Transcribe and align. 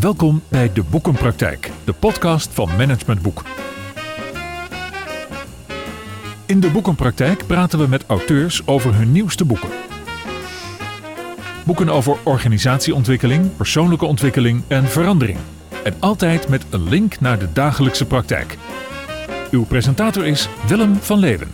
Welkom 0.00 0.42
bij 0.48 0.72
De 0.72 0.82
Boekenpraktijk, 0.82 1.70
de 1.84 1.92
podcast 1.92 2.54
van 2.54 2.68
Management 2.76 3.22
Boek. 3.22 3.42
In 6.46 6.60
De 6.60 6.70
Boekenpraktijk 6.70 7.46
praten 7.46 7.78
we 7.78 7.86
met 7.86 8.04
auteurs 8.06 8.66
over 8.66 8.94
hun 8.94 9.12
nieuwste 9.12 9.44
boeken. 9.44 9.68
Boeken 11.64 11.88
over 11.88 12.16
organisatieontwikkeling, 12.24 13.56
persoonlijke 13.56 14.04
ontwikkeling 14.04 14.62
en 14.68 14.84
verandering. 14.84 15.38
En 15.84 15.94
altijd 15.98 16.48
met 16.48 16.66
een 16.70 16.88
link 16.88 17.20
naar 17.20 17.38
de 17.38 17.52
dagelijkse 17.52 18.06
praktijk. 18.06 18.56
Uw 19.50 19.64
presentator 19.64 20.26
is 20.26 20.48
Willem 20.66 20.94
van 20.94 21.18
Leeuwen. 21.18 21.52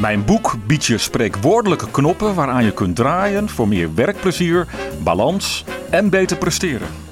Mijn 0.00 0.24
boek 0.24 0.56
biedt 0.66 0.84
je 0.84 0.98
spreekwoordelijke 0.98 1.90
knoppen 1.90 2.34
waaraan 2.34 2.64
je 2.64 2.72
kunt 2.72 2.96
draaien 2.96 3.48
voor 3.48 3.68
meer 3.68 3.94
werkplezier, 3.94 4.66
balans 5.02 5.64
en 5.90 6.10
beter 6.10 6.36
presteren. 6.36 7.05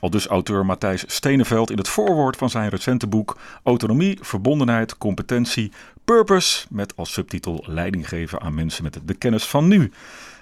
Al 0.00 0.10
dus 0.10 0.26
auteur 0.26 0.66
Matthijs 0.66 1.04
Steneveld 1.06 1.70
in 1.70 1.78
het 1.78 1.88
voorwoord 1.88 2.36
van 2.36 2.50
zijn 2.50 2.68
recente 2.68 3.06
boek 3.06 3.38
Autonomie, 3.62 4.18
Verbondenheid, 4.20 4.98
Competentie, 4.98 5.72
Purpose, 6.04 6.66
met 6.70 6.96
als 6.96 7.12
subtitel 7.12 7.64
Leiding 7.66 8.08
geven 8.08 8.40
aan 8.40 8.54
mensen 8.54 8.82
met 8.82 9.00
de 9.04 9.14
kennis 9.14 9.44
van 9.44 9.68
nu. 9.68 9.92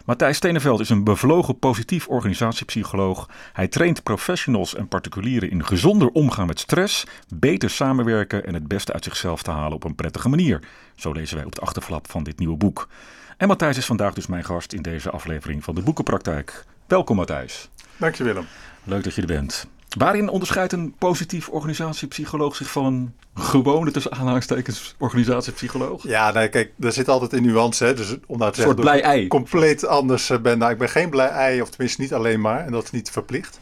Matthijs 0.04 0.36
Steneveld 0.36 0.80
is 0.80 0.88
een 0.88 1.04
bevlogen 1.04 1.58
positief 1.58 2.08
organisatiepsycholoog. 2.08 3.28
Hij 3.52 3.68
traint 3.68 4.02
professionals 4.02 4.74
en 4.74 4.88
particulieren 4.88 5.50
in 5.50 5.64
gezonder 5.64 6.08
omgaan 6.08 6.46
met 6.46 6.60
stress, 6.60 7.06
beter 7.34 7.70
samenwerken 7.70 8.46
en 8.46 8.54
het 8.54 8.68
beste 8.68 8.92
uit 8.92 9.04
zichzelf 9.04 9.42
te 9.42 9.50
halen 9.50 9.72
op 9.72 9.84
een 9.84 9.94
prettige 9.94 10.28
manier. 10.28 10.60
Zo 10.94 11.12
lezen 11.12 11.36
wij 11.36 11.44
op 11.44 11.54
de 11.54 11.60
achterflap 11.60 12.10
van 12.10 12.22
dit 12.22 12.38
nieuwe 12.38 12.56
boek. 12.56 12.88
En 13.36 13.48
Matthijs 13.48 13.76
is 13.76 13.86
vandaag 13.86 14.14
dus 14.14 14.26
mijn 14.26 14.44
gast 14.44 14.72
in 14.72 14.82
deze 14.82 15.10
aflevering 15.10 15.64
van 15.64 15.74
de 15.74 15.82
Boekenpraktijk. 15.82 16.64
Welkom 16.86 17.16
Matthijs. 17.16 17.68
Dank 17.98 18.14
je 18.14 18.24
Willem. 18.24 18.46
Leuk 18.84 19.04
dat 19.04 19.14
je 19.14 19.20
er 19.20 19.26
bent. 19.26 19.66
Waarin 19.96 20.28
onderscheidt 20.28 20.72
een 20.72 20.94
positief 20.98 21.48
organisatiepsycholoog 21.48 22.56
zich 22.56 22.70
van 22.70 22.84
een 22.84 23.12
gewone, 23.34 23.90
tussen 23.90 24.12
aanhalingstekens, 24.12 24.94
organisatiepsycholoog? 24.98 26.02
Ja, 26.02 26.32
nee, 26.32 26.48
kijk, 26.48 26.72
er 26.80 26.92
zit 26.92 27.08
altijd 27.08 27.32
een 27.32 27.42
nuance. 27.42 27.84
Hè? 27.84 27.94
Dus 27.94 28.16
om 28.26 28.38
nou 28.38 28.52
te 28.52 28.58
een 28.58 28.66
soort 28.66 28.80
blij 28.80 29.02
ei. 29.02 29.26
compleet 29.26 29.86
anders 29.86 30.30
eh, 30.30 30.38
ben. 30.38 30.58
Nou, 30.58 30.72
ik 30.72 30.78
ben 30.78 30.88
geen 30.88 31.10
blij 31.10 31.28
ei, 31.28 31.62
of 31.62 31.70
tenminste 31.70 32.00
niet 32.00 32.14
alleen 32.14 32.40
maar. 32.40 32.64
En 32.66 32.72
dat 32.72 32.84
is 32.84 32.90
niet 32.90 33.10
verplicht. 33.10 33.58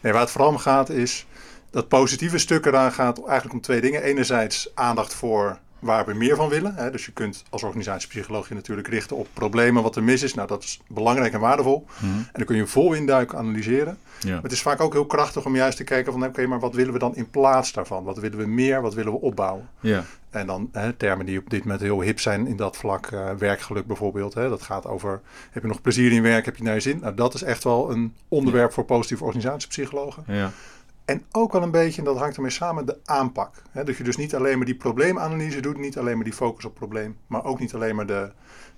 Nee, 0.00 0.12
waar 0.12 0.22
het 0.22 0.30
vooral 0.30 0.50
om 0.50 0.58
gaat 0.58 0.90
is 0.90 1.26
dat 1.70 1.88
positieve 1.88 2.38
stuk 2.38 2.66
eraan 2.66 2.92
gaat 2.92 3.24
eigenlijk 3.24 3.54
om 3.54 3.60
twee 3.60 3.80
dingen. 3.80 4.02
Enerzijds 4.02 4.70
aandacht 4.74 5.14
voor 5.14 5.58
waar 5.78 6.06
we 6.06 6.14
meer 6.14 6.36
van 6.36 6.48
willen. 6.48 6.74
Hè? 6.74 6.90
Dus 6.90 7.06
je 7.06 7.12
kunt 7.12 7.44
als 7.50 7.62
organisatiepsycholoog 7.62 8.48
je 8.48 8.54
natuurlijk 8.54 8.88
richten 8.88 9.16
op 9.16 9.28
problemen 9.32 9.82
wat 9.82 9.96
er 9.96 10.02
mis 10.02 10.22
is. 10.22 10.34
Nou, 10.34 10.48
dat 10.48 10.62
is 10.62 10.80
belangrijk 10.88 11.32
en 11.32 11.40
waardevol. 11.40 11.86
Mhm. 11.98 12.18
En 12.18 12.28
dan 12.32 12.44
kun 12.44 12.56
je 12.56 12.66
vol 12.66 12.92
induiken, 12.92 13.38
analyseren. 13.38 13.98
Ja. 14.20 14.32
Maar 14.32 14.42
het 14.42 14.52
is 14.52 14.62
vaak 14.62 14.80
ook 14.80 14.92
heel 14.92 15.06
krachtig 15.06 15.44
om 15.44 15.56
juist 15.56 15.76
te 15.76 15.84
kijken 15.84 16.12
van... 16.12 16.24
oké, 16.24 16.46
maar 16.46 16.60
wat 16.60 16.74
willen 16.74 16.92
we 16.92 16.98
dan 16.98 17.16
in 17.16 17.30
plaats 17.30 17.72
daarvan? 17.72 18.04
Wat 18.04 18.18
willen 18.18 18.38
we 18.38 18.46
meer? 18.46 18.82
Wat 18.82 18.94
willen 18.94 19.12
we 19.12 19.20
opbouwen? 19.20 19.68
Ja. 19.80 20.04
En 20.30 20.46
dan 20.46 20.68
hè, 20.72 20.92
termen 20.92 21.26
die 21.26 21.38
op 21.38 21.50
dit 21.50 21.62
moment 21.62 21.80
heel 21.80 22.00
hip 22.00 22.20
zijn 22.20 22.46
in 22.46 22.56
dat 22.56 22.76
vlak. 22.76 23.06
eh, 23.06 23.30
werkgeluk 23.30 23.86
bijvoorbeeld. 23.86 24.34
Hè? 24.34 24.48
Dat 24.48 24.62
gaat 24.62 24.86
over, 24.86 25.20
heb 25.50 25.62
je 25.62 25.68
nog 25.68 25.80
plezier 25.80 26.12
in 26.12 26.22
werk? 26.22 26.44
Heb 26.44 26.56
je 26.56 26.62
naar 26.62 26.74
je 26.74 26.80
zin? 26.80 26.98
Nou, 27.00 27.14
dat 27.14 27.34
is 27.34 27.42
echt 27.42 27.64
wel 27.64 27.90
een 27.90 28.14
onderwerp 28.28 28.72
voor 28.72 28.84
positieve 28.84 29.24
organisatiepsychologen. 29.24 30.24
Ja. 30.26 30.50
En 31.08 31.24
ook 31.32 31.52
wel 31.52 31.62
een 31.62 31.70
beetje, 31.70 31.98
en 31.98 32.04
dat 32.04 32.16
hangt 32.18 32.36
ermee 32.36 32.50
samen, 32.50 32.86
de 32.86 32.98
aanpak. 33.04 33.62
Hè? 33.70 33.84
Dat 33.84 33.96
je 33.96 34.04
dus 34.04 34.16
niet 34.16 34.34
alleen 34.34 34.56
maar 34.56 34.66
die 34.66 34.74
probleemanalyse 34.74 35.60
doet, 35.60 35.78
niet 35.78 35.98
alleen 35.98 36.14
maar 36.14 36.24
die 36.24 36.32
focus 36.32 36.64
op 36.64 36.74
probleem, 36.74 37.16
maar 37.26 37.44
ook 37.44 37.60
niet 37.60 37.74
alleen 37.74 37.96
maar 37.96 38.06
de, 38.06 38.30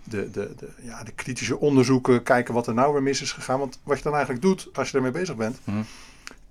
de, 0.04 0.30
de, 0.30 0.54
de, 0.56 0.68
ja, 0.82 1.02
de 1.02 1.12
kritische 1.12 1.58
onderzoeken, 1.58 2.22
kijken 2.22 2.54
wat 2.54 2.66
er 2.66 2.74
nou 2.74 2.92
weer 2.92 3.02
mis 3.02 3.22
is 3.22 3.32
gegaan. 3.32 3.58
Want 3.58 3.80
wat 3.82 3.96
je 3.96 4.02
dan 4.02 4.12
eigenlijk 4.12 4.42
doet, 4.42 4.68
als 4.72 4.90
je 4.90 4.96
ermee 4.96 5.10
bezig 5.10 5.36
bent, 5.36 5.58
Mhm. 5.64 5.82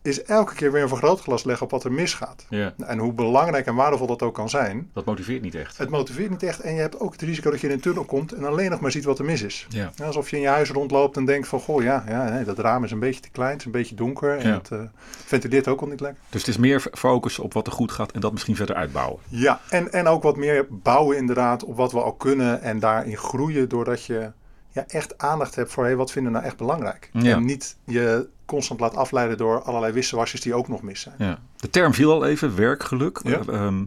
Is 0.02 0.24
elke 0.24 0.54
keer 0.56 0.72
weer 0.72 0.82
een 0.82 0.88
vergrootglas 0.88 1.44
leggen 1.44 1.66
op 1.66 1.72
wat 1.72 1.84
er 1.84 1.92
misgaat. 1.92 2.46
ja. 2.50 2.74
En 2.78 2.98
hoe 2.98 3.14
belangrijk 3.14 3.66
en 3.66 3.76
waardevol 3.76 4.08
dat 4.08 4.22
ook 4.22 4.34
kan 4.34 4.50
zijn, 4.50 4.90
Dat 4.94 5.06
motiveert 5.06 5.42
niet 5.42 5.56
echt. 5.56 5.78
het 5.78 5.90
motiveert 5.90 6.30
niet 6.30 6.44
echt. 6.44 6.60
En 6.60 6.74
je 6.74 6.80
hebt 6.80 7.00
ook 7.00 7.12
het 7.12 7.22
risico 7.22 7.52
dat 7.52 7.62
je 7.62 7.68
in 7.68 7.74
een 7.74 7.80
tunnel 7.80 8.04
komt 8.04 8.32
en 8.34 8.44
alleen 8.46 8.70
nog 8.72 8.80
maar 8.80 8.92
ziet 8.92 9.04
wat 9.04 9.20
er 9.20 9.26
mis 9.26 9.42
is. 9.42 9.66
Ja. 9.70 9.92
Alsof 10.04 10.30
je 10.30 10.36
in 10.36 10.42
je 10.42 10.48
huis 10.48 10.70
rondloopt 10.70 11.18
en 11.18 11.26
denkt 11.26 11.48
van, 11.48 11.60
goh, 11.60 11.84
ja, 11.84 12.04
ja 12.08 12.30
nee, 12.30 12.44
dat 12.44 12.60
raam 12.60 12.84
is 12.84 12.92
een 12.92 13.00
beetje 13.00 13.22
te 13.22 13.30
klein, 13.30 13.52
het 13.52 13.60
is 13.60 13.66
een 13.66 13.72
beetje 13.72 13.96
donker 13.96 14.38
en 14.38 14.48
Ja. 14.48 14.54
het 14.54 14.72
eh, 14.72 14.80
ventileert 15.26 15.68
ook 15.68 15.82
al 15.82 15.88
niet 15.88 16.00
lekker. 16.00 16.22
Dus 16.30 16.40
het 16.42 16.50
is 16.50 16.58
meer 16.58 16.88
focus 16.92 17.40
op 17.40 17.54
wat 17.54 17.68
er 17.68 17.74
goed 17.74 17.92
gaat 17.92 18.12
en 18.12 18.20
dat 18.20 18.32
misschien 18.32 18.56
verder 18.56 18.76
uitbouwen. 18.76 19.20
Ja, 19.28 19.60
en, 19.70 19.92
en 19.92 20.08
ook 20.08 20.24
wat 20.24 20.36
meer 20.38 20.66
bouwen 20.70 21.18
inderdaad 21.18 21.64
op 21.64 21.76
wat 21.76 21.92
we 21.92 22.02
al 22.02 22.14
kunnen 22.14 22.62
en 22.62 22.80
daarin 22.80 23.18
groeien 23.18 23.70
doordat 23.70 24.06
je 24.06 24.32
ja, 24.72 24.84
echt 24.88 25.18
aandacht 25.18 25.56
hebt 25.56 25.72
voor, 25.72 25.86
hé, 25.86 25.96
wat 25.96 26.12
vinden 26.12 26.32
we 26.32 26.38
nou 26.38 26.50
echt 26.50 26.58
belangrijk? 26.60 27.10
Ja. 27.14 27.36
En 27.36 27.46
niet 27.46 27.76
je 27.84 28.28
constant 28.50 28.80
laat 28.80 28.96
afleiden 28.96 29.38
door 29.38 29.62
allerlei 29.62 29.94
wisselwasjes 29.94 30.42
die 30.42 30.54
ook 30.54 30.68
nog 30.68 30.82
mis 30.82 31.02
zijn. 31.02 31.16
Ja. 31.18 31.40
De 31.56 31.70
term 31.70 31.94
viel 31.94 32.12
al 32.12 32.26
even, 32.26 32.56
werkgeluk. 32.56 33.20
Ja. 33.24 33.40
Eh, 33.48 33.48
ehm, 33.66 33.84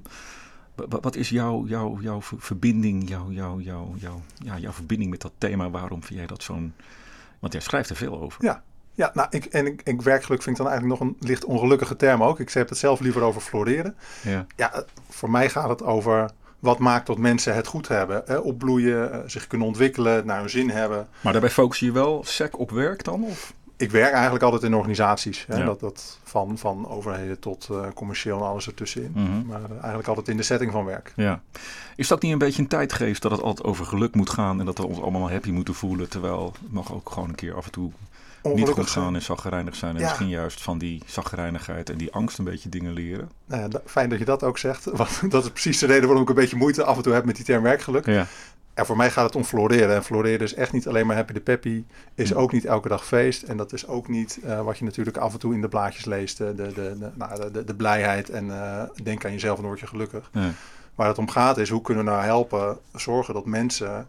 wa- 0.74 0.84
wa- 0.88 1.00
wat 1.00 1.16
is 1.16 1.28
jouw, 1.28 1.64
jouw, 1.66 1.98
jouw 2.00 2.22
ver- 2.22 2.40
verbinding, 2.40 3.08
jouw, 3.08 3.30
jouw, 3.30 3.60
jouw, 3.60 3.94
jouw, 3.96 4.20
ja, 4.44 4.58
jouw 4.58 4.72
verbinding 4.72 5.10
met 5.10 5.20
dat 5.20 5.32
thema? 5.38 5.70
Waarom 5.70 6.02
vind 6.02 6.18
jij 6.18 6.28
dat 6.28 6.42
zo'n... 6.42 6.74
Want 7.38 7.52
jij 7.52 7.62
schrijft 7.62 7.90
er 7.90 7.96
veel 7.96 8.20
over. 8.20 8.44
Ja. 8.44 8.62
Ja, 8.94 9.10
nou, 9.14 9.28
ik, 9.30 9.44
en 9.44 9.66
ik, 9.66 9.80
ik 9.84 10.02
werkgeluk 10.02 10.42
vind 10.42 10.58
ik 10.58 10.62
dan 10.64 10.72
eigenlijk 10.72 11.00
nog 11.00 11.08
een 11.10 11.16
licht 11.28 11.44
ongelukkige 11.44 11.96
term 11.96 12.22
ook. 12.22 12.40
Ik 12.40 12.50
heb 12.52 12.68
het 12.68 12.78
zelf 12.78 13.00
liever 13.00 13.22
over 13.22 13.40
floreren. 13.40 13.96
Ja. 14.22 14.46
Ja, 14.56 14.72
eh, 14.74 14.80
voor 15.08 15.30
mij 15.30 15.48
gaat 15.48 15.68
het 15.68 15.82
over 15.82 16.30
wat 16.58 16.78
maakt 16.78 17.06
dat 17.06 17.18
mensen 17.18 17.54
het 17.54 17.66
goed 17.66 17.88
hebben. 17.88 18.22
Hè? 18.26 18.36
Opbloeien, 18.36 19.12
eh, 19.12 19.18
zich 19.26 19.46
kunnen 19.46 19.66
ontwikkelen, 19.66 20.26
naar 20.26 20.38
hun 20.40 20.50
zin 20.50 20.70
hebben. 20.70 21.08
Maar 21.20 21.32
daarbij 21.32 21.50
focus 21.50 21.78
je 21.78 21.92
wel 21.92 22.24
sec 22.24 22.58
op 22.58 22.70
werk 22.70 23.04
dan? 23.04 23.24
Of? 23.24 23.52
Ik 23.82 23.90
werk 23.90 24.12
eigenlijk 24.12 24.44
altijd 24.44 24.62
in 24.62 24.74
organisaties. 24.74 25.44
Hè? 25.46 25.56
Ja. 25.56 25.64
Dat, 25.64 25.80
dat 25.80 26.18
van, 26.24 26.58
van 26.58 26.88
overheden 26.88 27.38
tot 27.38 27.68
eh, 27.70 27.86
commercieel 27.94 28.38
en 28.38 28.46
alles 28.46 28.66
ertussenin. 28.66 29.12
Mhm. 29.14 29.46
Maar 29.46 29.62
eh, 29.64 29.70
eigenlijk 29.70 30.08
altijd 30.08 30.28
in 30.28 30.36
de 30.36 30.42
setting 30.42 30.72
van 30.72 30.84
werk. 30.84 31.12
Ja. 31.16 31.42
Is 31.96 32.08
dat 32.08 32.22
niet 32.22 32.32
een 32.32 32.38
beetje 32.38 32.62
een 32.62 32.68
tijdgeest 32.68 33.22
dat 33.22 33.30
het 33.30 33.42
altijd 33.42 33.66
over 33.66 33.86
geluk 33.86 34.14
moet 34.14 34.30
gaan 34.30 34.60
en 34.60 34.66
dat 34.66 34.78
we 34.78 34.86
ons 34.86 35.00
allemaal 35.00 35.30
happy 35.30 35.50
moeten 35.50 35.74
voelen, 35.74 36.08
terwijl 36.08 36.44
het 36.60 36.72
mag 36.72 36.92
ook 36.92 37.10
gewoon 37.10 37.28
een 37.28 37.34
keer 37.34 37.54
af 37.54 37.64
en 37.64 37.70
toe 37.70 37.90
niet 38.42 38.68
goed 38.68 38.90
gaan 38.90 39.14
en 39.14 39.22
zaggerijnig 39.22 39.74
zijn 39.76 39.94
en 39.94 40.00
Ja. 40.00 40.06
misschien 40.06 40.28
juist 40.28 40.62
van 40.62 40.78
die 40.78 41.02
zaggerijnigheid 41.06 41.90
en 41.90 41.96
die 41.96 42.12
angst 42.12 42.38
een 42.38 42.44
beetje 42.44 42.68
dingen 42.68 42.92
leren? 42.92 43.30
Nou 43.46 43.62
ja, 43.70 43.80
fijn 43.86 44.08
dat 44.08 44.18
je 44.18 44.24
dat 44.24 44.42
ook 44.42 44.58
zegt. 44.58 44.84
Want 45.00 45.30
dat 45.30 45.44
is 45.44 45.50
precies 45.50 45.78
de 45.78 45.86
reden 45.86 46.04
waarom 46.04 46.22
ik 46.22 46.28
een 46.28 46.34
beetje 46.34 46.56
moeite 46.56 46.84
af 46.84 46.96
en 46.96 47.02
toe 47.02 47.12
heb 47.12 47.24
met 47.24 47.36
die 47.36 47.44
term 47.44 47.62
werkgeluk. 47.62 48.06
Ja. 48.06 48.26
En 48.74 48.86
voor 48.86 48.96
mij 48.96 49.10
gaat 49.10 49.24
het 49.24 49.36
om 49.36 49.44
floreren. 49.44 49.94
En 49.94 50.04
floreren 50.04 50.40
is 50.40 50.54
echt 50.54 50.72
niet 50.72 50.88
alleen 50.88 51.06
maar 51.06 51.16
happy 51.16 51.32
de 51.32 51.40
peppy. 51.40 51.84
Is 52.14 52.30
Hm. 52.30 52.36
ook 52.38 52.52
niet 52.52 52.64
elke 52.64 52.88
dag 52.88 53.06
feest. 53.06 53.42
En 53.42 53.56
dat 53.56 53.72
is 53.72 53.86
ook 53.86 54.08
niet 54.08 54.38
eh, 54.44 54.60
wat 54.64 54.78
je 54.78 54.84
natuurlijk 54.84 55.16
af 55.16 55.32
en 55.32 55.38
toe 55.38 55.54
in 55.54 55.60
de 55.60 55.68
blaadjes 55.68 56.04
leest. 56.04 56.38
De, 56.38 56.54
de, 56.54 56.72
de, 56.72 56.96
de, 56.98 57.10
nou, 57.14 57.50
de, 57.52 57.64
de, 57.64 57.74
blijheid 57.74 58.30
en 58.30 58.50
eh, 58.50 58.82
denk 59.02 59.24
aan 59.24 59.32
jezelf 59.32 59.54
en 59.54 59.60
dan 59.60 59.70
word 59.70 59.80
je 59.80 59.86
gelukkig. 59.86 60.30
Ja. 60.32 60.50
Waar 60.94 61.08
het 61.08 61.18
om 61.18 61.28
gaat 61.28 61.58
is 61.58 61.68
hoe 61.70 61.82
kunnen 61.82 62.04
we 62.04 62.10
nou 62.10 62.22
helpen 62.22 62.78
zorgen 62.94 63.34
dat 63.34 63.46
mensen 63.46 64.06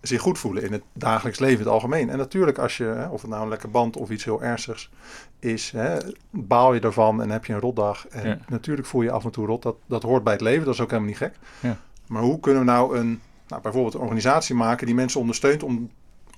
zich 0.00 0.20
goed 0.20 0.38
voelen 0.38 0.62
in 0.62 0.72
het 0.72 0.82
dagelijks 0.92 1.38
leven 1.38 1.58
in 1.58 1.64
het 1.64 1.72
algemeen. 1.72 2.10
En 2.10 2.18
natuurlijk 2.18 2.58
als 2.58 2.76
je, 2.76 3.06
of 3.10 3.20
het 3.20 3.30
nou 3.30 3.42
een 3.42 3.48
lekker 3.48 3.70
band 3.70 3.96
of 3.96 4.10
iets 4.10 4.24
heel 4.24 4.42
ernstigs 4.42 4.90
is, 5.38 5.70
hè, 5.70 5.96
baal 6.30 6.74
je 6.74 6.80
ervan 6.80 7.22
en 7.22 7.30
heb 7.30 7.44
je 7.44 7.52
een 7.52 7.60
rotdag. 7.60 8.08
En 8.08 8.28
Ja. 8.28 8.38
natuurlijk 8.48 8.86
voel 8.88 9.02
je 9.02 9.10
af 9.10 9.24
en 9.24 9.30
toe 9.30 9.46
rot. 9.46 9.62
Dat, 9.62 9.76
dat 9.86 10.02
hoort 10.02 10.24
bij 10.24 10.32
het 10.32 10.42
leven, 10.42 10.64
dat 10.64 10.74
is 10.74 10.80
ook 10.80 10.88
helemaal 10.90 11.08
niet 11.10 11.18
gek. 11.18 11.34
Ja. 11.60 11.76
Maar 12.06 12.22
hoe 12.22 12.40
kunnen 12.40 12.64
we 12.64 12.70
nou 12.70 12.98
een, 12.98 13.20
nou, 13.48 13.62
bijvoorbeeld 13.62 13.94
een 13.94 14.00
organisatie 14.00 14.54
maken 14.54 14.86
die 14.86 14.94
mensen 14.94 15.20
ondersteunt 15.20 15.62
om, 15.62 15.90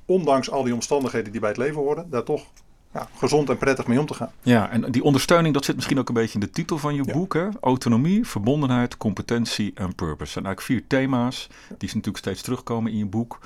ondanks 0.04 0.50
al 0.50 0.62
die 0.62 0.74
omstandigheden 0.74 1.32
die 1.32 1.40
bij 1.40 1.48
het 1.48 1.58
leven 1.58 1.80
horen, 1.80 2.10
daar 2.10 2.22
toch 2.22 2.44
ja, 2.92 3.08
gezond 3.16 3.50
en 3.50 3.58
prettig 3.58 3.86
mee 3.86 4.00
om 4.00 4.06
te 4.06 4.14
gaan. 4.14 4.30
Ja, 4.42 4.70
en 4.70 4.90
die 4.92 5.02
ondersteuning, 5.02 5.54
dat 5.54 5.64
zit 5.64 5.74
misschien 5.74 5.98
ook 5.98 6.08
een 6.08 6.14
beetje 6.14 6.34
in 6.34 6.40
de 6.40 6.50
titel 6.50 6.78
van 6.78 6.94
je 6.94 7.02
Ja. 7.06 7.12
boek. 7.12 7.34
Hè? 7.34 7.48
Autonomie, 7.60 8.26
verbondenheid, 8.26 8.96
competentie 8.96 9.72
en 9.74 9.94
purpose. 9.94 10.18
Dat 10.18 10.28
zijn 10.28 10.44
eigenlijk 10.44 10.60
vier 10.60 10.84
thema's 10.98 11.48
die 11.78 11.88
natuurlijk 11.88 12.16
steeds 12.16 12.42
terugkomen 12.42 12.92
in 12.92 12.98
je 12.98 13.06
boek. 13.06 13.38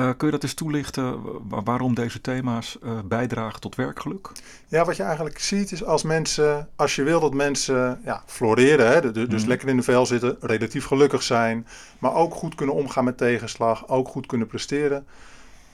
Eh, 0.00 0.10
kun 0.16 0.26
je 0.26 0.32
dat 0.32 0.42
eens 0.42 0.54
toelichten, 0.54 1.22
wa- 1.48 1.62
waarom 1.62 1.94
deze 1.94 2.20
thema's 2.20 2.78
eh, 2.82 2.98
bijdragen 3.04 3.60
tot 3.60 3.74
werkgeluk? 3.74 4.30
Ja, 4.68 4.84
wat 4.84 4.96
je 4.96 5.02
eigenlijk 5.02 5.38
ziet 5.38 5.72
is 5.72 5.84
als 5.84 6.02
mensen, 6.02 6.68
als 6.76 6.94
je 6.94 7.02
wil 7.02 7.20
dat 7.20 7.34
mensen 7.34 8.00
ja, 8.04 8.22
floreren, 8.26 8.86
hè, 8.92 9.00
de- 9.00 9.10
de- 9.10 9.26
dus 9.26 9.40
Mhm. 9.40 9.48
lekker 9.48 9.68
in 9.68 9.76
de 9.76 9.82
vel 9.82 10.06
zitten, 10.06 10.36
relatief 10.40 10.84
gelukkig 10.86 11.22
zijn, 11.22 11.66
maar 11.98 12.14
ook 12.14 12.34
goed 12.34 12.54
kunnen 12.54 12.74
omgaan 12.74 13.04
met 13.04 13.16
tegenslag, 13.18 13.88
ook 13.88 14.08
goed 14.08 14.26
kunnen 14.26 14.46
presteren. 14.46 15.06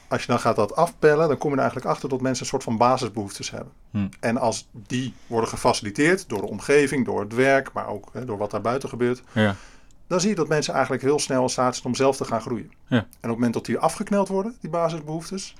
Als 0.08 0.20
je 0.20 0.26
dan 0.26 0.38
gaat 0.40 0.56
dat 0.56 0.76
afpellen, 0.76 1.28
dan 1.28 1.38
kom 1.38 1.48
je 1.50 1.54
er 1.56 1.62
eigenlijk 1.62 1.90
achter 1.90 2.08
dat 2.08 2.20
mensen 2.20 2.42
een 2.42 2.50
soort 2.50 2.62
van 2.62 2.76
basisbehoeftes 2.76 3.50
hebben. 3.50 3.72
Hm. 3.90 4.06
En 4.20 4.36
als 4.36 4.68
die 4.72 5.14
worden 5.26 5.48
gefaciliteerd 5.50 6.28
door 6.28 6.40
de 6.40 6.48
omgeving, 6.48 7.04
door 7.04 7.20
het 7.20 7.34
werk, 7.34 7.72
maar 7.72 7.88
ook 7.88 8.08
hè, 8.12 8.24
door 8.24 8.38
wat 8.38 8.50
daar 8.50 8.60
buiten 8.60 8.88
gebeurt, 8.88 9.22
Ja. 9.32 9.54
Dan 10.06 10.20
zie 10.20 10.28
je 10.28 10.34
dat 10.34 10.48
mensen 10.48 10.72
eigenlijk 10.72 11.02
heel 11.02 11.18
snel 11.18 11.42
in 11.42 11.48
staat 11.48 11.74
zijn 11.74 11.86
om 11.86 11.94
zelf 11.94 12.16
te 12.16 12.24
gaan 12.24 12.40
groeien. 12.40 12.72
Ja. 12.86 12.96
En 12.96 13.04
op 13.06 13.20
het 13.20 13.30
moment 13.30 13.52
dat 13.54 13.64
die 13.64 13.78
afgekneld 13.78 14.28
worden, 14.28 14.56
die 14.60 14.70
basisbehoeftes, 14.70 15.54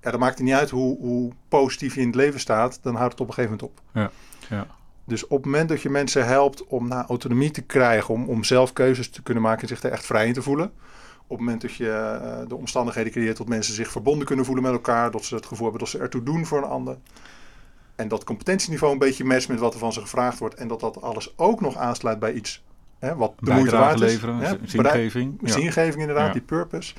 ja, 0.00 0.10
dan 0.10 0.20
maakt 0.20 0.38
het 0.38 0.46
niet 0.46 0.54
uit 0.54 0.70
hoe, 0.70 0.98
hoe 0.98 1.32
positief 1.48 1.94
je 1.94 2.00
in 2.00 2.06
het 2.06 2.16
leven 2.16 2.40
staat, 2.40 2.78
dan 2.82 2.94
houdt 2.94 3.12
het 3.12 3.20
op 3.20 3.28
een 3.28 3.34
gegeven 3.34 3.56
moment 3.56 3.78
op. 3.78 3.84
Ja. 3.92 4.10
Ja. 4.56 4.66
Dus 5.04 5.24
op 5.24 5.36
het 5.36 5.44
moment 5.44 5.68
dat 5.68 5.82
je 5.82 5.90
mensen 5.90 6.26
helpt 6.26 6.66
om 6.66 6.88
naar 6.88 7.04
autonomie 7.06 7.50
te 7.50 7.62
krijgen, 7.62 8.14
om, 8.14 8.28
om 8.28 8.44
zelf 8.44 8.72
keuzes 8.72 9.10
te 9.10 9.22
kunnen 9.22 9.42
maken 9.42 9.62
en 9.62 9.68
zich 9.68 9.82
er 9.82 9.90
echt 9.90 10.06
vrij 10.06 10.26
in 10.26 10.32
te 10.32 10.42
voelen, 10.42 10.72
op 11.30 11.36
het 11.36 11.38
moment 11.38 11.60
dat 11.60 11.74
je 11.74 11.90
eh, 11.90 12.48
de 12.48 12.56
omstandigheden 12.56 13.12
creëert 13.12 13.36
dat 13.36 13.48
mensen 13.48 13.74
zich 13.74 13.90
verbonden 13.90 14.26
kunnen 14.26 14.44
voelen 14.44 14.64
met 14.64 14.72
elkaar, 14.72 15.10
dat 15.10 15.24
ze 15.24 15.34
het 15.34 15.46
gevoel 15.46 15.66
hebben 15.66 15.84
dat 15.84 15.90
ze 15.90 15.98
ertoe 15.98 16.22
doen 16.22 16.46
voor 16.46 16.58
een 16.58 16.64
ander. 16.64 16.96
En 17.96 18.08
dat 18.08 18.24
competentieniveau 18.24 18.92
een 18.92 18.98
beetje 18.98 19.24
matcht 19.24 19.48
met 19.48 19.58
wat 19.58 19.72
er 19.72 19.78
van 19.78 19.92
ze 19.92 20.00
gevraagd 20.00 20.38
wordt. 20.38 20.54
En 20.54 20.68
dat 20.68 20.80
dat 20.80 21.02
alles 21.02 21.38
ook 21.38 21.60
nog 21.60 21.76
aansluit 21.76 22.18
bij 22.18 22.32
iets 22.32 22.62
hè, 23.00 23.14
wat 23.16 23.32
de 23.40 23.52
moeite 23.52 23.76
waard 23.76 23.94
is. 23.94 24.00
leveren, 24.00 24.36
Hè, 24.38 24.54
zingeving. 24.64 25.38
Ja. 25.42 25.52
Zingeving 25.52 26.00
inderdaad, 26.00 26.26
Ja. 26.26 26.32
die 26.32 26.42
purpose. 26.42 26.94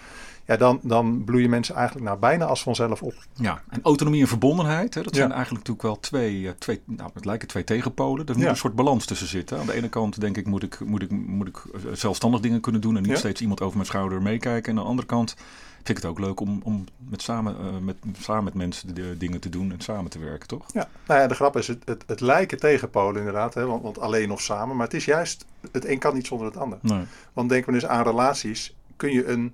Ja, 0.45 0.57
dan, 0.57 0.79
dan 0.83 1.23
bloeien 1.23 1.49
mensen 1.49 1.75
eigenlijk 1.75 2.05
nou 2.05 2.19
bijna 2.19 2.45
als 2.45 2.63
vanzelf 2.63 3.01
op. 3.01 3.13
Ja, 3.33 3.61
en 3.69 3.79
autonomie 3.83 4.21
en 4.21 4.27
verbondenheid, 4.27 4.93
hè, 4.93 5.01
dat 5.03 5.13
Ja. 5.13 5.19
zijn 5.19 5.31
eigenlijk 5.31 5.67
natuurlijk 5.67 5.87
wel 5.87 5.99
twee, 5.99 6.47
eh, 6.47 6.53
twee 6.59 6.81
nou, 6.85 7.09
het 7.13 7.25
lijken 7.25 7.47
twee 7.47 7.63
tegenpolen. 7.63 8.25
Er 8.25 8.37
moet 8.37 8.45
een 8.45 8.55
soort 8.55 8.75
balans 8.75 9.05
tussen 9.05 9.27
zitten. 9.27 9.59
Aan 9.59 9.65
de 9.65 9.73
ene 9.73 9.89
kant 9.89 10.19
denk 10.21 10.37
ik, 10.37 10.45
moet 10.45 10.63
ik, 10.63 10.79
moet 10.85 11.01
ik, 11.01 11.11
moet 11.11 11.47
ik 11.47 11.57
eh, 11.57 11.81
zelfstandig 11.93 12.39
dingen 12.41 12.61
kunnen 12.61 12.81
doen 12.81 12.97
en 12.97 13.03
niet 13.03 13.17
steeds 13.17 13.41
iemand 13.41 13.61
over 13.61 13.75
mijn 13.75 13.87
schouder 13.87 14.21
meekijken. 14.21 14.71
En 14.71 14.77
aan 14.77 14.83
de 14.83 14.89
andere 14.89 15.07
kant 15.07 15.35
vind 15.83 15.97
ik 15.97 16.03
het 16.03 16.05
ook 16.05 16.19
leuk 16.19 16.39
om, 16.39 16.61
om 16.63 16.85
met 16.97 17.21
samen, 17.21 17.57
eh, 17.57 17.77
met, 17.77 17.95
samen 18.19 18.43
met 18.43 18.53
mensen 18.53 18.95
de 18.95 19.17
dingen 19.17 19.39
te 19.39 19.49
doen 19.49 19.71
en 19.71 19.81
samen 19.81 20.11
te 20.11 20.19
werken, 20.19 20.47
toch? 20.47 20.65
Ja, 20.73 20.89
nou 21.07 21.19
ja, 21.19 21.27
de 21.27 21.35
grap 21.35 21.57
is, 21.57 21.67
het, 21.67 21.81
het, 21.85 22.03
het 22.07 22.19
lijken 22.19 22.59
tegenpolen 22.59 23.17
inderdaad, 23.17 23.53
hè, 23.53 23.65
want, 23.65 23.83
want 23.83 23.99
alleen 23.99 24.31
of 24.31 24.41
samen. 24.41 24.75
Maar 24.75 24.85
het 24.85 24.95
is 24.95 25.05
juist, 25.05 25.45
het 25.71 25.85
een 25.85 25.99
kan 25.99 26.13
niet 26.13 26.27
zonder 26.27 26.47
het 26.47 26.57
ander. 26.57 26.77
Nee. 26.81 27.03
Want 27.33 27.49
denken 27.49 27.73
we 27.73 27.79
dus 27.79 27.89
aan 27.89 28.03
relaties, 28.03 28.75
kun 28.95 29.11
je 29.11 29.25
een 29.25 29.53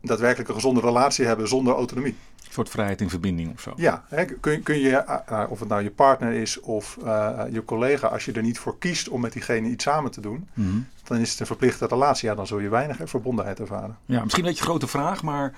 daadwerkelijk 0.00 0.48
een 0.48 0.54
gezonde 0.54 0.80
relatie 0.80 1.26
hebben 1.26 1.48
zonder 1.48 1.74
autonomie. 1.74 2.14
Een 2.46 2.52
soort 2.52 2.68
vrijheid 2.68 3.00
in 3.00 3.10
verbinding 3.10 3.52
of 3.52 3.60
zo. 3.60 3.72
Ja, 3.76 4.04
hè, 4.08 4.24
kun, 4.24 4.62
kun 4.62 4.78
je, 4.78 4.96
eh, 4.96 5.18
eh, 5.26 5.50
of 5.50 5.60
het 5.60 5.68
nou 5.68 5.82
je 5.82 5.90
partner 5.90 6.32
is 6.32 6.60
of 6.60 6.98
eh, 7.04 7.40
je 7.50 7.64
collega, 7.64 8.06
als 8.06 8.24
je 8.24 8.32
er 8.32 8.42
niet 8.42 8.58
voor 8.58 8.78
kiest 8.78 9.08
om 9.08 9.20
met 9.20 9.32
diegene 9.32 9.68
iets 9.68 9.84
samen 9.84 10.10
te 10.10 10.20
doen, 10.20 10.48
Mhm. 10.54 10.78
Dan 11.08 11.18
is 11.18 11.30
het 11.30 11.40
een 11.40 11.46
verplichte 11.46 11.86
relatie. 11.86 12.28
Ja, 12.28 12.34
dan 12.34 12.46
zul 12.46 12.58
je 12.58 12.68
weinig 12.68 12.98
verbondenheid 13.04 13.60
ervaren. 13.60 13.98
Ja, 14.06 14.22
misschien 14.22 14.44
een 14.44 14.48
beetje 14.50 14.64
een 14.64 14.70
grote 14.70 14.86
vraag, 14.86 15.22
maar 15.22 15.54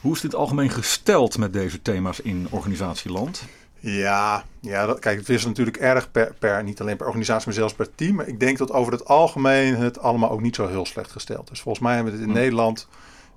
hoe 0.00 0.14
is 0.14 0.20
dit 0.20 0.34
algemeen 0.34 0.70
gesteld 0.70 1.38
met 1.38 1.52
deze 1.52 1.82
thema's 1.82 2.20
in 2.20 2.46
organisatieland? 2.50 3.44
Ja, 3.78 4.44
ja 4.60 4.86
dat, 4.86 4.98
kijk, 4.98 5.18
het 5.18 5.28
is 5.28 5.44
natuurlijk 5.44 5.76
erg 5.76 6.10
per, 6.10 6.34
per, 6.38 6.64
niet 6.64 6.80
alleen 6.80 6.96
per 6.96 7.06
organisatie, 7.06 7.46
maar 7.46 7.54
zelfs 7.54 7.74
per 7.74 7.94
team. 7.94 8.14
Maar 8.14 8.28
ik 8.28 8.40
denk 8.40 8.58
dat 8.58 8.72
over 8.72 8.92
het 8.92 9.04
algemeen 9.04 9.76
het 9.76 9.98
allemaal 9.98 10.30
ook 10.30 10.40
niet 10.40 10.54
zo 10.54 10.68
heel 10.68 10.86
slecht 10.86 11.10
gesteld 11.10 11.50
is. 11.50 11.60
Volgens 11.60 11.84
mij 11.84 11.94
hebben 11.94 12.12
we 12.12 12.18
het 12.18 12.28
in 12.28 12.34
Hm. 12.34 12.40
Nederland, 12.40 12.88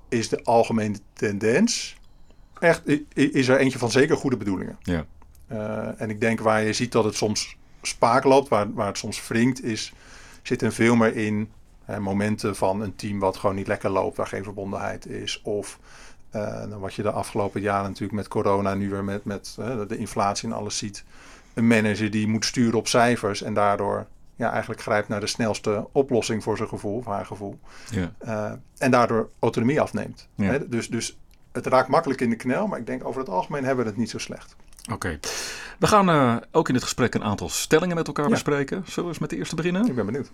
is 0.09 0.29
de 0.29 0.43
algemene 0.43 0.97
tendens 1.13 1.95
echt, 2.59 2.81
is 3.13 3.47
er 3.47 3.57
eentje 3.57 3.79
van 3.79 3.91
zeker 3.91 4.17
goede 4.17 4.37
bedoelingen. 4.37 4.77
Ja. 4.81 5.05
Eh, 5.47 6.01
en 6.01 6.09
ik 6.09 6.19
denk 6.19 6.39
waar 6.39 6.63
je 6.63 6.73
ziet 6.73 6.91
dat 6.91 7.03
het 7.03 7.15
soms 7.15 7.55
spaak 7.81 8.23
loopt, 8.23 8.49
waar, 8.49 8.73
waar 8.73 8.87
het 8.87 8.97
soms 8.97 9.27
wringt, 9.27 9.63
is, 9.63 9.93
zit 10.47 10.61
er 10.61 10.73
veel 10.73 10.95
meer 10.95 11.15
in 11.15 11.51
hè, 11.85 11.99
momenten 11.99 12.55
van 12.55 12.81
een 12.81 12.95
team 12.95 13.19
wat 13.19 13.37
gewoon 13.37 13.55
niet 13.55 13.67
lekker 13.67 13.89
loopt, 13.89 14.17
waar 14.17 14.27
geen 14.27 14.43
verbondenheid 14.43 15.07
is. 15.07 15.41
Of 15.43 15.79
eh, 16.29 16.41
nou, 16.41 16.79
wat 16.79 16.93
je 16.93 17.01
de 17.01 17.11
afgelopen 17.11 17.61
jaren 17.61 17.87
natuurlijk 17.87 18.13
met 18.13 18.27
corona, 18.27 18.73
nu 18.73 18.89
weer 18.89 19.03
met, 19.03 19.25
met 19.25 19.53
de 19.87 19.97
inflatie 19.97 20.49
en 20.49 20.55
alles 20.55 20.77
ziet. 20.77 21.03
Een 21.53 21.67
manager 21.67 22.11
die 22.11 22.27
moet 22.27 22.45
sturen 22.45 22.79
op 22.79 22.87
cijfers 22.87 23.41
en 23.41 23.53
daardoor 23.53 24.07
ja, 24.35 24.51
eigenlijk 24.51 24.81
grijpt 24.81 25.07
naar 25.07 25.19
de 25.19 25.27
snelste 25.27 25.87
oplossing 25.91 26.43
voor 26.43 26.57
zijn 26.57 26.69
gevoel, 26.69 26.97
of 26.97 27.05
haar 27.05 27.25
gevoel. 27.25 27.59
Ja. 27.89 28.11
Eh, 28.17 28.51
en 28.77 28.91
daardoor 28.91 29.29
autonomie 29.39 29.81
afneemt. 29.81 30.27
Ja. 30.35 30.51
Hè, 30.51 30.69
dus, 30.69 30.89
dus 30.89 31.17
het 31.51 31.65
raakt 31.65 31.89
makkelijk 31.89 32.21
in 32.21 32.29
de 32.29 32.35
knel, 32.35 32.67
maar 32.67 32.79
ik 32.79 32.85
denk 32.85 33.05
over 33.05 33.19
het 33.19 33.29
algemeen 33.29 33.63
hebben 33.63 33.83
we 33.83 33.89
het 33.89 33.99
niet 33.99 34.09
zo 34.09 34.17
slecht. 34.17 34.55
Oké. 34.91 35.19
We 35.79 35.87
gaan 35.87 36.09
eh, 36.09 36.35
ook 36.51 36.67
in 36.67 36.73
dit 36.73 36.83
gesprek 36.83 37.13
een 37.13 37.23
aantal 37.23 37.49
stellingen 37.49 37.95
met 37.95 38.07
elkaar 38.07 38.25
Ja. 38.25 38.31
bespreken. 38.31 38.83
Zullen 38.85 39.03
we 39.03 39.09
eens 39.09 39.19
met 39.19 39.29
de 39.29 39.37
eerste 39.37 39.55
beginnen? 39.55 39.85
Ik 39.87 39.95
ben 39.95 40.05
benieuwd. 40.05 40.29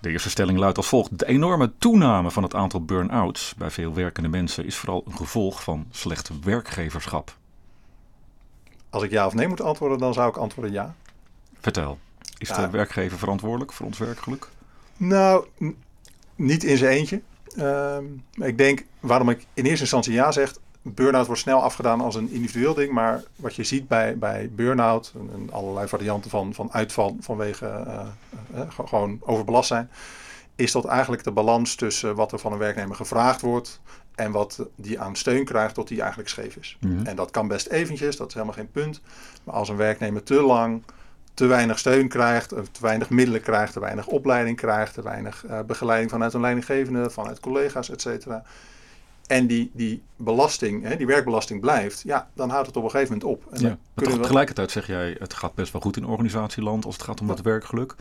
De 0.00 0.10
eerste 0.10 0.30
stelling 0.30 0.58
luidt 0.58 0.76
als 0.76 0.86
volgt. 0.88 1.18
De 1.18 1.26
enorme 1.26 1.72
toename 1.78 2.30
van 2.30 2.42
het 2.42 2.54
aantal 2.54 2.84
burn-outs 2.84 3.54
bij 3.56 3.70
veel 3.70 3.94
werkende 3.94 4.28
mensen 4.28 4.64
is 4.64 4.76
vooral 4.76 5.02
een 5.06 5.16
gevolg 5.16 5.62
van 5.62 5.86
slecht 5.90 6.30
werkgeverschap. 6.42 7.36
Als 8.90 9.02
ik 9.02 9.10
ja 9.10 9.26
of 9.26 9.34
nee 9.34 9.48
moet 9.48 9.60
antwoorden, 9.60 9.98
dan 9.98 10.14
zou 10.14 10.28
ik 10.28 10.36
antwoorden 10.36 10.72
ja. 10.72 10.94
Vertel. 11.60 11.98
Is 12.38 12.48
Ja. 12.48 12.64
de 12.64 12.70
werkgever 12.70 13.18
verantwoordelijk 13.18 13.72
voor 13.72 13.86
ons 13.86 13.98
werkgeluk? 13.98 14.48
Nou, 14.96 15.46
niet 16.34 16.64
in 16.64 16.76
zijn 16.76 16.96
eentje. 16.96 17.22
Ehm, 17.56 18.04
ik 18.32 18.58
denk, 18.58 18.84
waarom 19.00 19.30
ik 19.30 19.46
in 19.54 19.64
eerste 19.64 19.80
instantie 19.80 20.12
ja 20.12 20.32
zeg, 20.32 20.54
burn-out 20.94 21.26
wordt 21.26 21.40
snel 21.40 21.62
afgedaan 21.62 22.00
als 22.00 22.14
een 22.14 22.30
individueel 22.30 22.74
ding. 22.74 22.92
Maar 22.92 23.22
wat 23.36 23.54
je 23.54 23.64
ziet 23.64 23.88
bij, 23.88 24.18
bij 24.18 24.50
burn-out 24.52 25.12
en, 25.32 25.52
allerlei 25.52 25.88
varianten 25.88 26.30
van, 26.30 26.54
van 26.54 26.72
uitval 26.72 27.16
vanwege 27.20 27.66
eh, 27.66 28.00
eh, 28.54 28.60
eh, 28.60 28.68
gewoon 28.86 29.18
overbelast 29.20 29.68
zijn, 29.68 29.90
is 30.54 30.72
dat 30.72 30.84
eigenlijk 30.84 31.24
de 31.24 31.30
balans 31.30 31.74
tussen 31.74 32.14
wat 32.14 32.32
er 32.32 32.38
van 32.38 32.52
een 32.52 32.58
werknemer 32.58 32.96
gevraagd 32.96 33.40
wordt 33.40 33.80
en 34.14 34.30
wat 34.30 34.66
die 34.74 35.00
aan 35.00 35.16
steun 35.16 35.44
krijgt, 35.44 35.74
tot 35.74 35.88
die 35.88 36.00
eigenlijk 36.00 36.28
scheef 36.28 36.56
is. 36.56 36.76
Mhm. 36.80 37.06
En 37.06 37.16
dat 37.16 37.30
kan 37.30 37.48
best 37.48 37.66
eventjes, 37.66 38.16
dat 38.16 38.28
is 38.28 38.34
helemaal 38.34 38.56
geen 38.56 38.70
punt. 38.70 39.00
Maar 39.44 39.54
als 39.54 39.68
een 39.68 39.76
werknemer 39.76 40.22
te 40.22 40.42
lang 40.42 40.82
te 41.34 41.46
weinig 41.46 41.78
steun 41.78 42.08
krijgt, 42.08 42.48
te 42.48 42.80
weinig 42.80 43.10
middelen 43.10 43.40
krijgt, 43.40 43.72
te 43.72 43.80
weinig 43.80 44.06
opleiding 44.06 44.56
krijgt, 44.56 44.94
te 44.94 45.02
weinig 45.02 45.44
begeleiding 45.66 46.10
vanuit 46.10 46.34
een 46.34 46.40
leidinggevende, 46.40 47.10
vanuit 47.10 47.40
collega's, 47.40 47.90
et 47.90 48.00
cetera. 48.00 48.44
En 49.26 49.46
die, 49.46 49.70
die 49.74 50.02
belasting, 50.16 50.82
hè, 50.82 50.96
die 50.96 51.06
werkbelasting 51.06 51.60
blijft, 51.60 52.02
ja, 52.02 52.28
dan 52.34 52.50
houdt 52.50 52.66
het 52.66 52.76
op 52.76 52.84
een 52.84 52.90
gegeven 52.90 53.18
moment 53.18 53.36
op. 53.38 53.52
En 53.52 53.60
Ja. 53.60 53.68
dan 53.68 53.78
Maar 53.94 54.14
we- 54.14 54.20
tegelijkertijd 54.20 54.70
zeg 54.70 54.86
jij, 54.86 55.16
het 55.18 55.34
gaat 55.34 55.54
best 55.54 55.72
wel 55.72 55.80
goed 55.80 55.96
in 55.96 56.04
organisatieland 56.06 56.84
als 56.84 56.94
het 56.94 57.04
gaat 57.04 57.20
om 57.20 57.28
het 57.28 57.42
werkgeluk. 57.42 57.94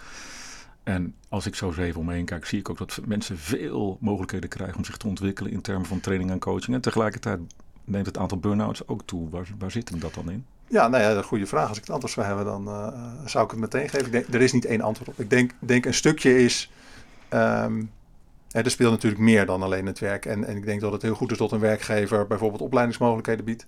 En 0.84 1.16
als 1.30 1.46
ik 1.46 1.56
zo 1.56 1.68
eens 1.68 1.78
even 1.78 2.00
omheen 2.02 2.26
kijk, 2.26 2.46
zie 2.46 2.60
ik 2.60 2.70
ook 2.70 2.78
dat 2.78 3.00
mensen 3.06 3.38
veel 3.38 3.98
mogelijkheden 4.02 4.50
krijgen 4.50 4.78
om 4.78 4.86
zich 4.86 4.98
te 4.98 5.08
ontwikkelen 5.08 5.52
in 5.52 5.62
termen 5.62 5.86
van 5.86 6.00
training 6.00 6.32
en 6.32 6.40
coaching. 6.40 6.76
En 6.76 6.82
tegelijkertijd 6.82 7.40
neemt 7.84 8.06
het 8.06 8.18
aantal 8.18 8.38
burn-outs 8.38 8.88
ook 8.88 9.02
toe. 9.06 9.30
Waar, 9.30 9.48
waar 9.60 9.72
zit 9.72 9.90
hem 9.90 10.00
dat 10.00 10.14
dan 10.14 10.32
in? 10.32 10.46
Ja, 10.68 10.88
nou 10.88 11.02
ja, 11.04 11.08
dat 11.08 11.18
is 11.18 11.22
een 11.24 11.28
goede 11.30 11.46
vraag. 11.46 11.68
Als 11.68 11.78
ik 11.78 11.84
het 11.84 11.92
antwoord 11.94 12.14
zou 12.14 12.26
hebben, 12.26 12.46
dan 12.46 12.68
eh, 12.68 13.12
zou 13.26 13.46
ik 13.46 13.52
het 13.52 13.60
meteen 13.60 13.90
geven. 13.90 14.06
Ik 14.06 14.12
denk, 14.12 14.28
er 14.34 14.42
is 14.42 14.52
niet 14.54 14.66
één 14.66 14.82
antwoord 14.82 15.10
op. 15.10 15.20
Ik 15.20 15.30
denk, 15.30 15.52
denk 15.60 15.86
een 15.86 15.94
stukje 15.94 16.38
is. 16.44 16.72
ehm, 17.30 17.84
er 18.64 18.72
speelt 18.72 18.92
natuurlijk 18.92 19.22
meer 19.22 19.46
dan 19.46 19.64
alleen 19.64 19.86
het 19.86 20.00
werk. 20.00 20.26
En, 20.26 20.46
en 20.46 20.58
ik 20.58 20.66
denk 20.66 20.82
dat 20.82 20.92
het 20.92 21.02
heel 21.02 21.16
goed 21.16 21.32
is 21.32 21.38
dat 21.38 21.52
een 21.52 21.60
werkgever 21.60 22.28
bijvoorbeeld 22.28 22.62
opleidingsmogelijkheden 22.62 23.46
biedt. 23.46 23.66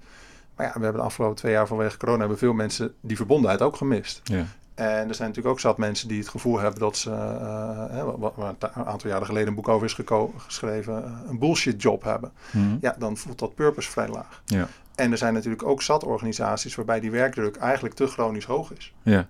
Maar 0.56 0.66
ja, 0.66 0.74
we 0.74 0.84
hebben 0.84 1.02
de 1.02 1.08
afgelopen 1.08 1.36
twee 1.38 1.52
jaar 1.52 1.68
vanwege 1.68 1.98
corona 1.98 2.20
hebben 2.20 2.38
veel 2.38 2.54
mensen 2.54 2.94
die 3.02 3.16
verbondenheid 3.18 3.62
ook 3.62 3.76
gemist. 3.76 4.22
Ja. 4.24 4.46
En 4.76 5.08
er 5.10 5.16
zijn 5.16 5.28
natuurlijk 5.28 5.48
ook 5.48 5.60
zat 5.60 5.78
mensen 5.78 6.08
die 6.08 6.20
het 6.20 6.28
gevoel 6.28 6.60
hebben 6.60 6.80
dat 6.80 6.98
ze, 6.98 7.12
eh, 7.12 7.86
hè, 7.90 8.18
wat- 8.18 8.36
waar 8.36 8.54
een 8.60 8.86
aantal 8.86 9.10
jaren 9.10 9.26
geleden 9.26 9.48
een 9.48 9.56
boek 9.56 9.68
over 9.68 9.86
is 9.86 9.98
geschreven, 10.38 11.04
eh, 11.06 11.12
een 11.30 11.40
bullshit 11.40 11.82
job 11.82 12.04
hebben. 12.04 12.32
Mhm. 12.52 12.78
Ja, 12.82 12.96
dan 13.00 13.18
voelt 13.18 13.40
dat 13.40 13.56
purpose 13.56 13.90
vrij 13.90 14.08
laag. 14.08 14.42
Ja. 14.46 14.68
En 14.96 15.12
er 15.12 15.18
zijn 15.18 15.34
natuurlijk 15.34 15.64
ook 15.64 15.82
zat 15.82 16.04
organisaties 16.04 16.76
waarbij 16.76 17.00
die 17.00 17.12
werkdruk 17.12 17.56
eigenlijk 17.56 17.96
te 17.96 18.08
chronisch 18.08 18.46
hoog 18.46 18.72
is. 18.72 18.94
Ja. 19.04 19.28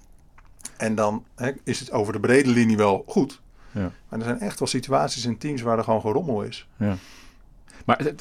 En 0.78 0.96
dan 0.96 1.24
hè, 1.36 1.52
is 1.64 1.80
het 1.80 1.92
over 1.92 2.14
de 2.14 2.20
brede 2.20 2.50
linie 2.50 2.78
wel 2.78 3.04
goed. 3.08 3.42
Ja. 3.78 3.92
Maar 4.10 4.20
er 4.20 4.26
zijn 4.26 4.40
echt 4.40 4.60
wel 4.60 4.68
situaties 4.68 5.26
in 5.26 5.38
teams 5.38 5.62
waar 5.62 5.78
er 5.78 5.84
gewoon 5.84 6.02
gerommel 6.02 6.42
is. 6.42 6.68
Ja. 6.78 6.96
Maar 7.86 8.12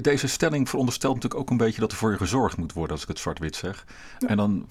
deze 0.00 0.28
stelling 0.28 0.68
veronderstelt 0.68 1.14
natuurlijk 1.14 1.40
ook 1.40 1.50
een 1.50 1.56
beetje 1.56 1.80
dat 1.80 1.90
er 1.92 1.96
voor 1.96 2.10
je 2.10 2.16
gezorgd 2.16 2.56
moet 2.56 2.72
worden, 2.72 2.92
als 2.92 3.02
ik 3.02 3.08
het 3.08 3.18
zwart-wit 3.18 3.56
zeg. 3.56 3.84
En 4.26 4.36
dan 4.36 4.66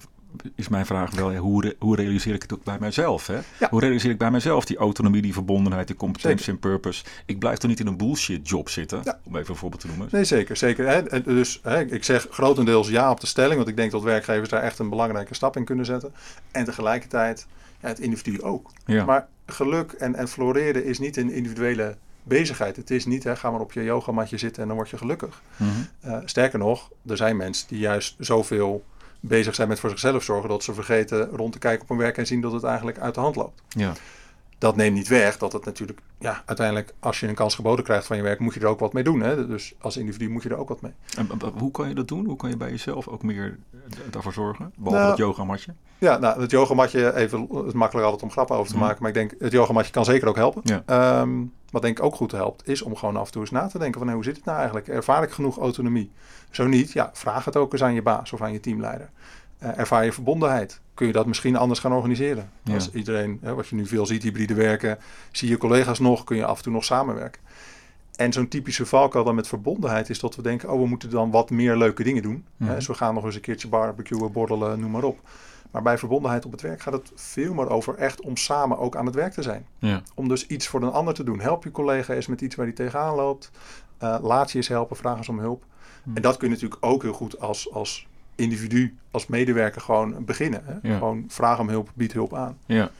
is 0.54 0.68
mijn 0.68 0.86
vraag 0.86 1.10
wel, 1.14 1.34
hoe, 1.36 1.62
re- 1.62 1.74
hoe 1.78 1.96
realiseer 1.96 2.34
ik 2.34 2.42
het 2.42 2.52
ook 2.54 2.64
bij 2.64 2.76
mijzelf? 2.80 3.26
Hè? 3.26 3.34
Ja. 3.58 3.68
Hoe 3.70 3.80
realiseer 3.80 4.10
ik 4.10 4.18
bij 4.18 4.30
mijzelf 4.30 4.64
die 4.64 4.76
autonomie, 4.76 5.22
die 5.22 5.32
verbondenheid, 5.32 5.86
die 5.86 5.96
competentie 5.96 6.52
en 6.52 6.58
purpose? 6.58 7.04
Ik 7.26 7.38
blijf 7.38 7.58
toch 7.58 7.70
niet 7.70 7.80
in 7.80 7.86
een 7.86 7.96
bullshit 7.96 8.48
job 8.48 8.68
zitten, 8.68 9.00
Ja. 9.04 9.18
om 9.24 9.36
even 9.36 9.50
een 9.50 9.56
voorbeeld 9.56 9.80
te 9.82 9.86
noemen. 9.86 10.08
Nee, 10.10 10.24
zeker. 10.24 10.56
zeker 10.56 10.88
hè. 10.88 11.22
Dus 11.22 11.60
hè, 11.62 11.80
ik 11.84 12.04
zeg 12.04 12.26
grotendeels 12.30 12.88
ja 12.88 13.10
op 13.10 13.20
de 13.20 13.26
stelling, 13.26 13.56
want 13.56 13.68
ik 13.68 13.76
denk 13.76 13.90
dat 13.90 14.02
werkgevers 14.02 14.48
daar 14.48 14.62
echt 14.62 14.78
een 14.78 14.88
belangrijke 14.88 15.34
stap 15.34 15.56
in 15.56 15.64
kunnen 15.64 15.84
zetten. 15.84 16.12
En 16.50 16.64
tegelijkertijd 16.64 17.46
ja, 17.82 17.88
het 17.88 17.98
individu 17.98 18.42
ook. 18.42 18.70
Ja. 18.86 19.04
Maar 19.04 19.28
geluk 19.46 19.92
en, 19.92 20.14
en 20.14 20.28
floreren 20.28 20.84
is 20.84 20.98
niet 20.98 21.16
een 21.16 21.30
individuele 21.30 21.96
bezigheid. 22.22 22.76
Het 22.76 22.90
is 22.90 23.06
niet, 23.06 23.24
hè, 23.24 23.36
ga 23.36 23.50
maar 23.50 23.60
op 23.60 23.72
je 23.72 23.82
yogamatje 23.82 24.38
zitten 24.38 24.62
en 24.62 24.68
dan 24.68 24.76
word 24.76 24.90
je 24.90 24.98
gelukkig. 24.98 25.42
Mhm. 25.56 25.70
Eh, 26.00 26.18
sterker 26.24 26.58
nog, 26.58 26.90
er 27.06 27.16
zijn 27.16 27.36
mensen 27.36 27.68
die 27.68 27.78
juist 27.78 28.14
zoveel 28.18 28.84
bezig 29.20 29.54
zijn 29.54 29.68
met 29.68 29.80
voor 29.80 29.90
zichzelf 29.90 30.22
zorgen 30.22 30.48
dat 30.48 30.62
ze 30.62 30.74
vergeten 30.74 31.28
rond 31.28 31.52
te 31.52 31.58
kijken 31.58 31.82
op 31.82 31.88
hun 31.88 31.98
werk 31.98 32.18
en 32.18 32.26
zien 32.26 32.40
dat 32.40 32.52
het 32.52 32.64
eigenlijk 32.64 32.98
uit 32.98 33.14
de 33.14 33.20
hand 33.20 33.36
loopt. 33.36 33.62
ja. 33.68 33.92
Dat 34.62 34.76
neemt 34.76 34.94
niet 34.96 35.08
weg 35.08 35.38
dat 35.38 35.52
het 35.52 35.64
natuurlijk, 35.64 36.00
ja, 36.18 36.42
uiteindelijk 36.46 36.94
als 37.00 37.20
je 37.20 37.28
een 37.28 37.34
kans 37.34 37.54
geboden 37.54 37.84
krijgt 37.84 38.06
van 38.06 38.16
je 38.16 38.22
werk, 38.22 38.38
moet 38.38 38.54
je 38.54 38.60
er 38.60 38.66
ook 38.66 38.80
wat 38.80 38.92
mee 38.92 39.04
doen. 39.04 39.20
Hè? 39.20 39.46
Dus 39.46 39.74
als 39.80 39.96
individu 39.96 40.28
moet 40.30 40.42
je 40.42 40.48
er 40.48 40.56
ook 40.56 40.68
wat 40.68 40.80
mee. 40.80 40.92
En, 41.16 41.28
hoe 41.58 41.70
kan 41.70 41.88
je 41.88 41.94
dat 41.94 42.08
doen? 42.08 42.24
Hoe 42.26 42.36
kan 42.36 42.50
je 42.50 42.56
bij 42.56 42.70
jezelf 42.70 43.08
ook 43.08 43.22
meer 43.22 43.58
eh, 43.72 43.78
daarvoor 44.10 44.32
zorgen? 44.32 44.72
Behalve 44.76 44.96
Nou, 44.98 45.08
dat 45.08 45.18
yogamatje? 45.18 45.74
Ja, 45.98 46.18
nou, 46.18 46.40
het 46.40 46.50
yogamatje, 46.50 47.14
even, 47.14 47.48
het 47.54 47.66
is 47.66 47.72
makkelijk 47.72 48.04
altijd 48.06 48.22
om 48.24 48.30
grappen 48.30 48.56
over 48.56 48.68
te 48.70 48.76
Mhm. 48.76 48.84
maken, 48.86 48.98
maar 49.00 49.08
ik 49.08 49.16
denk 49.16 49.34
het 49.38 49.52
yogamatje 49.52 49.92
kan 49.92 50.04
zeker 50.04 50.28
ook 50.28 50.36
helpen. 50.36 50.60
Ja. 50.64 50.82
Ehm, 50.86 51.30
wat 51.70 51.82
denk 51.82 51.98
ik 51.98 52.04
ook 52.04 52.14
goed 52.14 52.32
helpt, 52.32 52.68
is 52.68 52.82
om 52.82 52.96
gewoon 52.96 53.16
af 53.16 53.26
en 53.26 53.32
toe 53.32 53.40
eens 53.40 53.50
na 53.50 53.66
te 53.66 53.78
denken 53.78 53.98
van 53.98 54.06
hey, 54.06 54.14
hoe 54.16 54.24
zit 54.24 54.36
het 54.36 54.44
nou 54.44 54.56
eigenlijk? 54.56 54.88
Ervaar 54.88 55.22
ik 55.22 55.30
genoeg 55.30 55.58
autonomie? 55.58 56.10
Zo 56.50 56.66
niet, 56.66 56.92
ja, 56.92 57.10
vraag 57.12 57.44
het 57.44 57.56
ook 57.56 57.72
eens 57.72 57.82
aan 57.82 57.94
je 57.94 58.02
baas 58.02 58.32
of 58.32 58.42
aan 58.42 58.52
je 58.52 58.60
teamleider. 58.60 59.10
Eh, 59.62 59.78
ervaar 59.78 60.04
je 60.04 60.12
verbondenheid? 60.12 60.80
Kun 60.94 61.06
je 61.06 61.12
dat 61.12 61.26
misschien 61.26 61.56
anders 61.56 61.80
gaan 61.80 61.92
organiseren? 61.92 62.50
Ja. 62.62 62.74
Als 62.74 62.92
iedereen, 62.92 63.38
hè, 63.42 63.54
wat 63.54 63.68
je 63.68 63.76
nu 63.76 63.86
veel 63.86 64.06
ziet, 64.06 64.22
hybride 64.22 64.54
werken, 64.54 64.98
zie 65.32 65.48
je 65.48 65.56
collega's 65.56 65.98
nog, 65.98 66.24
kun 66.24 66.36
je 66.36 66.44
af 66.44 66.56
en 66.56 66.62
toe 66.62 66.72
nog 66.72 66.84
samenwerken. 66.84 67.40
En 68.16 68.32
zo'n 68.32 68.48
typische 68.48 68.86
valkuil 68.86 69.24
dan 69.24 69.34
met 69.34 69.48
verbondenheid 69.48 70.10
is 70.10 70.20
dat 70.20 70.36
we 70.36 70.42
denken, 70.42 70.70
oh, 70.70 70.80
we 70.80 70.86
moeten 70.86 71.10
dan 71.10 71.30
wat 71.30 71.50
meer 71.50 71.76
leuke 71.76 72.02
dingen 72.02 72.22
doen. 72.22 72.44
Mhm. 72.56 72.68
Hè, 72.68 72.74
dus 72.74 72.86
we 72.86 72.94
gaan 72.94 73.14
nog 73.14 73.24
eens 73.24 73.34
een 73.34 73.40
keertje 73.40 73.68
barbecuen, 73.68 74.32
borrelen, 74.32 74.80
noem 74.80 74.90
maar 74.90 75.04
op. 75.04 75.20
Maar 75.70 75.82
bij 75.82 75.98
verbondenheid 75.98 76.44
op 76.44 76.52
het 76.52 76.60
werk 76.60 76.80
gaat 76.80 76.92
het 76.92 77.12
veel 77.14 77.54
meer 77.54 77.70
over 77.70 77.94
echt 77.94 78.20
om 78.20 78.36
samen 78.36 78.78
ook 78.78 78.96
aan 78.96 79.06
het 79.06 79.14
werk 79.14 79.32
te 79.32 79.42
zijn. 79.42 79.66
Ja. 79.78 80.02
Om 80.14 80.28
dus 80.28 80.46
iets 80.46 80.66
voor 80.66 80.82
een 80.82 80.92
ander 80.92 81.14
te 81.14 81.24
doen. 81.24 81.40
Help 81.40 81.64
je 81.64 81.70
collega 81.70 82.14
eens 82.14 82.26
met 82.26 82.40
iets 82.40 82.54
waar 82.54 82.66
hij 82.66 82.74
tegenaan 82.74 83.14
loopt. 83.14 83.50
Eh, 83.98 84.18
laat 84.22 84.50
je 84.50 84.56
eens 84.56 84.68
helpen, 84.68 84.96
vraag 84.96 85.16
eens 85.16 85.28
om 85.28 85.38
hulp. 85.38 85.64
Hmm. 86.02 86.16
En 86.16 86.22
dat 86.22 86.36
kun 86.36 86.48
je 86.48 86.54
natuurlijk 86.54 86.84
ook 86.84 87.02
heel 87.02 87.12
goed 87.12 87.40
als, 87.40 87.72
als 87.72 88.08
individu, 88.34 88.96
als 89.10 89.26
medewerker 89.26 89.80
gewoon 89.80 90.24
beginnen. 90.24 90.62
Hè? 90.64 90.88
Ja. 90.88 90.98
Gewoon 90.98 91.24
vraag 91.28 91.58
om 91.58 91.68
hulp, 91.68 91.90
bied 91.94 92.12
hulp 92.12 92.34
aan. 92.34 92.58
Ja. 92.66 92.90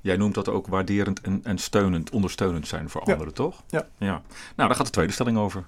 Jij 0.00 0.16
noemt 0.16 0.34
dat 0.34 0.48
ook 0.48 0.66
waarderend 0.66 1.20
en, 1.20 1.40
en 1.42 1.58
steunend, 1.58 2.10
ondersteunend 2.10 2.66
zijn 2.68 2.90
voor 2.90 3.02
Ja. 3.04 3.12
anderen, 3.12 3.34
toch? 3.34 3.62
Ja. 3.68 3.86
ja. 3.98 4.22
Nou, 4.56 4.68
daar 4.68 4.74
gaat 4.74 4.86
de 4.86 4.92
tweede 4.92 5.12
stelling 5.12 5.38
over. 5.38 5.64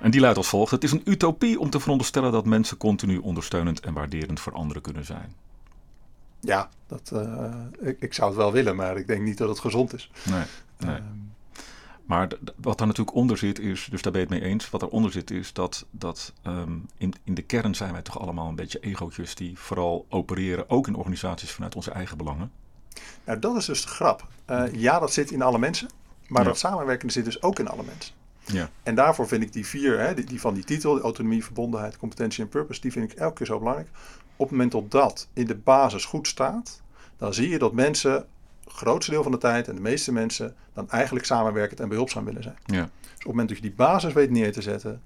En 0.00 0.10
die 0.10 0.20
luidt 0.20 0.36
als 0.36 0.48
volgt. 0.48 0.70
Het 0.70 0.84
is 0.84 0.92
een 0.92 1.02
utopie 1.04 1.60
om 1.60 1.70
te 1.70 1.80
veronderstellen 1.80 2.32
dat 2.32 2.44
mensen 2.46 2.76
continu 2.76 3.16
ondersteunend 3.18 3.80
en 3.80 3.92
waarderend 3.94 4.40
voor 4.40 4.52
anderen 4.52 4.82
kunnen 4.82 5.04
zijn. 5.04 5.34
Ja, 6.40 6.68
dat, 6.86 7.10
eh, 7.14 7.54
ik, 7.80 7.96
ik 8.00 8.14
zou 8.14 8.28
het 8.28 8.38
wel 8.38 8.52
willen, 8.52 8.76
maar 8.76 8.96
ik 8.96 9.06
denk 9.06 9.22
niet 9.22 9.38
dat 9.38 9.48
het 9.48 9.58
gezond 9.60 9.94
is. 9.94 10.10
Nee, 10.30 10.42
nee. 10.78 10.94
Ehm, 10.94 11.02
Maar 12.06 12.28
wat 12.56 12.78
daar 12.78 12.86
natuurlijk 12.86 13.16
onder 13.16 13.38
zit 13.38 13.58
is, 13.58 13.88
dus 13.90 14.02
daar 14.02 14.12
ben 14.12 14.20
je 14.20 14.26
het 14.26 14.40
mee 14.40 14.50
eens, 14.50 14.70
wat 14.70 14.82
eronder 14.82 15.12
zit 15.12 15.30
is 15.30 15.52
dat, 15.52 15.86
dat 15.90 16.32
ehm, 16.42 16.72
in, 16.96 17.14
in 17.24 17.34
de 17.34 17.42
kern 17.42 17.74
zijn 17.74 17.92
wij 17.92 18.02
toch 18.02 18.20
allemaal 18.20 18.48
een 18.48 18.54
beetje 18.54 18.80
egootjes 18.80 19.34
die 19.34 19.58
vooral 19.58 20.06
opereren, 20.08 20.70
ook 20.70 20.86
in 20.86 20.94
organisaties 20.94 21.50
vanuit 21.50 21.74
onze 21.76 21.90
eigen 21.90 22.16
belangen. 22.16 22.50
nou, 23.24 23.38
dat 23.38 23.56
is 23.56 23.64
dus 23.64 23.82
de 23.82 23.88
grap. 23.88 24.26
Eh, 24.44 24.64
ja, 24.72 24.98
dat 24.98 25.12
zit 25.12 25.30
in 25.30 25.42
alle 25.42 25.58
mensen. 25.58 25.88
Maar 26.28 26.42
Ja. 26.42 26.48
dat 26.48 26.58
samenwerken 26.58 27.10
zit 27.10 27.24
dus 27.24 27.42
ook 27.42 27.58
in 27.58 27.68
alle 27.68 27.82
mensen. 27.82 28.14
Ja. 28.44 28.70
En 28.82 28.94
daarvoor 28.94 29.28
vind 29.28 29.42
ik 29.42 29.52
die 29.52 29.66
vier, 29.66 29.98
hè, 29.98 30.14
die, 30.14 30.24
die 30.24 30.40
van 30.40 30.54
die 30.54 30.64
titel, 30.64 31.00
autonomie, 31.00 31.44
verbondenheid, 31.44 31.96
competentie 31.96 32.42
en 32.42 32.48
purpose, 32.48 32.80
die 32.80 32.92
vind 32.92 33.12
ik 33.12 33.18
elke 33.18 33.34
keer 33.34 33.46
zo 33.46 33.58
belangrijk. 33.58 33.88
Op 34.36 34.48
het 34.48 34.50
moment 34.50 34.72
dat 34.72 34.90
dat 34.90 35.28
in 35.32 35.46
de 35.46 35.54
basis 35.56 36.04
goed 36.04 36.26
staat, 36.28 36.80
dan 37.16 37.34
zie 37.34 37.48
je 37.48 37.58
dat 37.58 37.72
mensen, 37.72 38.26
grootste 38.66 39.10
deel 39.10 39.22
van 39.22 39.32
de 39.32 39.38
tijd 39.38 39.68
en 39.68 39.74
de 39.74 39.80
meeste 39.80 40.12
mensen, 40.12 40.54
dan 40.72 40.90
eigenlijk 40.90 41.26
samenwerkend 41.26 41.80
en 41.80 41.88
behulpzaam 41.88 42.24
willen 42.24 42.42
zijn. 42.42 42.56
Ja. 42.64 42.82
Dus 42.82 43.10
op 43.10 43.16
het 43.18 43.26
moment 43.26 43.48
dat 43.48 43.56
je 43.56 43.62
die 43.62 43.72
basis 43.74 44.12
weet 44.12 44.30
neer 44.30 44.52
te 44.52 44.62
zetten, 44.62 45.02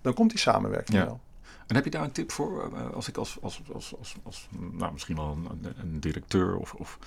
dan 0.00 0.14
komt 0.14 0.30
die 0.30 0.38
samenwerking 0.38 0.98
Ja. 0.98 1.04
wel. 1.04 1.20
En 1.66 1.74
heb 1.74 1.84
je 1.84 1.90
daar 1.90 2.02
een 2.02 2.12
tip 2.12 2.30
voor? 2.32 2.72
eh, 2.74 2.90
Als 2.90 3.08
ik 3.08 3.16
als, 3.16 3.38
als, 3.42 3.62
als, 3.72 3.94
als, 3.98 4.16
als 4.22 4.48
nou, 4.72 4.92
misschien 4.92 5.16
wel 5.16 5.38
een, 5.50 5.74
een 5.82 6.00
directeur 6.00 6.56
of, 6.56 6.74
of 6.74 6.98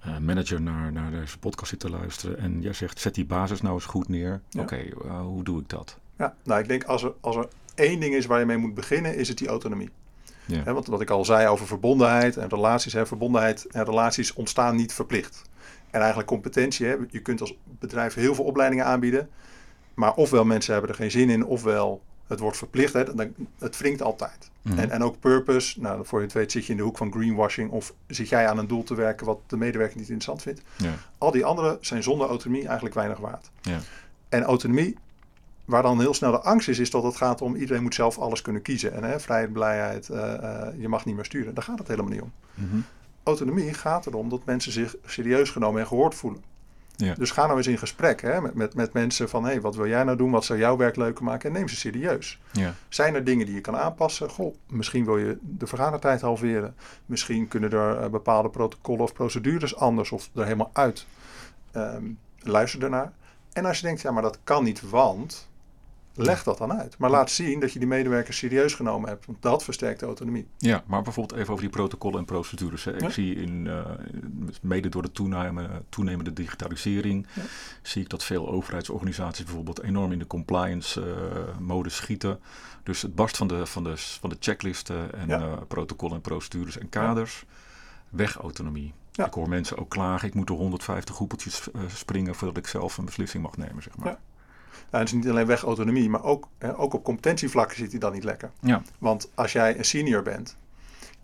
eh, 0.00 0.18
manager 0.18 0.60
naar, 0.60 0.92
naar 0.92 1.10
deze 1.10 1.38
podcast 1.38 1.68
zit 1.70 1.80
te 1.80 1.90
luisteren 1.90 2.38
en 2.38 2.60
jij 2.60 2.72
zegt 2.72 3.00
zet 3.00 3.14
die 3.14 3.24
basis 3.26 3.60
nou 3.62 3.74
eens 3.74 3.84
goed 3.84 4.08
neer. 4.08 4.40
Ja. 4.48 4.60
Oké, 4.60 4.76
eh, 4.76 5.20
hoe 5.20 5.44
doe 5.44 5.60
ik 5.60 5.68
dat? 5.68 5.98
Ja, 6.18 6.34
nou 6.44 6.60
ik 6.60 6.68
denk 6.68 6.84
als 6.84 7.02
er, 7.02 7.12
als 7.20 7.36
er 7.36 7.48
één 7.74 8.00
ding 8.00 8.14
is 8.14 8.26
waar 8.26 8.38
je 8.38 8.44
mee 8.46 8.56
moet 8.56 8.74
beginnen, 8.74 9.16
is 9.16 9.28
het 9.28 9.38
die 9.38 9.48
autonomie. 9.48 9.90
Ja. 10.46 10.72
Want 10.72 10.86
wat 10.86 11.00
ik 11.00 11.10
al 11.10 11.24
zei 11.24 11.48
over 11.48 11.66
verbondenheid 11.66 12.36
en 12.36 12.48
relaties. 12.48 12.92
Hè, 12.92 13.06
verbondenheid 13.06 13.66
en 13.66 13.84
relaties 13.84 14.32
ontstaan 14.32 14.76
niet 14.76 14.92
verplicht. 14.92 15.42
En 15.90 15.98
eigenlijk 15.98 16.28
competentie. 16.28 16.86
Hè, 16.86 16.96
je 17.10 17.20
kunt 17.20 17.40
als 17.40 17.54
bedrijf 17.78 18.14
heel 18.14 18.34
veel 18.34 18.44
opleidingen 18.44 18.84
aanbieden. 18.84 19.28
Maar 19.94 20.14
ofwel 20.14 20.44
mensen 20.44 20.72
hebben 20.72 20.90
er 20.90 20.96
geen 20.96 21.10
zin 21.10 21.30
in, 21.30 21.44
ofwel 21.44 22.02
het 22.26 22.40
wordt 22.40 22.56
verplicht. 22.56 22.92
Hè, 22.92 23.14
dan, 23.14 23.34
het 23.58 23.78
wringt 23.78 24.02
altijd. 24.02 24.50
Mhm. 24.62 24.78
En, 24.78 24.90
en 24.90 25.02
ook 25.02 25.20
purpose. 25.20 25.80
Nou, 25.80 26.06
voor 26.06 26.18
je 26.18 26.24
het 26.24 26.34
weet 26.34 26.52
zit 26.52 26.66
je 26.66 26.70
in 26.70 26.76
de 26.76 26.84
hoek 26.84 26.96
van 26.96 27.12
greenwashing. 27.12 27.70
Of 27.70 27.94
zit 28.06 28.28
jij 28.28 28.48
aan 28.48 28.58
een 28.58 28.66
doel 28.66 28.82
te 28.82 28.94
werken 28.94 29.26
wat 29.26 29.38
de 29.46 29.56
medewerker 29.56 29.96
niet 29.96 30.08
interessant 30.08 30.42
vindt. 30.42 30.62
Ja. 30.76 30.94
Al 31.18 31.30
die 31.30 31.44
andere 31.44 31.78
zijn 31.80 32.02
zonder 32.02 32.28
autonomie 32.28 32.64
eigenlijk 32.64 32.94
weinig 32.94 33.18
waard. 33.18 33.50
Ja. 33.60 33.78
En 34.28 34.42
autonomie, 34.42 34.96
waar 35.64 35.82
dan 35.82 36.00
heel 36.00 36.14
snel 36.14 36.30
de 36.30 36.40
angst 36.40 36.68
is, 36.68 36.78
is 36.78 36.90
dat 36.90 37.02
het 37.02 37.16
gaat 37.16 37.40
om 37.40 37.54
iedereen 37.54 37.82
moet 37.82 37.94
zelf 37.94 38.18
alles 38.18 38.42
kunnen 38.42 38.62
kiezen. 38.62 38.92
En 38.92 39.04
hè, 39.04 39.20
vrijheid, 39.20 39.52
blijheid, 39.52 40.08
eh, 40.08 40.34
eh, 40.34 40.80
je 40.80 40.88
mag 40.88 41.04
niet 41.04 41.14
meer 41.14 41.24
sturen. 41.24 41.54
Daar 41.54 41.64
gaat 41.64 41.78
het 41.78 41.88
helemaal 41.88 42.10
niet 42.10 42.20
om. 42.22 42.32
Mhm. 42.54 42.76
Autonomie 43.22 43.74
gaat 43.74 44.06
erom 44.06 44.28
dat 44.28 44.44
mensen 44.44 44.72
zich 44.72 44.94
serieus 45.04 45.50
genomen 45.50 45.80
en 45.80 45.86
gehoord 45.86 46.14
voelen. 46.14 46.42
Ja. 46.96 47.14
Dus 47.14 47.30
ga 47.30 47.46
nou 47.46 47.56
eens 47.56 47.66
in 47.66 47.78
gesprek 47.78 48.20
hè, 48.20 48.40
met, 48.40 48.54
met, 48.54 48.74
met 48.74 48.92
mensen 48.92 49.28
van... 49.28 49.44
hé, 49.44 49.50
hey, 49.50 49.60
wat 49.60 49.76
wil 49.76 49.86
jij 49.86 50.04
nou 50.04 50.16
doen? 50.16 50.30
Wat 50.30 50.44
zou 50.44 50.58
jouw 50.58 50.76
werk 50.76 50.96
leuker 50.96 51.24
maken? 51.24 51.48
En 51.48 51.54
neem 51.54 51.68
ze 51.68 51.76
serieus. 51.76 52.40
Ja. 52.52 52.74
Zijn 52.88 53.14
er 53.14 53.24
dingen 53.24 53.46
die 53.46 53.54
je 53.54 53.60
kan 53.60 53.76
aanpassen? 53.76 54.30
Goh, 54.30 54.54
misschien 54.68 55.04
wil 55.04 55.18
je 55.18 55.38
de 55.40 55.66
vergadertijd 55.66 56.20
halveren. 56.20 56.74
Misschien 57.06 57.48
kunnen 57.48 57.72
er 57.72 57.98
eh, 57.98 58.10
bepaalde 58.10 58.48
protocollen 58.48 59.02
of 59.02 59.12
procedures 59.12 59.76
anders 59.76 60.10
of 60.10 60.30
er 60.34 60.44
helemaal 60.44 60.70
uit. 60.72 61.06
Ehm, 61.72 62.04
luister 62.38 62.82
ernaar. 62.82 63.12
En 63.52 63.64
als 63.64 63.78
je 63.78 63.86
denkt, 63.86 64.00
ja, 64.00 64.10
maar 64.10 64.22
dat 64.22 64.38
kan 64.44 64.64
niet, 64.64 64.90
want... 64.90 65.50
Leg 66.14 66.42
dat 66.42 66.58
dan 66.58 66.72
uit. 66.72 66.98
Maar 66.98 67.10
laat 67.10 67.30
zien 67.30 67.60
dat 67.60 67.72
je 67.72 67.78
die 67.78 67.88
medewerkers 67.88 68.36
serieus 68.36 68.74
genomen 68.74 69.08
hebt. 69.08 69.26
Want 69.26 69.42
dat 69.42 69.64
versterkt 69.64 70.00
de 70.00 70.06
autonomie. 70.06 70.46
Ja, 70.58 70.84
maar 70.86 71.02
bijvoorbeeld 71.02 71.38
even 71.40 71.50
over 71.52 71.64
die 71.64 71.72
protocollen 71.72 72.18
en 72.18 72.24
procedures. 72.24 72.84
Hè. 72.84 72.94
Ik 72.94 73.00
Ja. 73.00 73.10
zie 73.10 73.34
in, 73.34 73.66
eh, 73.66 73.90
mede 74.62 74.88
door 74.88 75.02
de 75.02 75.12
toename- 75.12 75.82
toenemende 75.88 76.32
digitalisering, 76.32 77.26
Ja. 77.34 77.42
zie 77.82 78.02
ik 78.02 78.08
dat 78.08 78.24
veel 78.24 78.48
overheidsorganisaties 78.48 79.44
bijvoorbeeld 79.44 79.82
enorm 79.82 80.12
in 80.12 80.18
de 80.18 80.26
compliance 80.26 81.00
eh, 81.00 81.58
mode 81.58 81.88
schieten. 81.88 82.40
Dus 82.82 83.02
het 83.02 83.14
barst 83.14 83.36
van 83.36 83.46
de, 83.48 83.66
van 83.66 83.84
de, 83.84 83.92
van 83.96 84.30
de 84.30 84.36
checklisten 84.40 85.14
en 85.14 85.28
Ja. 85.28 85.40
eh, 85.40 85.52
protocollen 85.68 86.14
en 86.16 86.20
procedures 86.22 86.78
en 86.78 86.88
kaders. 86.88 87.44
Weg 88.10 88.36
autonomie. 88.36 88.92
Ik 89.12 89.32
hoor 89.34 89.48
mensen 89.48 89.78
ook 89.78 89.90
klagen, 89.90 90.28
ik 90.28 90.34
moet 90.34 90.46
door 90.46 90.58
150 90.58 91.16
hoepeltjes 91.16 91.68
springen 91.86 92.34
voordat 92.34 92.56
ik 92.56 92.66
zelf 92.66 92.98
een 92.98 93.04
beslissing 93.04 93.42
mag 93.42 93.56
nemen, 93.56 93.82
zeg 93.82 93.96
maar. 93.96 94.18
Nou, 94.90 95.04
het 95.04 95.12
is 95.12 95.12
niet 95.12 95.28
alleen 95.28 95.46
weg 95.46 95.62
autonomie, 95.62 96.08
maar 96.10 96.24
ook, 96.24 96.48
hè, 96.58 96.78
ook 96.78 96.94
op 96.94 97.04
competentievlakken 97.04 97.76
zit 97.76 97.90
hij 97.90 98.00
dan 98.00 98.12
niet 98.12 98.24
lekker. 98.24 98.50
Ja, 98.60 98.82
Want 98.98 99.30
als 99.34 99.52
jij 99.52 99.78
een 99.78 99.84
senior 99.84 100.22
bent 100.22 100.56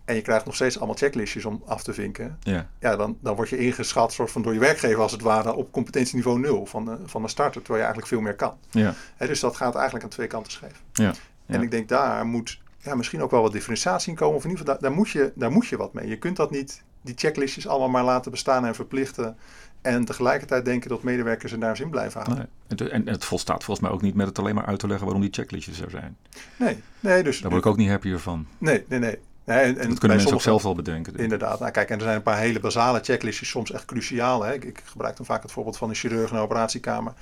en 0.05 0.15
je 0.15 0.21
krijgt 0.21 0.45
nog 0.45 0.55
steeds 0.55 0.77
allemaal 0.77 0.95
checklistjes 0.95 1.45
om 1.45 1.63
af 1.65 1.83
te 1.83 1.93
vinken, 1.93 2.37
ja, 2.41 2.69
ja, 2.79 2.95
dan, 2.95 3.17
dan 3.21 3.35
word 3.35 3.49
je 3.49 3.57
ingeschat 3.57 4.13
soort 4.13 4.31
van 4.31 4.41
door 4.41 4.53
je 4.53 4.59
werkgever 4.59 5.01
als 5.01 5.11
het 5.11 5.21
ware 5.21 5.53
op 5.53 5.71
competentieniveau 5.71 6.39
nul 6.39 6.65
van 6.65 6.85
de, 6.85 6.97
van 7.05 7.21
de 7.21 7.27
starter, 7.27 7.61
terwijl 7.61 7.77
je 7.77 7.85
eigenlijk 7.85 8.07
veel 8.07 8.21
meer 8.21 8.35
kan. 8.35 8.57
ja, 8.71 8.93
Hè, 9.15 9.27
dus 9.27 9.39
dat 9.39 9.55
gaat 9.55 9.75
eigenlijk 9.75 10.03
aan 10.03 10.09
twee 10.09 10.27
kanten 10.27 10.51
scheef. 10.51 10.81
ja. 10.93 11.13
En 11.45 11.61
ik 11.61 11.71
denk 11.71 11.89
daar 11.89 12.25
moet 12.25 12.59
ja, 12.77 12.95
misschien 12.95 13.21
ook 13.21 13.31
wel 13.31 13.41
wat 13.41 13.51
differentiatie 13.51 14.09
in 14.09 14.17
komen. 14.17 14.35
Of 14.35 14.43
in 14.43 14.49
ieder 14.49 14.65
geval, 14.65 14.79
daar, 14.79 14.89
daar, 14.89 14.99
moet 14.99 15.09
je, 15.09 15.31
daar 15.35 15.51
moet 15.51 15.67
je 15.67 15.77
wat 15.77 15.93
mee. 15.93 16.07
Je 16.07 16.17
kunt 16.17 16.35
dat 16.35 16.51
niet, 16.51 16.83
die 17.09 17.17
checklistjes 17.17 17.67
allemaal 17.67 17.89
maar 17.89 18.03
laten 18.03 18.31
bestaan 18.31 18.65
en 18.65 18.75
verplichten. 18.75 19.37
En 19.81 20.05
tegelijkertijd 20.05 20.65
denken 20.65 20.89
dat 20.89 21.03
medewerkers 21.03 21.51
er 21.51 21.59
daar 21.59 21.75
zin 21.75 21.89
blijven 21.89 22.21
houden. 22.21 22.49
Nee. 22.67 22.89
En, 22.89 23.07
het 23.07 23.25
volstaat 23.25 23.63
volgens 23.63 23.87
mij 23.87 23.95
ook 23.95 24.01
niet 24.01 24.15
met 24.15 24.27
het 24.27 24.39
alleen 24.39 24.55
maar 24.55 24.65
uit 24.65 24.79
te 24.79 24.87
leggen 24.87 25.05
waarom 25.05 25.23
die 25.23 25.33
checklistjes 25.33 25.81
er 25.81 25.89
zijn. 25.89 26.17
Nee, 26.55 26.77
nee, 26.99 27.23
dus. 27.23 27.41
Daar 27.41 27.51
word 27.51 27.63
ik 27.63 27.69
ook 27.71 27.77
niet 27.77 27.89
happier 27.89 28.19
van. 28.19 28.47
Nee, 28.57 28.85
nee, 28.87 28.99
nee. 28.99 29.17
nee 29.43 29.57
en, 29.57 29.77
en 29.77 29.89
dat 29.89 29.99
kunnen 29.99 30.17
mensen 30.17 30.35
ook 30.35 30.41
zelf 30.41 30.63
wel 30.63 30.75
bedenken. 30.75 31.17
Inderdaad. 31.17 31.59
Nou, 31.59 31.71
kijk, 31.71 31.89
en 31.89 31.95
er 31.95 32.03
zijn 32.03 32.15
een 32.15 32.21
paar 32.21 32.37
hele 32.37 32.59
basale 32.59 32.99
checklistjes, 33.03 33.49
soms 33.49 33.71
echt 33.71 33.85
cruciaal. 33.85 34.43
Hè. 34.43 34.53
Ik, 34.53 34.63
ik 34.63 34.81
gebruik 34.85 35.17
dan 35.17 35.25
vaak 35.25 35.41
het 35.41 35.51
voorbeeld 35.51 35.77
van 35.77 35.89
een 35.89 35.95
chirurg 35.95 36.29
in 36.29 36.35
een 36.35 36.41
operatiekamer. 36.41 37.13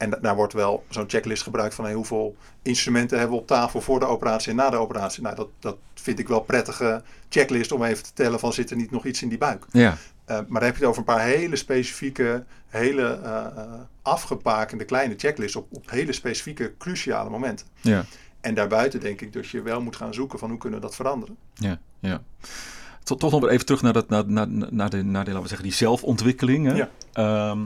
En 0.00 0.10
da- 0.10 0.18
daar 0.20 0.34
wordt 0.36 0.52
wel 0.52 0.84
zo'n 0.88 1.04
checklist 1.08 1.42
gebruikt 1.42 1.74
van 1.74 1.84
hey, 1.84 1.94
hoeveel 1.94 2.36
instrumenten 2.62 3.18
hebben 3.18 3.36
we 3.36 3.42
op 3.42 3.48
tafel 3.48 3.80
voor 3.80 3.98
de 4.00 4.06
operatie 4.06 4.50
en 4.50 4.56
na 4.56 4.70
de 4.70 4.76
operatie. 4.76 5.22
Nou, 5.22 5.36
dat, 5.36 5.48
dat 5.58 5.76
vind 5.94 6.18
ik 6.18 6.28
wel 6.28 6.40
prettige 6.40 7.02
checklist 7.28 7.72
om 7.72 7.82
even 7.84 8.04
te 8.04 8.12
tellen 8.14 8.38
van 8.38 8.52
zit 8.52 8.70
er 8.70 8.76
niet 8.76 8.90
nog 8.90 9.04
iets 9.06 9.22
in 9.22 9.28
die 9.28 9.38
buik. 9.38 9.66
Ja, 9.72 9.96
Eh, 10.24 10.36
maar 10.36 10.60
dan 10.60 10.62
heb 10.62 10.72
je 10.76 10.80
het 10.80 10.88
over 10.88 10.98
een 10.98 11.14
paar 11.14 11.20
hele 11.24 11.56
specifieke, 11.56 12.44
hele 12.68 13.20
eh, 13.24 13.46
afgebakende 14.02 14.84
kleine 14.84 15.14
checklists 15.16 15.56
op, 15.56 15.66
op 15.70 15.90
hele 15.90 16.12
specifieke, 16.12 16.72
cruciale 16.78 17.30
momenten. 17.30 17.66
ja, 17.80 18.04
En 18.40 18.54
daarbuiten 18.54 19.00
denk 19.00 19.20
ik 19.20 19.32
dat 19.32 19.48
je 19.48 19.62
wel 19.62 19.80
moet 19.82 19.96
gaan 19.96 20.14
zoeken 20.14 20.38
van 20.38 20.48
hoe 20.50 20.58
kunnen 20.58 20.80
we 20.80 20.86
dat 20.86 20.94
veranderen. 20.94 21.36
ja, 21.54 21.78
ja. 22.00 22.22
Tot, 23.02 23.20
toch 23.20 23.30
nog 23.32 23.48
even 23.48 23.66
terug 23.66 23.82
naar, 23.82 23.92
dat, 23.92 24.08
naar, 24.08 24.24
naar, 24.26 24.46
naar, 24.48 24.90
de, 24.90 25.02
naar 25.02 25.24
de, 25.24 25.30
laten 25.30 25.42
we 25.42 25.48
zeggen, 25.48 25.66
die 25.66 25.76
zelfontwikkeling. 25.76 26.66
Hè? 26.66 26.74
Ja. 26.74 26.88
Ehm, 27.12 27.58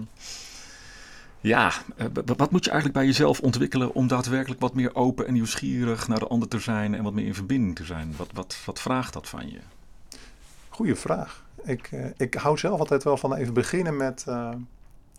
ja, 1.45 1.73
eh, 1.97 2.07
wat 2.37 2.51
moet 2.51 2.65
je 2.65 2.71
eigenlijk 2.71 2.99
bij 2.99 3.07
jezelf 3.07 3.41
ontwikkelen 3.41 3.95
om 3.95 4.09
daadwerkelijk 4.09 4.61
wat 4.61 4.75
meer 4.75 4.95
open 4.95 5.27
en 5.27 5.33
nieuwsgierig 5.33 6.09
naar 6.09 6.19
de 6.19 6.27
ander 6.27 6.49
te 6.49 6.59
zijn 6.59 6.95
en 6.95 7.03
wat 7.03 7.13
meer 7.13 7.27
in 7.27 7.35
verbinding 7.35 7.77
te 7.77 7.85
zijn? 7.85 8.15
Wat, 8.17 8.29
wat, 8.33 8.57
wat 8.65 8.81
vraagt 8.81 9.13
dat 9.13 9.29
van 9.29 9.51
je? 9.51 9.59
Goeie 10.69 10.95
vraag. 10.95 11.45
Ik, 11.65 11.89
eh, 11.93 12.05
ik 12.17 12.35
hou 12.35 12.59
zelf 12.59 12.79
altijd 12.79 13.03
wel 13.03 13.17
van 13.17 13.35
even 13.35 13.55
beginnen 13.55 13.97
met 13.97 14.25
eh, 14.29 14.51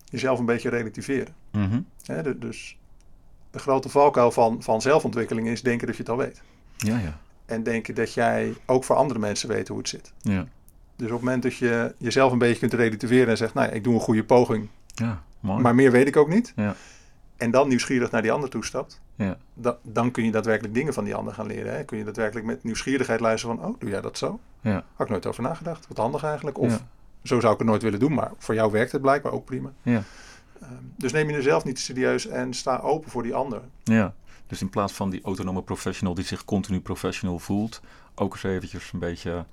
jezelf 0.06 0.40
een 0.40 0.46
beetje 0.46 0.70
relativeren. 0.70 1.34
Mhm. 1.52 1.80
Dus 2.40 2.78
de 3.52 3.60
grote 3.60 3.90
valkuil 3.90 4.32
van, 4.32 4.64
van 4.64 4.82
zelfontwikkeling 4.82 5.48
is 5.48 5.62
denken 5.62 5.88
dat 5.88 5.96
je 5.96 6.02
het 6.02 6.12
al 6.12 6.18
weet. 6.18 6.42
Ja, 6.78 6.98
ja, 6.98 7.20
En 7.46 7.64
denken 7.64 7.96
dat 7.96 8.14
jij 8.14 8.54
ook 8.66 8.84
voor 8.84 8.96
andere 8.96 9.20
mensen 9.20 9.50
weet 9.50 9.68
hoe 9.68 9.78
het 9.78 9.90
zit. 9.90 10.14
ja, 10.22 10.48
Dus 10.96 11.08
op 11.08 11.14
het 11.14 11.22
moment 11.22 11.44
dat 11.44 11.56
je 11.56 11.96
jezelf 11.98 12.32
een 12.32 12.38
beetje 12.38 12.60
kunt 12.60 12.74
relativeren 12.74 13.28
en 13.28 13.38
zegt, 13.38 13.54
nou, 13.54 13.68
ja, 13.68 13.74
ik 13.74 13.84
doe 13.84 13.94
een 13.94 14.00
goede 14.00 14.24
poging, 14.24 14.68
ja, 14.96 15.24
mooi. 15.46 15.62
maar 15.62 15.76
meer 15.76 15.92
weet 15.92 16.08
ik 16.08 16.18
ook 16.18 16.28
niet. 16.30 16.54
Ja. 16.56 16.76
en 17.38 17.52
dan 17.52 17.68
nieuwsgierig 17.68 18.12
naar 18.12 18.22
die 18.22 18.32
ander 18.32 18.50
toestapt, 18.50 19.02
Ja. 19.16 19.38
da- 19.54 19.78
dan 19.84 20.12
kun 20.12 20.24
je 20.26 20.32
daadwerkelijk 20.32 20.74
dingen 20.74 20.94
van 20.94 21.04
die 21.04 21.16
ander 21.16 21.34
gaan 21.34 21.46
leren. 21.48 21.76
Hè? 21.76 21.84
Kun 21.84 21.98
je 21.98 22.04
daadwerkelijk 22.04 22.46
met 22.46 22.64
nieuwsgierigheid 22.64 23.20
luisteren 23.20 23.58
van, 23.58 23.66
oh, 23.68 23.80
doe 23.80 23.90
jij 23.90 24.02
dat 24.02 24.18
zo? 24.18 24.40
Ja. 24.62 24.84
Had 24.94 25.06
ik 25.06 25.10
nooit 25.12 25.26
over 25.26 25.44
nagedacht. 25.44 25.88
Wat 25.88 25.98
handig 25.98 26.24
eigenlijk. 26.24 26.58
Of 26.58 26.72
Ja. 26.72 26.88
zo 27.24 27.40
zou 27.40 27.54
ik 27.54 27.60
het 27.60 27.68
nooit 27.68 27.82
willen 27.82 28.00
doen, 28.00 28.14
maar 28.14 28.32
voor 28.38 28.56
jou 28.56 28.72
werkt 28.72 28.92
het 28.92 29.02
blijkbaar 29.02 29.32
ook 29.32 29.46
prima. 29.46 29.72
Ja. 29.82 30.04
Ehm, 30.62 30.74
dus 30.98 31.12
neem 31.12 31.28
je 31.30 31.34
jezelf 31.36 31.64
niet 31.64 31.80
serieus 31.80 32.28
en 32.28 32.54
sta 32.54 32.78
open 32.78 33.12
voor 33.12 33.24
die 33.24 33.34
ander. 33.34 33.62
Ja, 33.84 34.14
dus 34.48 34.62
in 34.62 34.70
plaats 34.70 34.94
van 34.94 35.10
die 35.10 35.22
autonome 35.24 35.62
professional 35.62 36.14
die 36.14 36.26
zich 36.26 36.46
continu 36.46 36.80
professional 36.80 37.40
voelt, 37.40 37.82
ook 38.16 38.34
eens 38.34 38.44
eventjes 38.44 38.92
een 38.94 39.00
beetje 39.00 39.46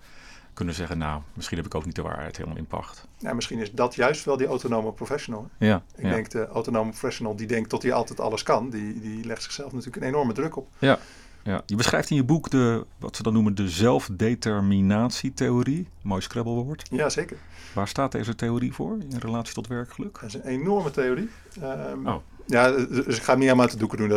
kunnen 0.55 0.75
zeggen, 0.75 0.99
nou, 0.99 1.21
misschien 1.35 1.57
heb 1.57 1.67
ik 1.67 1.75
ook 1.75 1.85
niet 1.85 1.95
de 1.95 2.03
waarheid 2.03 2.37
helemaal 2.37 2.59
in 2.59 2.67
pacht. 2.67 3.07
Ja, 3.19 3.33
misschien 3.33 3.59
is 3.59 3.73
dat 3.73 3.95
juist 3.95 4.25
wel 4.25 4.37
die 4.37 4.47
autonome 4.47 4.93
professional. 4.93 5.49
Ja, 5.59 5.83
Ik 5.97 6.05
ja. 6.05 6.11
denk 6.11 6.31
de 6.31 6.47
autonome 6.47 6.91
professional 6.91 7.37
die 7.37 7.47
denkt 7.47 7.71
dat 7.71 7.83
hij 7.83 7.93
altijd 7.93 8.21
alles 8.21 8.43
kan, 8.43 8.71
die, 8.71 9.01
die 9.01 9.25
legt 9.25 9.43
zichzelf 9.43 9.73
natuurlijk 9.73 9.97
een 10.03 10.09
enorme 10.09 10.33
druk 10.33 10.57
op. 10.57 10.69
ja. 10.79 10.99
Je 11.45 11.77
beschrijft 11.77 12.11
in 12.11 12.17
je 12.17 12.25
boek 12.25 12.51
de, 12.51 12.87
wat 12.99 13.17
ze 13.17 13.23
dan 13.23 13.33
noemen, 13.33 13.55
de 13.55 13.69
zelfdeterminatietheorie. 13.69 15.89
Mooi 16.03 16.21
scrabblewoord. 16.21 16.89
Ja, 16.91 17.09
zeker. 17.09 17.37
Waar 17.75 17.89
staat 17.89 18.13
deze 18.13 18.35
theorie 18.35 18.73
voor 18.73 18.97
in 19.11 19.19
relatie 19.19 19.55
tot 19.55 19.67
werkgeluk? 19.67 20.19
Dat 20.21 20.29
is 20.29 20.35
een 20.35 20.47
enorme 20.47 20.91
theorie. 20.91 21.29
Ehm, 21.61 22.07
Oh. 22.07 22.17
Ja, 22.47 22.71
dus 22.71 23.17
ik 23.17 23.23
ga 23.23 23.31
hem 23.31 23.39
niet 23.39 23.49
helemaal 23.49 23.61
uit 23.61 23.71
de 23.71 23.77
doeken 23.79 23.99
doen. 23.99 24.11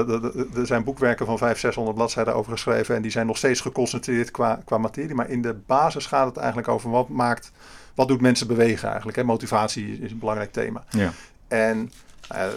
Er 0.56 0.68
zijn 0.68 0.84
boekwerken 0.84 1.26
van 1.26 1.38
500, 1.38 1.60
600 1.60 1.96
bladzijden 1.98 2.36
over 2.36 2.52
geschreven 2.52 2.96
en 2.96 3.02
die 3.02 3.12
zijn 3.12 3.28
nog 3.28 3.38
steeds 3.38 3.62
geconcentreerd 3.62 4.32
qua, 4.32 4.62
qua 4.66 4.78
materie. 4.78 5.16
Maar 5.16 5.30
in 5.30 5.42
de 5.42 5.56
basis 5.66 6.06
gaat 6.06 6.28
het 6.28 6.38
eigenlijk 6.38 6.68
over 6.68 6.90
wat 6.90 7.10
maakt, 7.10 7.52
wat 7.96 8.08
doet 8.08 8.22
mensen 8.22 8.48
bewegen 8.48 8.88
eigenlijk. 8.88 9.18
Hè? 9.18 9.24
Motivatie 9.24 10.00
is 10.02 10.12
een 10.12 10.20
belangrijk 10.20 10.52
thema. 10.52 10.84
Ja, 10.90 11.12
En 11.48 11.92
eh, 12.30 12.48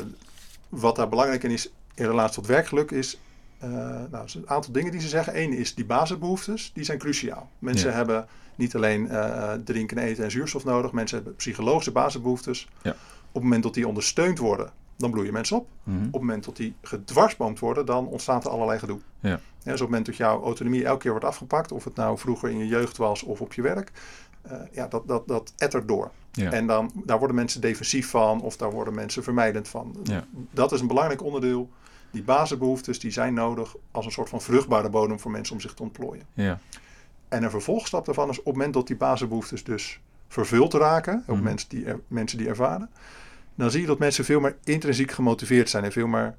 wat 0.68 0.96
daar 0.96 1.08
belangrijk 1.08 1.42
in 1.42 1.50
is 1.50 1.70
in 1.94 2.06
relatie 2.06 2.34
tot 2.34 2.46
werkgeluk 2.46 2.90
is, 2.90 3.18
eh, 3.58 3.68
nou, 4.10 4.22
er 4.22 4.28
zijn 4.30 4.42
een 4.42 4.50
aantal 4.50 4.72
dingen 4.72 4.92
die 4.92 5.00
ze 5.00 5.08
zeggen. 5.08 5.40
Eén 5.42 5.52
is 5.52 5.74
die 5.74 5.84
basisbehoeftes, 5.86 6.70
die 6.74 6.84
zijn 6.84 6.98
cruciaal. 6.98 7.50
Mensen 7.58 7.90
Ja. 7.90 7.96
hebben 7.96 8.26
niet 8.56 8.74
alleen 8.76 9.08
eh, 9.08 9.52
drinken, 9.64 9.98
eten 9.98 10.24
en 10.24 10.30
zuurstof 10.30 10.64
nodig. 10.64 10.92
Mensen 10.92 11.16
hebben 11.16 11.36
psychologische 11.36 11.92
basisbehoeftes. 11.92 12.68
Ja. 12.82 12.90
Op 12.90 13.34
het 13.34 13.42
moment 13.42 13.62
dat 13.62 13.74
die 13.74 13.88
ondersteund 13.88 14.38
worden, 14.38 14.70
dan 14.96 15.10
bloeien 15.10 15.32
mensen 15.32 15.56
op. 15.56 15.66
Mhm. 15.82 15.96
Op 15.96 16.02
het 16.12 16.20
moment 16.20 16.44
dat 16.44 16.56
die 16.56 16.74
gedwarsboomd 16.82 17.58
worden, 17.58 17.86
dan 17.86 18.06
ontstaat 18.06 18.44
er 18.44 18.50
allerlei 18.50 18.78
gedoe. 18.78 18.98
ja. 19.20 19.40
Ja, 19.58 19.74
dus 19.74 19.82
op 19.82 19.88
het 19.92 19.96
moment 19.98 20.06
dat 20.06 20.16
jouw 20.28 20.42
autonomie 20.42 20.84
elke 20.84 20.98
keer 21.00 21.10
wordt 21.10 21.26
afgepakt, 21.26 21.72
of 21.72 21.84
het 21.84 21.94
nou 21.94 22.18
vroeger 22.18 22.50
in 22.50 22.58
je 22.58 22.66
jeugd 22.66 22.96
was 22.96 23.22
of 23.22 23.40
op 23.40 23.52
je 23.52 23.62
werk, 23.62 23.92
eh, 24.42 24.58
ja, 24.72 24.86
dat, 24.86 25.08
dat, 25.08 25.28
dat 25.28 25.52
ettert 25.56 25.88
door. 25.88 26.10
ja. 26.32 26.50
En 26.52 26.66
dan, 26.66 26.90
daar 27.04 27.18
worden 27.18 27.36
mensen 27.36 27.60
defensief 27.60 28.10
van 28.10 28.40
of 28.40 28.56
daar 28.56 28.70
worden 28.70 28.94
mensen 28.94 29.22
vermijdend 29.22 29.68
van. 29.68 29.96
Ja. 30.02 30.24
Dat 30.50 30.72
is 30.72 30.80
een 30.80 30.86
belangrijk 30.86 31.22
onderdeel. 31.22 31.70
Die 32.10 32.22
basisbehoeftes 32.22 32.98
die 33.00 33.10
zijn 33.10 33.34
nodig 33.34 33.76
als 33.90 34.04
een 34.06 34.12
soort 34.12 34.28
van 34.28 34.40
vruchtbare 34.40 34.88
bodem 34.90 35.20
voor 35.20 35.30
mensen 35.30 35.54
om 35.54 35.60
zich 35.60 35.74
te 35.74 35.82
ontplooien. 35.82 36.24
ja. 36.34 36.58
En 37.28 37.42
een 37.42 37.50
vervolgstap 37.50 38.04
daarvan 38.04 38.28
is 38.30 38.38
op 38.38 38.44
het 38.44 38.54
moment 38.54 38.74
dat 38.74 38.86
die 38.86 38.96
basisbehoeftes 38.96 39.64
dus 39.64 40.00
vervuld 40.28 40.74
raken, 40.74 41.24
ook 41.26 41.34
Mhm. 41.36 41.44
mensen, 41.44 41.68
die 41.68 41.84
er- 41.84 42.00
mensen 42.06 42.38
die 42.38 42.48
ervaren, 42.48 42.90
dan 43.54 43.70
zie 43.70 43.80
je 43.80 43.86
dat 43.86 43.98
mensen 43.98 44.24
veel 44.24 44.40
meer 44.40 44.56
intrinsiek 44.64 45.10
gemotiveerd 45.12 45.68
zijn 45.70 45.84
en 45.84 45.92
veel 45.92 46.06
meer 46.06 46.36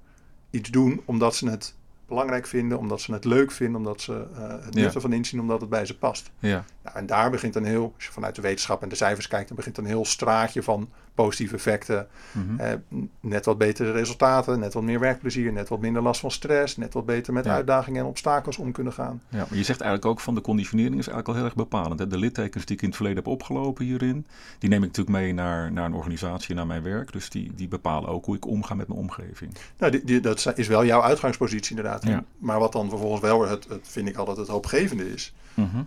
iets 0.50 0.70
doen 0.70 1.02
omdat 1.06 1.36
ze 1.36 1.50
het 1.50 1.76
belangrijk 2.08 2.48
vinden, 2.48 2.78
omdat 2.78 3.02
ze 3.02 3.14
het 3.14 3.26
leuk 3.26 3.52
vinden, 3.52 3.76
omdat 3.78 4.02
ze 4.02 4.28
eh, 4.36 4.48
het 4.66 4.74
Ja. 4.76 4.82
nut 4.82 4.96
ervan 4.96 5.14
inzien, 5.14 5.40
omdat 5.40 5.62
het 5.62 5.70
bij 5.70 5.86
ze 5.86 5.98
past. 5.98 6.32
ja. 6.40 6.66
Nou, 6.84 6.98
en 6.98 7.06
daar 7.06 7.30
begint 7.32 7.56
een 7.56 7.66
heel, 7.66 7.92
als 7.96 8.06
je 8.06 8.12
vanuit 8.12 8.36
de 8.36 8.42
wetenschap 8.42 8.82
en 8.82 8.90
de 8.90 8.96
cijfers 8.96 9.28
kijkt, 9.28 9.48
dan 9.48 9.58
begint 9.58 9.78
een 9.78 9.86
heel 9.86 10.06
straatje 10.06 10.64
van 10.64 10.90
positieve 11.24 11.56
effecten. 11.56 12.08
Mhm. 12.32 12.60
Eh, 12.60 12.74
net 13.20 13.46
wat 13.46 13.58
betere 13.58 13.92
resultaten, 13.92 14.60
net 14.60 14.74
wat 14.74 14.84
meer 14.84 15.00
werkplezier, 15.00 15.52
net 15.54 15.70
wat 15.70 15.80
minder 15.80 16.02
last 16.02 16.20
van 16.20 16.32
stress, 16.32 16.78
net 16.78 16.94
wat 16.94 17.06
beter 17.06 17.34
met 17.34 17.46
Ja. 17.46 17.52
uitdagingen 17.54 18.02
en 18.02 18.08
obstakels 18.08 18.58
om 18.58 18.72
kunnen 18.72 18.94
gaan. 18.94 19.22
Ja, 19.30 19.38
maar 19.50 19.58
je 19.58 19.64
zegt 19.64 19.82
eigenlijk 19.82 20.12
ook 20.12 20.20
van 20.20 20.36
de 20.36 20.42
conditionering 20.42 20.98
is 21.00 21.08
eigenlijk 21.08 21.28
al 21.28 21.34
heel 21.34 21.44
erg 21.44 21.56
bepalend. 21.56 22.00
Hè? 22.00 22.08
De 22.08 22.18
littekens 22.18 22.66
die 22.66 22.76
ik 22.76 22.82
in 22.82 22.88
het 22.88 22.96
verleden 22.98 23.24
heb 23.24 23.32
opgelopen 23.34 23.86
hierin, 23.86 24.26
die 24.60 24.70
neem 24.70 24.84
ik 24.84 24.88
natuurlijk 24.88 25.18
mee 25.18 25.34
naar, 25.34 25.72
naar 25.72 25.86
een 25.86 25.94
organisatie, 25.94 26.56
naar 26.56 26.68
mijn 26.68 26.84
werk. 26.84 27.12
Dus 27.12 27.30
die, 27.30 27.52
die 27.56 27.68
bepalen 27.68 28.10
ook 28.10 28.26
hoe 28.26 28.36
ik 28.36 28.46
omga 28.48 28.74
met 28.74 28.88
mijn 28.88 29.00
omgeving. 29.00 29.54
Nou, 29.78 29.92
die, 29.92 30.04
die- 30.04 30.20
dat 30.20 30.52
is 30.56 30.68
wel 30.68 30.86
jouw 30.86 31.02
uitgangspositie 31.02 31.76
inderdaad. 31.76 32.04
Ja. 32.06 32.24
Maar 32.38 32.60
wat 32.60 32.72
dan 32.72 32.90
vervolgens 32.90 33.22
wel 33.22 33.48
het, 33.48 33.68
het, 33.70 33.88
vind 33.88 34.08
ik 34.08 34.16
altijd 34.18 34.38
het 34.38 34.48
hoopgevende 34.48 35.14
is, 35.14 35.34
Mhm. 35.54 35.82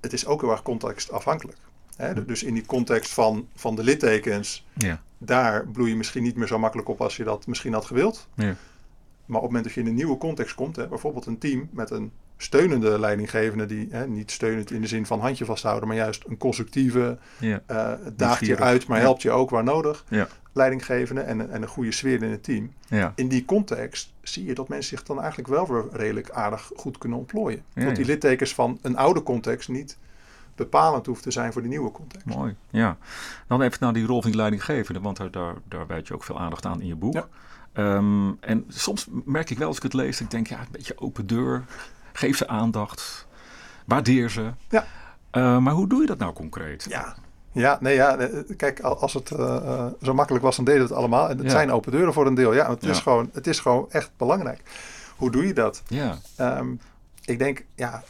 het 0.00 0.12
is 0.12 0.26
ook 0.26 0.40
heel 0.40 0.50
erg 0.50 0.62
contextafhankelijk. 0.62 1.56
Hè? 1.96 2.24
Dus 2.24 2.42
in 2.42 2.54
die 2.54 2.66
context 2.66 3.12
van, 3.12 3.48
van 3.54 3.74
de 3.74 3.82
littekens, 3.82 4.66
Ja. 4.74 5.00
daar 5.18 5.66
bloei 5.68 5.90
je 5.90 5.96
misschien 5.96 6.22
niet 6.22 6.36
meer 6.36 6.46
zo 6.46 6.58
makkelijk 6.58 6.88
op 6.88 7.00
als 7.00 7.16
je 7.16 7.24
dat 7.24 7.46
misschien 7.46 7.72
had 7.72 7.84
gewild. 7.84 8.28
Ja. 8.34 8.44
Maar 8.44 9.36
op 9.36 9.42
het 9.42 9.52
moment 9.52 9.64
dat 9.64 9.72
je 9.72 9.80
in 9.80 9.86
een 9.86 9.94
nieuwe 9.94 10.18
context 10.18 10.54
komt, 10.54 10.76
hè, 10.76 10.88
bijvoorbeeld 10.88 11.26
een 11.26 11.38
team 11.38 11.68
met 11.72 11.90
een 11.90 12.12
steunende 12.36 12.98
leidinggevende, 12.98 13.66
die 13.66 13.86
hè, 13.90 14.06
niet 14.06 14.30
steunend 14.30 14.70
in 14.70 14.80
de 14.80 14.86
zin 14.86 15.06
van 15.06 15.20
handje 15.20 15.44
vasthouden, 15.44 15.88
maar 15.88 15.96
juist 15.96 16.24
een 16.26 16.36
constructieve, 16.36 17.18
Ja. 17.38 17.62
eh 17.66 17.92
daagt 18.16 18.46
je 18.46 18.56
uit, 18.60 18.86
maar 18.86 19.00
helpt 19.00 19.22
je 19.22 19.30
ook 19.30 19.50
waar 19.50 19.64
nodig, 19.64 20.04
Ja. 20.08 20.28
leidinggevende 20.52 21.20
en, 21.20 21.38
een- 21.38 21.50
en 21.50 21.62
een 21.62 21.68
goede 21.68 21.92
sfeer 21.92 22.22
in 22.22 22.30
het 22.30 22.42
team. 22.42 22.72
Ja. 22.88 23.12
In 23.16 23.28
die 23.28 23.44
context 23.44 24.12
zie 24.22 24.44
je 24.44 24.54
dat 24.54 24.68
mensen 24.68 24.96
zich 24.96 25.06
dan 25.06 25.18
eigenlijk 25.20 25.48
wel 25.48 25.66
weer 25.66 25.84
redelijk 25.92 26.30
aardig 26.30 26.70
goed 26.76 26.98
kunnen 26.98 27.18
ontplooien. 27.18 27.62
Dat 27.74 27.96
die 27.96 28.04
littekens 28.04 28.54
van 28.54 28.78
een 28.82 28.96
oude 28.96 29.22
context 29.22 29.68
niet 29.68 29.96
bepalend 30.56 31.06
hoeft 31.06 31.22
te 31.22 31.30
zijn 31.30 31.52
voor 31.52 31.62
die 31.62 31.70
nieuwe 31.70 31.90
context. 31.90 32.26
Mooi, 32.26 32.56
ja. 32.70 32.96
Dan 33.46 33.62
even 33.62 33.78
naar 33.80 33.92
die 33.92 34.06
rol 34.06 34.20
van 34.22 34.30
die 34.30 34.40
leidinggevende, 34.40 35.00
want 35.00 35.16
daar, 35.16 35.30
daar, 35.30 35.54
daar 35.68 35.86
wijd 35.86 36.08
je 36.08 36.14
ook 36.14 36.24
veel 36.24 36.38
aandacht 36.40 36.66
aan 36.66 36.80
in 36.80 36.86
je 36.86 36.96
boek. 36.96 37.12
Ja. 37.14 37.26
Ehm, 37.72 38.30
en 38.40 38.64
soms 38.68 39.06
merk 39.24 39.50
ik 39.50 39.58
wel 39.58 39.68
als 39.68 39.76
ik 39.76 39.82
het 39.82 39.92
lees, 39.92 40.20
ik 40.20 40.30
denk, 40.30 40.46
ja, 40.46 40.58
een 40.58 40.66
beetje 40.70 40.98
open 41.00 41.26
deur. 41.26 41.64
Geef 42.12 42.36
ze 42.36 42.48
aandacht. 42.48 43.26
Waardeer 43.84 44.30
ze. 44.30 44.50
Ja. 44.68 44.84
Eh, 45.30 45.58
maar 45.58 45.72
hoe 45.72 45.88
doe 45.88 46.00
je 46.00 46.06
dat 46.06 46.18
nou 46.18 46.32
concreet? 46.32 46.86
Ja. 46.88 47.14
Ja, 47.52 47.78
nee, 47.80 47.94
ja, 47.94 48.16
eh, 48.16 48.56
kijk, 48.56 48.80
al- 48.80 48.98
als 49.00 49.14
het 49.14 49.30
eh, 49.30 49.86
zo 50.02 50.14
makkelijk 50.14 50.44
was, 50.44 50.56
dan 50.56 50.64
deden 50.64 50.80
we 50.82 50.88
het 50.88 50.96
allemaal. 50.96 51.28
En 51.28 51.36
het 51.36 51.46
Ja. 51.46 51.50
zijn 51.52 51.72
open 51.72 51.92
deuren 51.92 52.12
voor 52.12 52.26
een 52.26 52.34
deel. 52.34 52.54
Ja, 52.54 52.70
het, 52.70 52.82
is 52.84 52.98
gewoon, 53.00 53.30
het 53.32 53.46
is 53.46 53.60
gewoon 53.60 53.86
echt 53.90 54.10
belangrijk. 54.16 54.60
Hoe 55.16 55.30
doe 55.30 55.46
je 55.46 55.52
dat? 55.54 55.82
Ja, 55.86 56.18
Ehm, 56.36 56.66
ik 57.24 57.38
denk, 57.38 57.64
ja, 57.74 58.02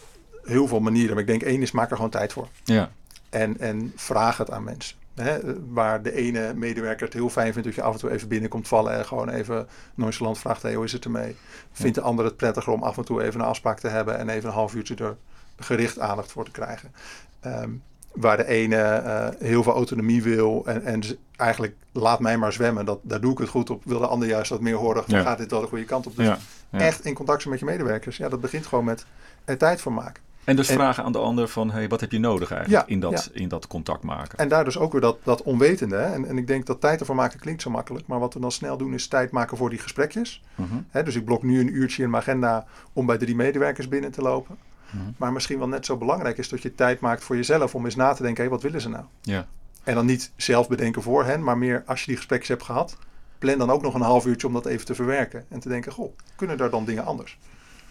heel 0.46 0.66
veel 0.68 0.80
manieren. 0.80 1.10
Maar 1.10 1.20
ik 1.22 1.26
denk, 1.26 1.42
één 1.42 1.62
is, 1.62 1.70
maak 1.70 1.90
er 1.90 1.96
gewoon 1.96 2.10
tijd 2.10 2.32
voor. 2.32 2.48
ja, 2.64 2.90
En, 3.30 3.58
en 3.58 3.92
vraag 3.96 4.36
het 4.36 4.50
aan 4.50 4.64
mensen. 4.64 4.96
Hè, 5.14 5.38
waar 5.72 6.02
de 6.02 6.12
ene 6.12 6.54
medewerker 6.54 7.04
het 7.04 7.14
heel 7.14 7.28
fijn 7.28 7.52
vindt 7.52 7.66
dat 7.68 7.76
je 7.76 7.82
af 7.82 7.92
en 7.92 7.98
toe 8.00 8.10
even 8.10 8.28
binnenkomt 8.28 8.68
vallen 8.68 8.92
en 8.92 9.06
gewoon 9.06 9.28
even 9.28 9.68
nonchalant 9.94 10.38
vraagt: 10.38 10.62
hey, 10.62 10.74
hoe 10.74 10.84
is 10.84 10.92
het 10.92 11.04
ermee? 11.04 11.36
Vindt 11.72 11.94
de 11.94 12.00
ander 12.00 12.24
het 12.24 12.36
prettiger 12.36 12.72
om 12.72 12.82
af 12.82 12.96
en 12.96 13.04
toe 13.04 13.22
even 13.22 13.40
een 13.40 13.46
afspraak 13.46 13.80
te 13.80 13.88
hebben 13.88 14.18
en 14.18 14.28
even 14.28 14.48
een 14.48 14.54
half 14.54 14.74
uurtje 14.74 14.94
er 14.96 15.16
gericht 15.58 15.98
aandacht 15.98 16.32
voor 16.32 16.44
te 16.44 16.50
krijgen? 16.50 16.92
Ehm, 17.40 17.70
waar 18.12 18.36
de 18.36 18.46
ene 18.46 18.76
eh, 18.76 19.28
heel 19.38 19.62
veel 19.62 19.72
autonomie 19.72 20.22
wil 20.22 20.62
en, 20.66 20.84
en 20.84 21.02
eigenlijk 21.36 21.74
laat 21.92 22.20
mij 22.20 22.36
maar 22.36 22.52
zwemmen, 22.52 22.84
dat, 22.84 22.98
daar 23.02 23.20
doe 23.20 23.32
ik 23.32 23.38
het 23.38 23.48
goed 23.48 23.70
op. 23.70 23.84
Wil 23.84 23.98
de 23.98 24.06
ander 24.06 24.28
juist 24.28 24.50
wat 24.50 24.60
meer 24.60 24.74
horen, 24.74 25.02
Ja. 25.06 25.22
gaat 25.22 25.38
dit 25.38 25.50
wel 25.50 25.60
de 25.60 25.66
goede 25.66 25.84
kant 25.84 26.06
op? 26.06 26.16
Dus 26.16 26.26
ja, 26.26 26.38
ja. 26.70 26.78
echt 26.78 27.04
in 27.04 27.14
contact 27.14 27.40
zijn 27.42 27.52
met 27.54 27.62
je 27.62 27.68
medewerkers. 27.68 28.16
Ja, 28.16 28.28
dat 28.28 28.40
begint 28.40 28.66
gewoon 28.66 28.84
met 28.84 29.06
er 29.44 29.58
tijd 29.58 29.80
voor 29.80 29.92
maken. 29.92 30.22
En 30.46 30.56
dus 30.56 30.68
En- 30.68 30.74
vragen 30.74 31.04
aan 31.04 31.12
de 31.12 31.18
ander 31.18 31.48
van, 31.48 31.70
hey, 31.70 31.88
wat 31.88 32.00
heb 32.00 32.12
je 32.12 32.18
nodig 32.18 32.50
eigenlijk 32.50 32.88
Ja, 32.88 32.94
in, 32.94 33.00
dat, 33.00 33.30
in 33.32 33.48
dat 33.48 33.66
contact 33.66 34.02
maken? 34.02 34.38
En 34.38 34.48
daar 34.48 34.64
dus 34.64 34.78
ook 34.78 34.92
weer 34.92 35.00
dat, 35.00 35.18
dat 35.22 35.42
onwetende. 35.42 35.96
Hè? 35.96 36.12
En, 36.12 36.28
en 36.28 36.38
ik 36.38 36.46
denk 36.46 36.66
dat 36.66 36.80
tijd 36.80 37.00
ervoor 37.00 37.14
maken 37.14 37.40
klinkt 37.40 37.62
zo 37.62 37.70
makkelijk. 37.70 38.06
Maar 38.06 38.18
wat 38.18 38.34
we 38.34 38.40
dan 38.40 38.52
snel 38.52 38.76
doen 38.76 38.94
is 38.94 39.08
tijd 39.08 39.30
maken 39.30 39.56
voor 39.56 39.70
die 39.70 39.78
gesprekjes. 39.78 40.42
Mhm. 40.54 40.74
Hè? 40.90 41.02
Dus 41.02 41.14
ik 41.14 41.24
blok 41.24 41.42
nu 41.42 41.60
een 41.60 41.74
uurtje 41.76 42.02
in 42.02 42.10
mijn 42.10 42.22
agenda 42.22 42.66
om 42.92 43.06
bij 43.06 43.18
drie 43.18 43.36
medewerkers 43.36 43.88
binnen 43.88 44.10
te 44.10 44.22
lopen. 44.22 44.56
Mhm. 44.90 45.04
Maar 45.16 45.32
misschien 45.32 45.58
wel 45.58 45.68
net 45.68 45.86
zo 45.86 45.96
belangrijk 45.96 46.38
is 46.38 46.48
dat 46.48 46.62
je 46.62 46.74
tijd 46.74 47.00
maakt 47.00 47.24
voor 47.24 47.36
jezelf 47.36 47.74
om 47.74 47.84
eens 47.84 47.96
na 47.96 48.12
te 48.12 48.22
denken, 48.22 48.44
hé, 48.44 48.50
wat 48.50 48.62
willen 48.62 48.80
ze 48.80 48.88
nou? 48.88 49.04
Ja, 49.20 49.46
En 49.84 49.94
dan 49.94 50.06
niet 50.06 50.32
zelf 50.36 50.68
bedenken 50.68 51.02
voor 51.02 51.24
hen, 51.24 51.42
maar 51.42 51.58
meer 51.58 51.82
als 51.86 52.00
je 52.00 52.06
die 52.06 52.16
gesprekjes 52.16 52.48
hebt 52.48 52.62
gehad, 52.62 52.96
plan 53.38 53.58
dan 53.58 53.70
ook 53.70 53.82
nog 53.82 53.94
een 53.94 54.00
half 54.00 54.26
uurtje 54.26 54.46
om 54.46 54.52
dat 54.52 54.66
even 54.66 54.86
te 54.86 54.94
verwerken. 54.94 55.44
En 55.48 55.60
te 55.60 55.68
denken, 55.68 55.92
goh, 55.92 56.16
kunnen 56.36 56.56
daar 56.56 56.70
dan 56.70 56.84
dingen 56.84 57.04
anders? 57.04 57.38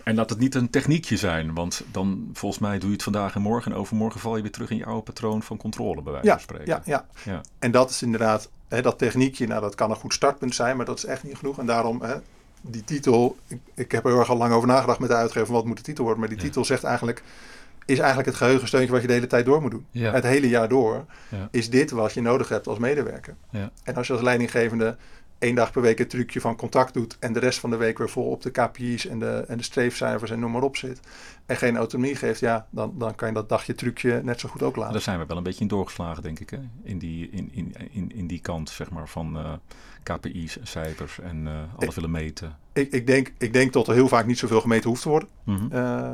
En 0.05 0.15
laat 0.15 0.29
het 0.29 0.39
niet 0.39 0.55
een 0.55 0.69
techniekje 0.69 1.17
zijn, 1.17 1.53
want 1.53 1.81
dan 1.91 2.29
volgens 2.33 2.61
mij 2.61 2.77
doe 2.79 2.87
je 2.87 2.93
het 2.93 3.03
vandaag 3.03 3.35
en 3.35 3.41
morgen. 3.41 3.71
En 3.71 3.77
overmorgen 3.77 4.19
val 4.19 4.35
je 4.35 4.41
weer 4.41 4.51
terug 4.51 4.69
in 4.69 4.77
je 4.77 4.85
oude 4.85 5.01
patroon 5.03 5.43
van 5.43 5.57
controle, 5.57 6.01
bij 6.01 6.11
wijze 6.11 6.27
Ja, 6.27 6.33
van 6.33 6.41
spreken. 6.41 6.65
ja, 6.67 6.81
ja. 6.85 7.05
Ja. 7.23 7.41
En 7.59 7.71
dat 7.71 7.89
is 7.89 8.01
inderdaad, 8.01 8.49
hè, 8.67 8.81
dat 8.81 8.97
techniekje, 8.97 9.47
nou 9.47 9.61
dat 9.61 9.75
kan 9.75 9.89
een 9.89 9.95
goed 9.95 10.13
startpunt 10.13 10.55
zijn, 10.55 10.77
maar 10.77 10.85
dat 10.85 10.97
is 10.97 11.05
echt 11.05 11.23
niet 11.23 11.37
genoeg. 11.37 11.59
En 11.59 11.65
daarom, 11.65 12.01
hè, 12.01 12.15
die 12.61 12.83
titel, 12.83 13.37
ik, 13.47 13.59
ik 13.73 13.91
heb 13.91 14.03
er 14.03 14.09
heel 14.09 14.19
erg 14.19 14.29
al 14.29 14.37
lang 14.37 14.53
over 14.53 14.67
nagedacht 14.67 14.99
met 14.99 15.09
de 15.09 15.15
uitgever, 15.15 15.45
van 15.45 15.55
wat 15.55 15.65
moet 15.65 15.77
de 15.77 15.83
titel 15.83 16.03
worden. 16.03 16.19
Maar 16.21 16.29
die 16.29 16.39
Ja. 16.39 16.43
titel 16.45 16.65
zegt 16.65 16.83
eigenlijk, 16.83 17.23
is 17.85 17.97
eigenlijk 17.97 18.27
het 18.27 18.37
geheugensteuntje 18.37 18.91
wat 18.91 19.01
je 19.01 19.07
de 19.07 19.13
hele 19.13 19.27
tijd 19.27 19.45
door 19.45 19.61
moet 19.61 19.71
doen. 19.71 19.85
Ja. 19.91 20.11
Het 20.11 20.23
hele 20.23 20.49
jaar 20.49 20.67
door 20.69 21.05
is 21.51 21.69
dit 21.69 21.91
wat 21.91 22.13
je 22.13 22.21
nodig 22.21 22.49
hebt 22.49 22.67
als 22.67 22.77
medewerker. 22.79 23.35
Ja. 23.49 23.71
En 23.83 23.95
als 23.95 24.07
je 24.07 24.13
als 24.13 24.21
leidinggevende 24.21 24.97
één 25.39 25.55
dag 25.55 25.71
per 25.71 25.81
week 25.81 25.97
het 25.97 26.09
trucje 26.09 26.41
van 26.41 26.55
contact 26.55 26.93
doet 26.93 27.17
en 27.19 27.33
de 27.33 27.39
rest 27.39 27.59
van 27.59 27.69
de 27.69 27.75
week 27.75 27.97
weer 27.97 28.09
vol 28.09 28.29
op 28.29 28.41
de 28.41 28.51
KPI's 28.51 29.07
en 29.07 29.19
de, 29.19 29.45
en 29.47 29.57
de 29.57 29.63
streefcijfers 29.63 30.31
en 30.31 30.39
noem 30.39 30.51
maar 30.51 30.61
op 30.61 30.77
zit 30.77 30.99
en 31.45 31.57
geen 31.57 31.77
autonomie 31.77 32.15
geeft, 32.15 32.39
ja, 32.39 32.67
dan, 32.69 32.93
dan 32.97 33.15
kan 33.15 33.27
je 33.27 33.33
dat 33.33 33.49
dagje 33.49 33.75
trucje 33.75 34.21
net 34.23 34.39
zo 34.39 34.49
goed 34.49 34.63
ook 34.63 34.75
laten. 34.75 34.93
Daar 34.93 35.01
zijn 35.01 35.19
we 35.19 35.25
wel 35.25 35.37
een 35.37 35.43
beetje 35.43 35.61
in 35.61 35.67
doorgeslagen, 35.67 36.23
denk 36.23 36.39
ik, 36.39 36.49
hè? 36.49 36.59
In, 36.83 36.99
die, 36.99 37.29
in, 37.29 37.49
in, 37.53 37.75
in, 37.91 38.11
in 38.15 38.27
die 38.27 38.39
kant 38.39 38.69
zeg 38.69 38.89
maar, 38.89 39.09
van 39.09 39.37
uh, 39.37 39.53
KPI's 40.03 40.59
en 40.59 40.67
cijfers 40.67 41.19
en 41.19 41.45
uh, 41.45 41.53
alles 41.75 41.89
ik, 41.89 41.91
willen 41.91 42.11
meten. 42.11 42.57
Ik, 42.73 42.91
ik, 42.91 43.07
denk, 43.07 43.33
ik 43.37 43.53
denk 43.53 43.73
dat 43.73 43.87
er 43.87 43.93
heel 43.93 44.07
vaak 44.07 44.25
niet 44.25 44.37
zoveel 44.37 44.61
gemeten 44.61 44.89
hoeft 44.89 45.01
te 45.01 45.09
worden. 45.09 45.29
Mm 45.43 45.55
-hmm. 45.57 45.69
uh, 45.73 46.13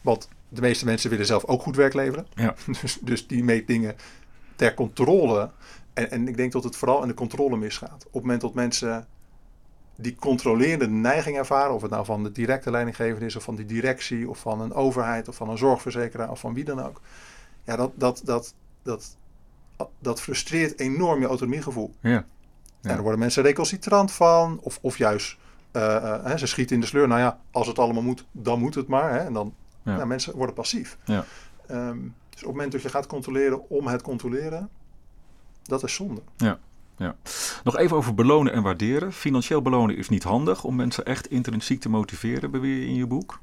want 0.00 0.28
de 0.48 0.60
meeste 0.60 0.84
mensen 0.84 1.10
willen 1.10 1.26
zelf 1.26 1.44
ook 1.44 1.62
goed 1.62 1.76
werk 1.76 1.94
leveren. 1.94 2.26
Ja. 2.34 2.54
dus, 2.80 2.98
dus 3.02 3.26
die 3.26 3.44
meetdingen 3.44 3.96
ter 4.56 4.74
controle. 4.74 5.50
En, 5.96 6.10
en 6.10 6.28
ik 6.28 6.36
denk 6.36 6.52
dat 6.52 6.64
het 6.64 6.76
vooral 6.76 7.02
in 7.02 7.08
de 7.08 7.14
controle 7.14 7.56
misgaat. 7.56 8.06
Op 8.06 8.12
het 8.12 8.22
moment 8.22 8.40
dat 8.40 8.54
mensen 8.54 9.06
die 9.96 10.14
controlerende 10.14 10.88
neiging 10.88 11.36
ervaren, 11.36 11.74
of 11.74 11.82
het 11.82 11.90
nou 11.90 12.04
van 12.04 12.22
de 12.22 12.32
directe 12.32 12.70
leidinggever 12.70 13.22
is, 13.22 13.36
of 13.36 13.42
van 13.42 13.54
die 13.54 13.66
directie, 13.66 14.28
of 14.28 14.38
van 14.38 14.60
een 14.60 14.72
overheid, 14.72 15.28
of 15.28 15.36
van 15.36 15.48
een 15.48 15.58
zorgverzekeraar, 15.58 16.30
of 16.30 16.40
van 16.40 16.54
wie 16.54 16.64
dan 16.64 16.82
ook. 16.82 17.00
Ja, 17.64 17.76
dat, 17.76 17.92
dat, 17.94 18.22
dat, 18.24 18.54
dat, 18.82 19.16
dat 19.98 20.20
frustreert 20.20 20.78
enorm 20.78 21.20
je 21.20 21.26
autonomiegevoel. 21.26 21.94
Ja. 22.00 22.10
ja. 22.10 22.24
En 22.82 22.88
daar 22.94 23.02
worden 23.02 23.18
mensen 23.18 23.42
recalcitrant 23.42 24.12
van, 24.12 24.58
of, 24.62 24.78
of 24.82 24.98
juist 24.98 25.36
uh, 25.72 25.82
uh, 25.82 26.24
hè, 26.24 26.38
ze 26.38 26.46
schieten 26.46 26.74
in 26.74 26.80
de 26.80 26.86
sleur. 26.86 27.08
Nou 27.08 27.20
ja, 27.20 27.40
als 27.50 27.66
het 27.66 27.78
allemaal 27.78 28.02
moet, 28.02 28.24
dan 28.32 28.60
moet 28.60 28.74
het 28.74 28.86
maar. 28.88 29.12
Hè, 29.12 29.18
en 29.18 29.32
dan 29.32 29.54
ja. 29.82 29.96
Nou, 29.96 30.06
mensen 30.06 30.36
worden 30.36 30.54
passief. 30.54 30.98
Ja. 31.04 31.24
Um, 31.70 32.14
dus 32.30 32.40
op 32.40 32.46
het 32.46 32.56
moment 32.56 32.72
dat 32.72 32.82
je 32.82 32.88
gaat 32.88 33.06
controleren 33.06 33.68
om 33.68 33.86
het 33.86 34.02
controleren, 34.02 34.70
dat 35.66 35.82
is 35.82 35.94
zonde. 35.94 36.22
Ja. 36.36 36.58
Ja. 36.98 37.16
Nog 37.64 37.76
even 37.76 37.96
over 37.96 38.14
belonen 38.14 38.52
en 38.52 38.62
waarderen. 38.62 39.12
Financieel 39.12 39.62
belonen 39.62 39.96
is 39.96 40.08
niet 40.08 40.22
handig 40.22 40.64
om 40.64 40.76
mensen 40.76 41.04
echt 41.04 41.30
intrinsiek 41.30 41.80
te 41.80 41.88
motiveren, 41.88 42.50
beweer 42.50 42.76
je 42.80 42.86
in 42.86 42.94
je 42.94 43.06
boek. 43.06 43.40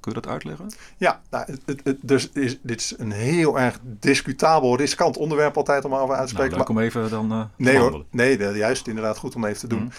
Kun 0.00 0.12
je 0.14 0.20
dat 0.20 0.30
uitleggen? 0.32 0.72
Ja, 0.96 1.20
nou, 1.30 1.44
het, 1.46 1.60
het, 1.66 1.80
het, 1.84 1.96
dus 2.00 2.30
is, 2.30 2.58
dit 2.62 2.80
is 2.80 2.94
een 2.98 3.10
heel 3.10 3.58
erg 3.58 3.78
discutabel, 3.82 4.76
riskant 4.76 5.16
onderwerp 5.16 5.56
altijd 5.56 5.84
om 5.84 5.94
over 5.94 6.14
uit 6.14 6.28
te 6.28 6.34
spreken. 6.34 6.56
Nou, 6.56 6.68
leuk 6.68 6.76
om 6.76 6.82
even 6.82 7.10
dan 7.10 7.32
uh, 7.32 7.44
Nee 7.56 7.78
hoor, 7.78 8.04
nee, 8.10 8.36
de, 8.36 8.52
juist 8.56 8.86
inderdaad 8.86 9.16
goed 9.18 9.34
om 9.34 9.44
even 9.44 9.60
te 9.60 9.66
doen. 9.66 9.82
Mm. 9.82 9.90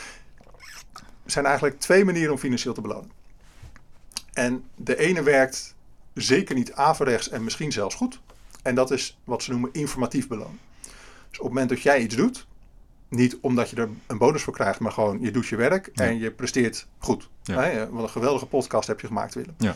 Er 1.23 1.31
zijn 1.31 1.45
eigenlijk 1.45 1.79
twee 1.79 2.05
manieren 2.05 2.31
om 2.31 2.37
financieel 2.37 2.73
te 2.73 2.81
belonen. 2.81 3.11
En 4.33 4.63
de 4.75 4.97
ene 4.97 5.23
werkt 5.23 5.75
zeker 6.13 6.55
niet 6.55 6.73
averechts 6.73 7.29
en 7.29 7.43
misschien 7.43 7.71
zelfs 7.71 7.95
goed. 7.95 8.19
En 8.61 8.75
dat 8.75 8.91
is 8.91 9.19
wat 9.23 9.43
ze 9.43 9.51
noemen 9.51 9.69
informatief 9.73 10.27
belonen. 10.27 10.59
Dus 11.31 11.39
op 11.39 11.45
het 11.45 11.53
moment 11.53 11.69
dat 11.69 11.81
jij 11.81 12.01
iets 12.01 12.15
doet, 12.15 12.47
niet 13.09 13.37
omdat 13.41 13.69
je 13.69 13.75
er 13.75 13.89
een 14.07 14.17
bonus 14.17 14.43
voor 14.43 14.53
krijgt, 14.53 14.79
maar 14.79 14.91
gewoon 14.91 15.21
je 15.21 15.31
doet 15.31 15.47
je 15.47 15.55
werk 15.55 15.89
ja. 15.93 16.03
en 16.05 16.19
je 16.19 16.31
presteert 16.31 16.87
goed. 16.97 17.29
Ja. 17.43 17.61
Hè? 17.61 17.89
Wat 17.89 18.03
een 18.03 18.09
geweldige 18.09 18.45
podcast 18.45 18.87
heb 18.87 18.99
je 18.99 19.07
gemaakt, 19.07 19.33
Willem. 19.33 19.55
Ja. 19.57 19.75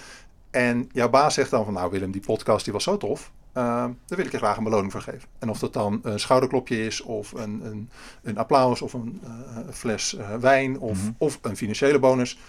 En 0.52 0.90
jouw 0.92 1.10
baas 1.10 1.34
zegt 1.34 1.50
dan 1.50 1.64
van, 1.66 1.74
nou 1.74 1.92
Willem, 1.92 2.12
die 2.12 2.22
podcast 2.22 2.64
die 2.64 2.74
was 2.74 2.84
zo 2.84 2.98
tof. 2.98 3.32
Uh, 3.54 3.64
daar 3.64 3.96
wil 4.18 4.26
ik 4.26 4.32
je 4.32 4.38
graag 4.38 4.58
een 4.58 4.64
beloning 4.64 4.92
voor 4.92 5.02
geven. 5.02 5.30
En 5.40 5.50
of 5.50 5.60
dat 5.60 5.74
dan 5.74 6.00
een 6.04 6.20
schouderklopje 6.20 6.86
is, 6.86 7.02
of 7.02 7.32
een, 7.32 7.62
een, 7.66 7.90
een 8.24 8.38
applaus, 8.38 8.82
of 8.82 8.94
een 8.94 9.22
uh, 9.24 9.58
fles 9.74 10.14
uh, 10.14 10.36
wijn, 10.36 10.80
of, 10.80 10.98
Mhm. 11.02 11.12
of 11.18 11.40
een 11.42 11.58
financiële 11.58 12.00
bonus. 12.00 12.40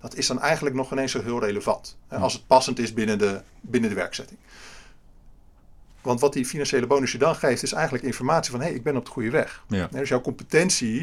Dat 0.00 0.14
is 0.14 0.26
dan 0.26 0.40
eigenlijk 0.40 0.76
nog 0.76 0.92
ineens 0.92 1.12
zo 1.12 1.22
heel 1.22 1.40
relevant. 1.40 1.96
Als 2.08 2.32
het 2.32 2.46
passend 2.46 2.78
is 2.78 2.92
binnen 2.92 3.18
de, 3.18 3.40
binnen 3.60 3.90
de 3.90 3.96
werkzetting. 3.96 4.38
Want 6.04 6.20
wat 6.20 6.32
die 6.32 6.46
financiële 6.46 6.86
bonus 6.86 7.12
je 7.12 7.18
dan 7.18 7.34
geeft, 7.34 7.62
is 7.62 7.72
eigenlijk 7.72 8.04
informatie 8.04 8.50
van... 8.50 8.60
hé, 8.60 8.66
hey, 8.66 8.74
ik 8.74 8.82
ben 8.82 8.96
op 8.96 9.04
de 9.04 9.10
goede 9.10 9.30
weg. 9.30 9.64
Ja. 9.68 9.88
Dus 9.90 10.08
jouw 10.08 10.20
competentie, 10.20 11.00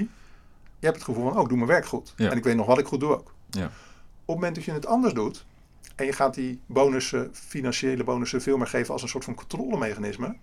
je 0.80 0.86
hebt 0.86 0.96
het 0.96 1.06
gevoel 1.06 1.24
van... 1.24 1.36
oh, 1.36 1.42
ik 1.42 1.48
doe 1.48 1.58
mijn 1.58 1.70
werk 1.70 1.86
goed. 1.86 2.14
Ja. 2.16 2.32
En 2.32 2.38
ik 2.38 2.44
weet 2.44 2.56
nog 2.56 2.66
wat 2.66 2.78
ik 2.78 2.86
goed 2.86 3.00
doe 3.00 3.18
ook. 3.18 3.34
Ja. 3.50 3.66
Op 3.66 3.72
het 4.26 4.36
moment 4.36 4.56
dat 4.56 4.64
je 4.64 4.72
het 4.72 4.86
anders 4.86 5.14
doet... 5.14 5.46
en 5.96 6.06
je 6.06 6.14
gaat 6.14 6.34
die 6.34 6.60
bonussen, 6.66 7.30
financiële 7.34 8.04
bonussen... 8.04 8.42
veel 8.42 8.58
meer 8.58 8.68
geven 8.68 8.94
als 8.94 9.02
een 9.02 9.10
soort 9.10 9.24
van 9.24 9.36
controlemechanisme... 9.36 10.36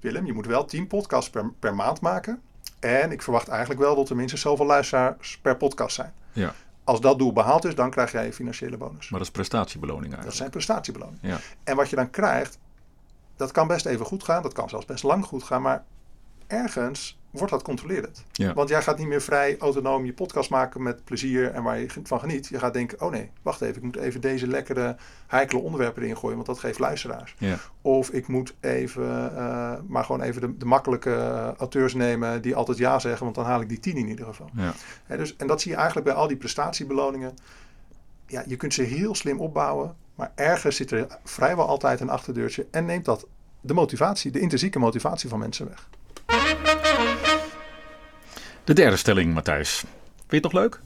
Willem, 0.00 0.26
je 0.26 0.32
moet 0.32 0.46
wel 0.46 0.64
10 0.64 0.86
podcasts 0.86 1.30
per, 1.30 1.52
per 1.58 1.74
maand 1.74 2.00
maken... 2.00 2.40
en 2.78 3.12
ik 3.12 3.22
verwacht 3.22 3.48
eigenlijk 3.48 3.80
wel 3.80 3.96
dat 3.96 4.10
er 4.10 4.16
minstens 4.16 4.40
zoveel 4.40 4.66
luisteraars 4.66 5.38
per 5.42 5.56
podcast 5.56 5.94
zijn. 5.94 6.12
Ja. 6.32 6.54
Als 6.84 7.00
dat 7.00 7.18
doel 7.18 7.32
behaald 7.32 7.64
is, 7.64 7.74
dan 7.74 7.90
krijg 7.90 8.12
jij 8.12 8.26
een 8.26 8.32
financiële 8.32 8.76
bonus. 8.76 9.08
Maar 9.08 9.18
dat 9.18 9.28
is 9.28 9.34
prestatiebeloning 9.34 10.04
Dat 10.04 10.12
eigenlijk. 10.12 10.36
zijn 10.36 10.50
prestatiebeloningen. 10.50 11.28
Ja. 11.28 11.38
En 11.64 11.76
wat 11.76 11.90
je 11.90 11.96
dan 11.96 12.10
krijgt, 12.10 12.58
dat 13.38 13.52
kan 13.52 13.66
best 13.66 13.86
even 13.86 14.06
goed 14.06 14.24
gaan. 14.24 14.42
Dat 14.42 14.52
kan 14.52 14.68
zelfs 14.68 14.86
best 14.86 15.02
lang 15.02 15.24
goed 15.24 15.42
gaan. 15.42 15.62
Maar 15.62 15.84
ergens 16.46 17.18
wordt 17.30 17.52
dat 17.52 17.62
controlerend. 17.62 18.24
Ja. 18.32 18.52
Want 18.52 18.68
jij 18.68 18.82
gaat 18.82 18.98
niet 18.98 19.06
meer 19.06 19.20
vrij 19.20 19.58
autonoom 19.58 20.04
je 20.04 20.12
podcast 20.12 20.50
maken 20.50 20.82
met 20.82 21.04
plezier 21.04 21.50
en 21.50 21.62
waar 21.62 21.78
je 21.78 21.86
van 22.02 22.20
geniet. 22.20 22.46
Je 22.46 22.58
gaat 22.58 22.72
denken, 22.72 23.00
oh 23.00 23.10
nee, 23.10 23.30
wacht 23.42 23.60
even. 23.60 23.76
Ik 23.76 23.82
moet 23.82 23.96
even 23.96 24.20
deze 24.20 24.46
lekkere, 24.46 24.96
heikele 25.26 25.60
onderwerpen 25.60 26.02
erin 26.02 26.16
gooien. 26.16 26.34
Want 26.34 26.46
dat 26.46 26.58
geeft 26.58 26.78
luisteraars. 26.78 27.34
Ja. 27.38 27.58
Of 27.82 28.10
ik 28.10 28.28
moet 28.28 28.54
even, 28.60 29.32
uh, 29.34 29.72
maar 29.86 30.04
gewoon 30.04 30.22
even 30.22 30.40
de, 30.40 30.56
de 30.56 30.64
makkelijke 30.64 31.54
auteurs 31.58 31.94
nemen 31.94 32.42
die 32.42 32.54
altijd 32.54 32.78
ja 32.78 32.98
zeggen. 32.98 33.24
Want 33.24 33.34
dan 33.34 33.44
haal 33.44 33.60
ik 33.60 33.68
die 33.68 33.80
tien 33.80 33.96
in 33.96 34.08
ieder 34.08 34.26
geval. 34.26 34.50
Ja. 34.52 34.72
He, 35.04 35.16
dus, 35.16 35.36
en 35.36 35.46
dat 35.46 35.60
zie 35.60 35.70
je 35.70 35.76
eigenlijk 35.76 36.06
bij 36.06 36.16
al 36.16 36.28
die 36.28 36.36
prestatiebeloningen. 36.36 37.36
Ja, 38.26 38.42
je 38.46 38.56
kunt 38.56 38.74
ze 38.74 38.82
heel 38.82 39.14
slim 39.14 39.40
opbouwen. 39.40 39.96
Maar 40.18 40.32
ergens 40.34 40.76
zit 40.76 40.90
er 40.90 41.06
vrijwel 41.24 41.66
altijd 41.66 42.00
een 42.00 42.10
achterdeurtje. 42.10 42.66
En 42.70 42.84
neemt 42.84 43.04
dat 43.04 43.26
de 43.60 43.74
motivatie, 43.74 44.30
de 44.30 44.40
intrinsieke 44.40 44.78
motivatie 44.78 45.28
van 45.28 45.38
mensen 45.38 45.68
weg. 45.68 45.88
De 48.64 48.72
derde 48.72 48.96
stelling, 48.96 49.34
Matthijs. 49.34 49.78
Vind 49.78 49.90
je 50.28 50.34
het 50.34 50.42
nog 50.42 50.52
leuk? 50.52 50.80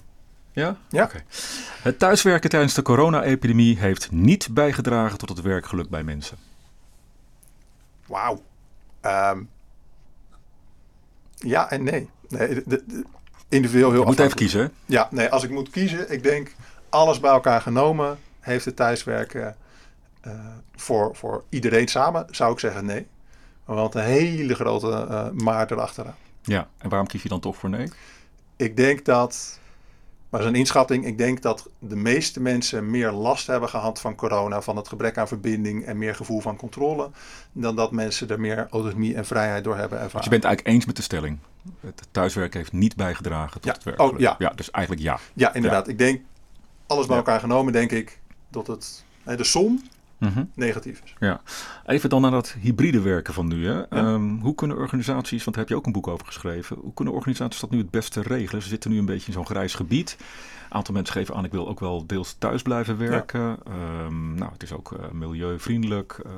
Ja? 0.52 0.76
Ja. 0.88 1.04
Okay. 1.04 1.24
Het 1.82 1.98
thuiswerken 1.98 2.50
tijdens 2.50 2.74
de 2.74 2.82
corona-epidemie 2.82 3.78
heeft 3.78 4.10
niet 4.10 4.48
bijgedragen 4.50 5.18
tot 5.18 5.28
het 5.28 5.40
werkgeluk 5.40 5.88
bij 5.88 6.02
mensen. 6.02 6.36
Wauw. 8.06 8.42
Um, 9.02 9.48
ja 11.34 11.70
en 11.70 11.82
nee. 11.82 12.10
nee 12.28 12.48
de, 12.48 12.62
de, 12.66 13.04
individueel 13.48 13.90
heel 13.90 14.00
Je 14.00 14.06
moet 14.06 14.18
even 14.18 14.36
kiezen. 14.36 14.72
Ja, 14.86 15.08
nee, 15.10 15.28
als 15.28 15.42
ik 15.42 15.50
moet 15.50 15.70
kiezen, 15.70 16.12
ik 16.12 16.22
denk 16.22 16.54
alles 16.88 17.20
bij 17.20 17.30
elkaar 17.30 17.60
genomen 17.60 18.18
heeft 18.42 18.64
het 18.64 18.76
thuiswerken 18.76 19.56
uh, 20.26 20.32
voor, 20.76 21.16
voor 21.16 21.44
iedereen 21.48 21.88
samen, 21.88 22.26
zou 22.30 22.52
ik 22.52 22.58
zeggen 22.58 22.84
nee. 22.84 23.06
Want 23.64 23.94
een 23.94 24.02
hele 24.02 24.54
grote 24.54 25.06
uh, 25.10 25.30
maar 25.30 25.72
erachteraan. 25.72 26.14
Ja, 26.42 26.68
en 26.78 26.88
waarom 26.88 27.06
kies 27.06 27.22
je 27.22 27.28
dan 27.28 27.40
toch 27.40 27.56
voor 27.56 27.70
nee? 27.70 27.88
Ik 28.56 28.76
denk 28.76 29.04
dat, 29.04 29.58
maar 30.28 30.40
dat 30.40 30.48
is 30.48 30.54
een 30.54 30.60
inschatting, 30.60 31.06
ik 31.06 31.18
denk 31.18 31.42
dat 31.42 31.68
de 31.78 31.96
meeste 31.96 32.40
mensen 32.40 32.90
meer 32.90 33.10
last 33.10 33.46
hebben 33.46 33.68
gehad 33.68 34.00
van 34.00 34.14
corona, 34.14 34.62
van 34.62 34.76
het 34.76 34.88
gebrek 34.88 35.18
aan 35.18 35.28
verbinding 35.28 35.84
en 35.84 35.98
meer 35.98 36.14
gevoel 36.14 36.40
van 36.40 36.56
controle, 36.56 37.10
dan 37.52 37.76
dat 37.76 37.92
mensen 37.92 38.28
er 38.28 38.40
meer 38.40 38.66
autonomie 38.70 39.14
en 39.14 39.26
vrijheid 39.26 39.64
door 39.64 39.76
hebben 39.76 39.98
ervaren. 39.98 40.16
Dus 40.16 40.24
je 40.24 40.30
bent 40.30 40.44
eigenlijk 40.44 40.76
eens 40.76 40.86
met 40.86 40.96
de 40.96 41.02
stelling. 41.02 41.38
Het 41.80 42.06
thuiswerken 42.10 42.58
heeft 42.58 42.72
niet 42.72 42.96
bijgedragen 42.96 43.60
tot 43.60 43.64
ja. 43.64 43.72
het 43.72 43.82
werkgeluk. 43.82 44.12
Oh, 44.12 44.18
ja. 44.18 44.34
ja, 44.38 44.50
dus 44.50 44.70
eigenlijk 44.70 45.04
ja. 45.04 45.18
Ja, 45.34 45.54
inderdaad. 45.54 45.86
Ja. 45.86 45.92
Ik 45.92 45.98
denk, 45.98 46.20
alles 46.86 47.06
bij 47.06 47.16
elkaar 47.16 47.40
genomen, 47.40 47.72
denk 47.72 47.90
ik 47.90 48.20
dat 48.52 48.66
het, 48.66 49.04
de 49.24 49.44
som 49.44 49.80
Mm-hmm. 50.22 50.50
negatief 50.54 51.00
is. 51.04 51.14
Ja. 51.18 51.40
Even 51.86 52.08
dan 52.10 52.20
naar 52.20 52.30
dat 52.30 52.56
hybride 52.60 53.00
werken 53.00 53.34
van 53.34 53.48
nu. 53.48 53.66
Hè? 53.66 53.74
Ja. 53.74 53.86
Um, 53.90 54.40
hoe 54.40 54.54
kunnen 54.54 54.76
organisaties, 54.76 55.44
want 55.44 55.56
daar 55.56 55.64
heb 55.64 55.68
je 55.68 55.76
ook 55.78 55.86
een 55.86 55.92
boek 55.92 56.08
over 56.08 56.26
geschreven, 56.26 56.76
hoe 56.76 56.94
kunnen 56.94 57.14
organisaties 57.14 57.60
dat 57.60 57.70
nu 57.70 57.78
het 57.78 57.90
beste 57.90 58.20
regelen? 58.20 58.62
Ze 58.62 58.68
zitten 58.68 58.90
nu 58.90 58.98
een 58.98 59.04
beetje 59.04 59.26
in 59.26 59.32
zo'n 59.32 59.46
grijs 59.46 59.74
gebied. 59.74 60.16
Een 60.64 60.78
aantal 60.78 60.94
mensen 60.94 61.14
geven 61.14 61.34
aan, 61.34 61.44
ik 61.44 61.50
wil 61.50 61.68
ook 61.68 61.80
wel 61.80 62.06
deels 62.06 62.36
thuis 62.38 62.62
blijven 62.62 62.98
werken. 62.98 63.40
Ja. 63.40 63.58
Um, 64.04 64.34
nou, 64.34 64.52
het 64.52 64.62
is 64.62 64.72
ook 64.72 64.92
uh, 64.92 65.10
milieuvriendelijk. 65.10 66.20
Uh, 66.26 66.32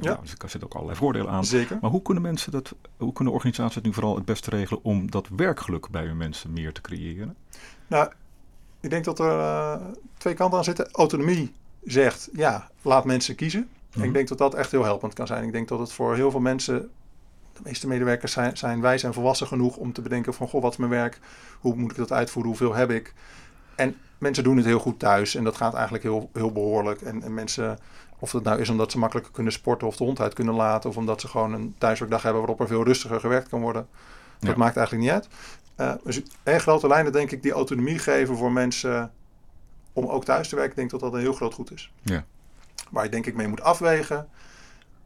ja. 0.00 0.08
nou, 0.10 0.20
dus 0.22 0.32
er 0.32 0.50
zitten 0.50 0.64
ook 0.64 0.74
allerlei 0.74 0.98
voordelen 0.98 1.30
aan. 1.30 1.44
Zeker. 1.44 1.78
Maar 1.80 1.90
hoe 1.90 2.02
kunnen 2.02 2.22
mensen 2.22 2.52
dat, 2.52 2.74
hoe 2.96 3.12
kunnen 3.12 3.32
organisaties 3.32 3.74
het 3.74 3.84
nu 3.84 3.92
vooral 3.92 4.14
het 4.14 4.24
beste 4.24 4.50
regelen 4.50 4.84
om 4.84 5.10
dat 5.10 5.28
werkgeluk 5.36 5.90
bij 5.90 6.06
hun 6.06 6.16
mensen 6.16 6.52
meer 6.52 6.72
te 6.72 6.80
creëren? 6.80 7.36
Nou, 7.86 8.12
ik 8.82 8.90
denk 8.90 9.04
dat 9.04 9.18
er 9.18 9.38
uh, 9.38 9.74
twee 10.18 10.34
kanten 10.34 10.58
aan 10.58 10.64
zitten. 10.64 10.90
Autonomie 10.92 11.52
zegt, 11.84 12.28
ja, 12.32 12.70
laat 12.82 13.04
mensen 13.04 13.34
kiezen. 13.34 13.68
Ik 14.00 14.12
denk 14.12 14.28
dat 14.28 14.38
dat 14.38 14.54
echt 14.54 14.70
heel 14.70 14.84
helpend 14.84 15.14
kan 15.14 15.26
zijn. 15.26 15.44
Ik 15.44 15.52
denk 15.52 15.68
dat 15.68 15.78
het 15.78 15.92
voor 15.92 16.14
heel 16.14 16.30
veel 16.30 16.40
mensen, 16.40 16.90
de 17.52 17.60
meeste 17.62 17.86
medewerkers 17.86 18.32
zijn, 18.32 18.56
zijn 18.56 18.80
wijs 18.80 19.02
en 19.02 19.14
volwassen 19.14 19.46
genoeg 19.46 19.76
om 19.76 19.92
te 19.92 20.02
bedenken 20.02 20.34
van, 20.34 20.48
goh, 20.48 20.62
wat 20.62 20.72
is 20.72 20.78
mijn 20.78 20.90
werk? 20.90 21.18
Hoe 21.60 21.74
moet 21.74 21.90
ik 21.90 21.96
dat 21.96 22.12
uitvoeren? 22.12 22.50
Hoeveel 22.50 22.74
heb 22.74 22.90
ik? 22.90 23.14
En 23.74 23.96
mensen 24.18 24.44
doen 24.44 24.56
het 24.56 24.66
heel 24.66 24.78
goed 24.78 24.98
thuis 24.98 25.34
en 25.34 25.44
dat 25.44 25.56
gaat 25.56 25.74
eigenlijk 25.74 26.04
heel, 26.04 26.30
heel 26.32 26.52
behoorlijk. 26.52 27.02
En, 27.02 27.22
en 27.22 27.34
mensen, 27.34 27.78
of 28.18 28.32
het 28.32 28.44
nou 28.44 28.60
is 28.60 28.68
omdat 28.68 28.90
ze 28.90 28.98
makkelijker 28.98 29.32
kunnen 29.32 29.52
sporten 29.52 29.86
of 29.86 29.96
de 29.96 30.04
hond 30.04 30.20
uit 30.20 30.34
kunnen 30.34 30.54
laten, 30.54 30.90
of 30.90 30.96
omdat 30.96 31.20
ze 31.20 31.28
gewoon 31.28 31.52
een 31.52 31.74
thuiswerkdag 31.78 32.22
hebben 32.22 32.40
waarop 32.40 32.60
er 32.60 32.66
veel 32.66 32.84
rustiger 32.84 33.20
gewerkt 33.20 33.48
kan 33.48 33.60
worden. 33.60 33.86
Dat 34.38 34.50
ja. 34.50 34.56
maakt 34.56 34.76
eigenlijk 34.76 35.06
niet 35.06 35.14
uit. 35.14 35.28
Uh, 35.76 35.92
dus 36.04 36.22
in 36.42 36.60
grote 36.60 36.86
lijnen 36.86 37.12
denk 37.12 37.30
ik 37.30 37.42
die 37.42 37.52
autonomie 37.52 37.98
geven 37.98 38.36
voor 38.36 38.52
mensen 38.52 39.12
om 39.92 40.06
ook 40.06 40.24
thuis 40.24 40.48
te 40.48 40.56
werken, 40.56 40.76
denk 40.76 40.92
ik 40.92 41.00
dat 41.00 41.10
dat 41.10 41.14
een 41.14 41.24
heel 41.24 41.32
groot 41.32 41.54
goed 41.54 41.72
is. 41.72 41.92
Ja. 42.02 42.24
Waar 42.90 43.04
je 43.04 43.10
denk 43.10 43.26
ik 43.26 43.34
mee 43.34 43.48
moet 43.48 43.62
afwegen, 43.62 44.28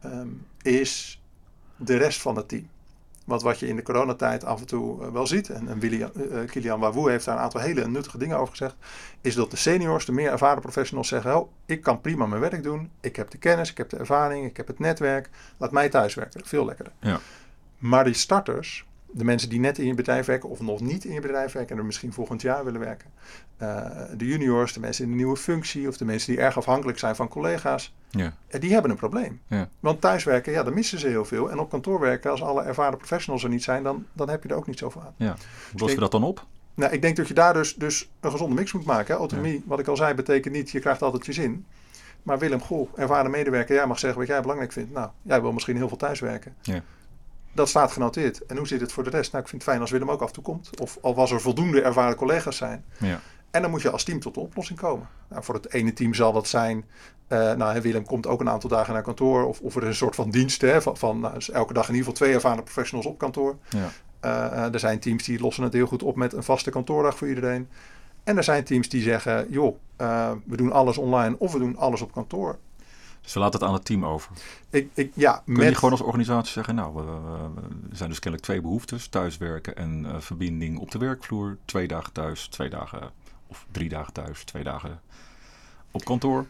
um, 0.05 0.45
is 0.61 1.21
de 1.75 1.97
rest 1.97 2.21
van 2.21 2.35
het 2.35 2.47
team. 2.47 2.67
Want 3.25 3.41
wat 3.41 3.59
je 3.59 3.67
in 3.67 3.75
de 3.75 3.81
coronatijd 3.81 4.45
af 4.45 4.59
en 4.59 4.65
toe 4.65 5.03
eh, 5.03 5.11
wel 5.11 5.27
ziet, 5.27 5.49
en, 5.49 5.67
en 5.67 5.79
William, 5.79 6.11
uh, 6.15 6.45
Kilian 6.45 6.79
Wawoe 6.79 7.09
heeft 7.09 7.25
daar 7.25 7.35
een 7.35 7.41
aantal 7.41 7.61
hele 7.61 7.87
nuttige 7.87 8.17
dingen 8.17 8.37
over 8.37 8.49
gezegd, 8.49 8.75
is 9.21 9.35
dat 9.35 9.51
de 9.51 9.57
seniors, 9.57 10.05
de 10.05 10.11
meer 10.11 10.31
ervaren 10.31 10.61
professionals 10.61 11.07
zeggen, 11.07 11.37
oh, 11.37 11.51
ik 11.65 11.81
kan 11.81 12.01
prima 12.01 12.25
mijn 12.25 12.41
werk 12.41 12.63
doen, 12.63 12.91
ik 13.01 13.15
heb 13.15 13.29
de 13.29 13.37
kennis, 13.37 13.69
ik 13.71 13.77
heb 13.77 13.89
de 13.89 13.97
ervaring, 13.97 14.45
ik 14.45 14.57
heb 14.57 14.67
het 14.67 14.79
netwerk, 14.79 15.29
laat 15.57 15.71
mij 15.71 15.89
thuiswerken, 15.89 16.45
veel 16.45 16.65
lekkerder. 16.65 16.93
Ja. 16.99 17.19
Maar 17.77 18.03
die 18.03 18.13
starters, 18.13 18.85
de 19.17 19.23
mensen 19.23 19.49
die 19.49 19.59
net 19.59 19.77
in 19.77 19.85
je 19.85 19.93
bedrijf 19.93 20.25
werken 20.25 20.49
of 20.49 20.61
nog 20.61 20.81
niet 20.81 21.05
in 21.05 21.13
je 21.13 21.21
bedrijf 21.21 21.51
werken 21.51 21.71
en 21.71 21.77
er 21.77 21.85
misschien 21.85 22.13
volgend 22.13 22.41
jaar 22.41 22.65
willen 22.65 22.79
werken. 22.79 23.09
Uh, 23.61 23.85
de 24.17 24.25
juniors, 24.25 24.73
de 24.73 24.79
mensen 24.79 25.03
in 25.03 25.09
een 25.09 25.15
nieuwe 25.15 25.37
functie 25.37 25.87
of 25.87 25.97
de 25.97 26.05
mensen 26.05 26.33
die 26.33 26.41
erg 26.41 26.57
afhankelijk 26.57 26.99
zijn 26.99 27.15
van 27.15 27.27
collega's. 27.27 27.93
Ja. 28.09 28.33
Die 28.59 28.73
hebben 28.73 28.91
een 28.91 28.97
probleem. 28.97 29.41
Ja. 29.47 29.69
Want 29.79 30.01
thuiswerken, 30.01 30.51
ja, 30.51 30.63
dan 30.63 30.73
missen 30.73 30.99
ze 30.99 31.07
heel 31.07 31.25
veel. 31.25 31.51
En 31.51 31.59
op 31.59 31.69
kantoor 31.69 31.99
werken, 31.99 32.31
als 32.31 32.41
alle 32.41 32.63
ervaren 32.63 32.97
professionals 32.97 33.43
er 33.43 33.49
niet 33.49 33.63
zijn, 33.63 33.83
dan, 33.83 34.05
dan 34.13 34.29
heb 34.29 34.43
je 34.43 34.49
er 34.49 34.55
ook 34.55 34.67
niet 34.67 34.79
zoveel 34.79 35.01
aan. 35.01 35.13
Ja. 35.17 35.35
Hoe 35.71 35.79
lossen 35.79 35.97
we 35.97 36.03
dat 36.03 36.11
dan 36.11 36.23
op? 36.23 36.45
Nou, 36.73 36.91
ik 36.91 37.01
denk 37.01 37.15
dat 37.15 37.27
je 37.27 37.33
daar 37.33 37.53
dus, 37.53 37.75
dus 37.75 38.09
een 38.19 38.31
gezonde 38.31 38.55
mix 38.55 38.71
moet 38.71 38.85
maken. 38.85 39.13
Hè. 39.13 39.19
Autonomie, 39.19 39.53
ja. 39.53 39.61
wat 39.65 39.79
ik 39.79 39.87
al 39.87 39.95
zei, 39.95 40.13
betekent 40.13 40.53
niet 40.53 40.71
je 40.71 40.79
krijgt 40.79 41.01
altijd 41.01 41.25
je 41.25 41.33
zin. 41.33 41.65
Maar 42.23 42.39
Willem 42.39 42.61
Goh, 42.61 42.89
ervaren 42.95 43.31
medewerker, 43.31 43.75
jij 43.75 43.87
mag 43.87 43.99
zeggen 43.99 44.19
wat 44.19 44.27
jij 44.27 44.41
belangrijk 44.41 44.71
vindt. 44.71 44.91
Nou, 44.91 45.09
jij 45.21 45.41
wil 45.41 45.51
misschien 45.51 45.75
heel 45.75 45.87
veel 45.87 45.97
thuiswerken. 45.97 46.55
Ja. 46.61 46.81
Dat 47.53 47.69
staat 47.69 47.91
genoteerd. 47.91 48.45
En 48.45 48.57
hoe 48.57 48.67
zit 48.67 48.81
het 48.81 48.91
voor 48.91 49.03
de 49.03 49.09
rest? 49.09 49.31
Nou, 49.31 49.43
ik 49.43 49.49
vind 49.49 49.61
het 49.61 49.71
fijn 49.71 49.81
als 49.81 49.91
Willem 49.91 50.11
ook 50.11 50.21
af 50.21 50.27
en 50.27 50.33
toe 50.33 50.43
komt. 50.43 50.69
Of 50.81 50.97
al 51.01 51.15
was 51.15 51.31
er 51.31 51.41
voldoende 51.41 51.81
ervaren 51.81 52.15
collega's 52.15 52.57
zijn. 52.57 52.85
Ja. 52.97 53.19
En 53.51 53.61
dan 53.61 53.71
moet 53.71 53.81
je 53.81 53.89
als 53.89 54.03
team 54.03 54.19
tot 54.19 54.33
de 54.33 54.39
oplossing 54.39 54.79
komen. 54.79 55.07
Nou, 55.29 55.43
voor 55.43 55.55
het 55.55 55.73
ene 55.73 55.93
team 55.93 56.13
zal 56.13 56.33
dat 56.33 56.47
zijn. 56.47 56.85
Uh, 57.29 57.53
nou, 57.53 57.81
Willem 57.81 58.05
komt 58.05 58.27
ook 58.27 58.39
een 58.39 58.49
aantal 58.49 58.69
dagen 58.69 58.93
naar 58.93 59.01
kantoor. 59.01 59.45
Of, 59.45 59.59
of 59.59 59.75
er 59.75 59.81
is 59.81 59.87
een 59.87 59.95
soort 59.95 60.15
van 60.15 60.29
dienst. 60.29 60.61
Hè, 60.61 60.81
van, 60.81 60.97
van 60.97 61.19
nou, 61.19 61.33
dus 61.33 61.49
elke 61.49 61.73
dag 61.73 61.87
in 61.87 61.95
ieder 61.95 62.09
geval 62.09 62.25
twee 62.25 62.33
ervaren 62.33 62.63
professionals 62.63 63.07
op 63.07 63.17
kantoor. 63.17 63.55
Ja. 63.69 63.89
Uh, 64.25 64.73
er 64.73 64.79
zijn 64.79 64.99
teams 64.99 65.23
die 65.23 65.39
lossen 65.39 65.63
het 65.63 65.73
heel 65.73 65.87
goed 65.87 66.03
op 66.03 66.15
met 66.15 66.33
een 66.33 66.43
vaste 66.43 66.69
kantoordag 66.69 67.17
voor 67.17 67.27
iedereen. 67.27 67.69
En 68.23 68.37
er 68.37 68.43
zijn 68.43 68.63
teams 68.63 68.89
die 68.89 69.01
zeggen: 69.01 69.47
joh, 69.49 69.75
uh, 70.01 70.31
we 70.45 70.57
doen 70.57 70.71
alles 70.71 70.97
online 70.97 71.35
of 71.39 71.53
we 71.53 71.59
doen 71.59 71.77
alles 71.77 72.01
op 72.01 72.11
kantoor. 72.11 72.57
Dus 73.27 73.35
we 73.35 73.41
laten 73.41 73.59
het 73.59 73.69
aan 73.69 73.75
het 73.75 73.85
team 73.85 74.05
over. 74.05 74.31
Ik, 74.69 74.89
ik, 74.93 75.11
ja, 75.15 75.41
Kun 75.45 75.65
je 75.65 75.75
gewoon 75.75 75.91
als 75.91 76.01
organisatie 76.01 76.51
zeggen, 76.51 76.75
nou, 76.75 77.03
uh, 77.03 77.09
er 77.89 77.95
zijn 77.95 78.09
dus 78.09 78.19
kennelijk 78.19 78.43
twee 78.43 78.61
behoeftes. 78.61 79.07
Thuiswerken 79.07 79.75
en 79.75 80.05
uh, 80.05 80.15
verbinding 80.19 80.79
op 80.79 80.91
de 80.91 80.97
werkvloer. 80.97 81.57
Twee 81.65 81.87
dagen 81.87 82.13
thuis, 82.13 82.47
twee 82.47 82.69
dagen, 82.69 83.11
of 83.47 83.65
drie 83.71 83.89
dagen 83.89 84.13
thuis, 84.13 84.43
twee 84.43 84.63
dagen 84.63 85.01
op 85.91 86.05
kantoor. 86.05 86.45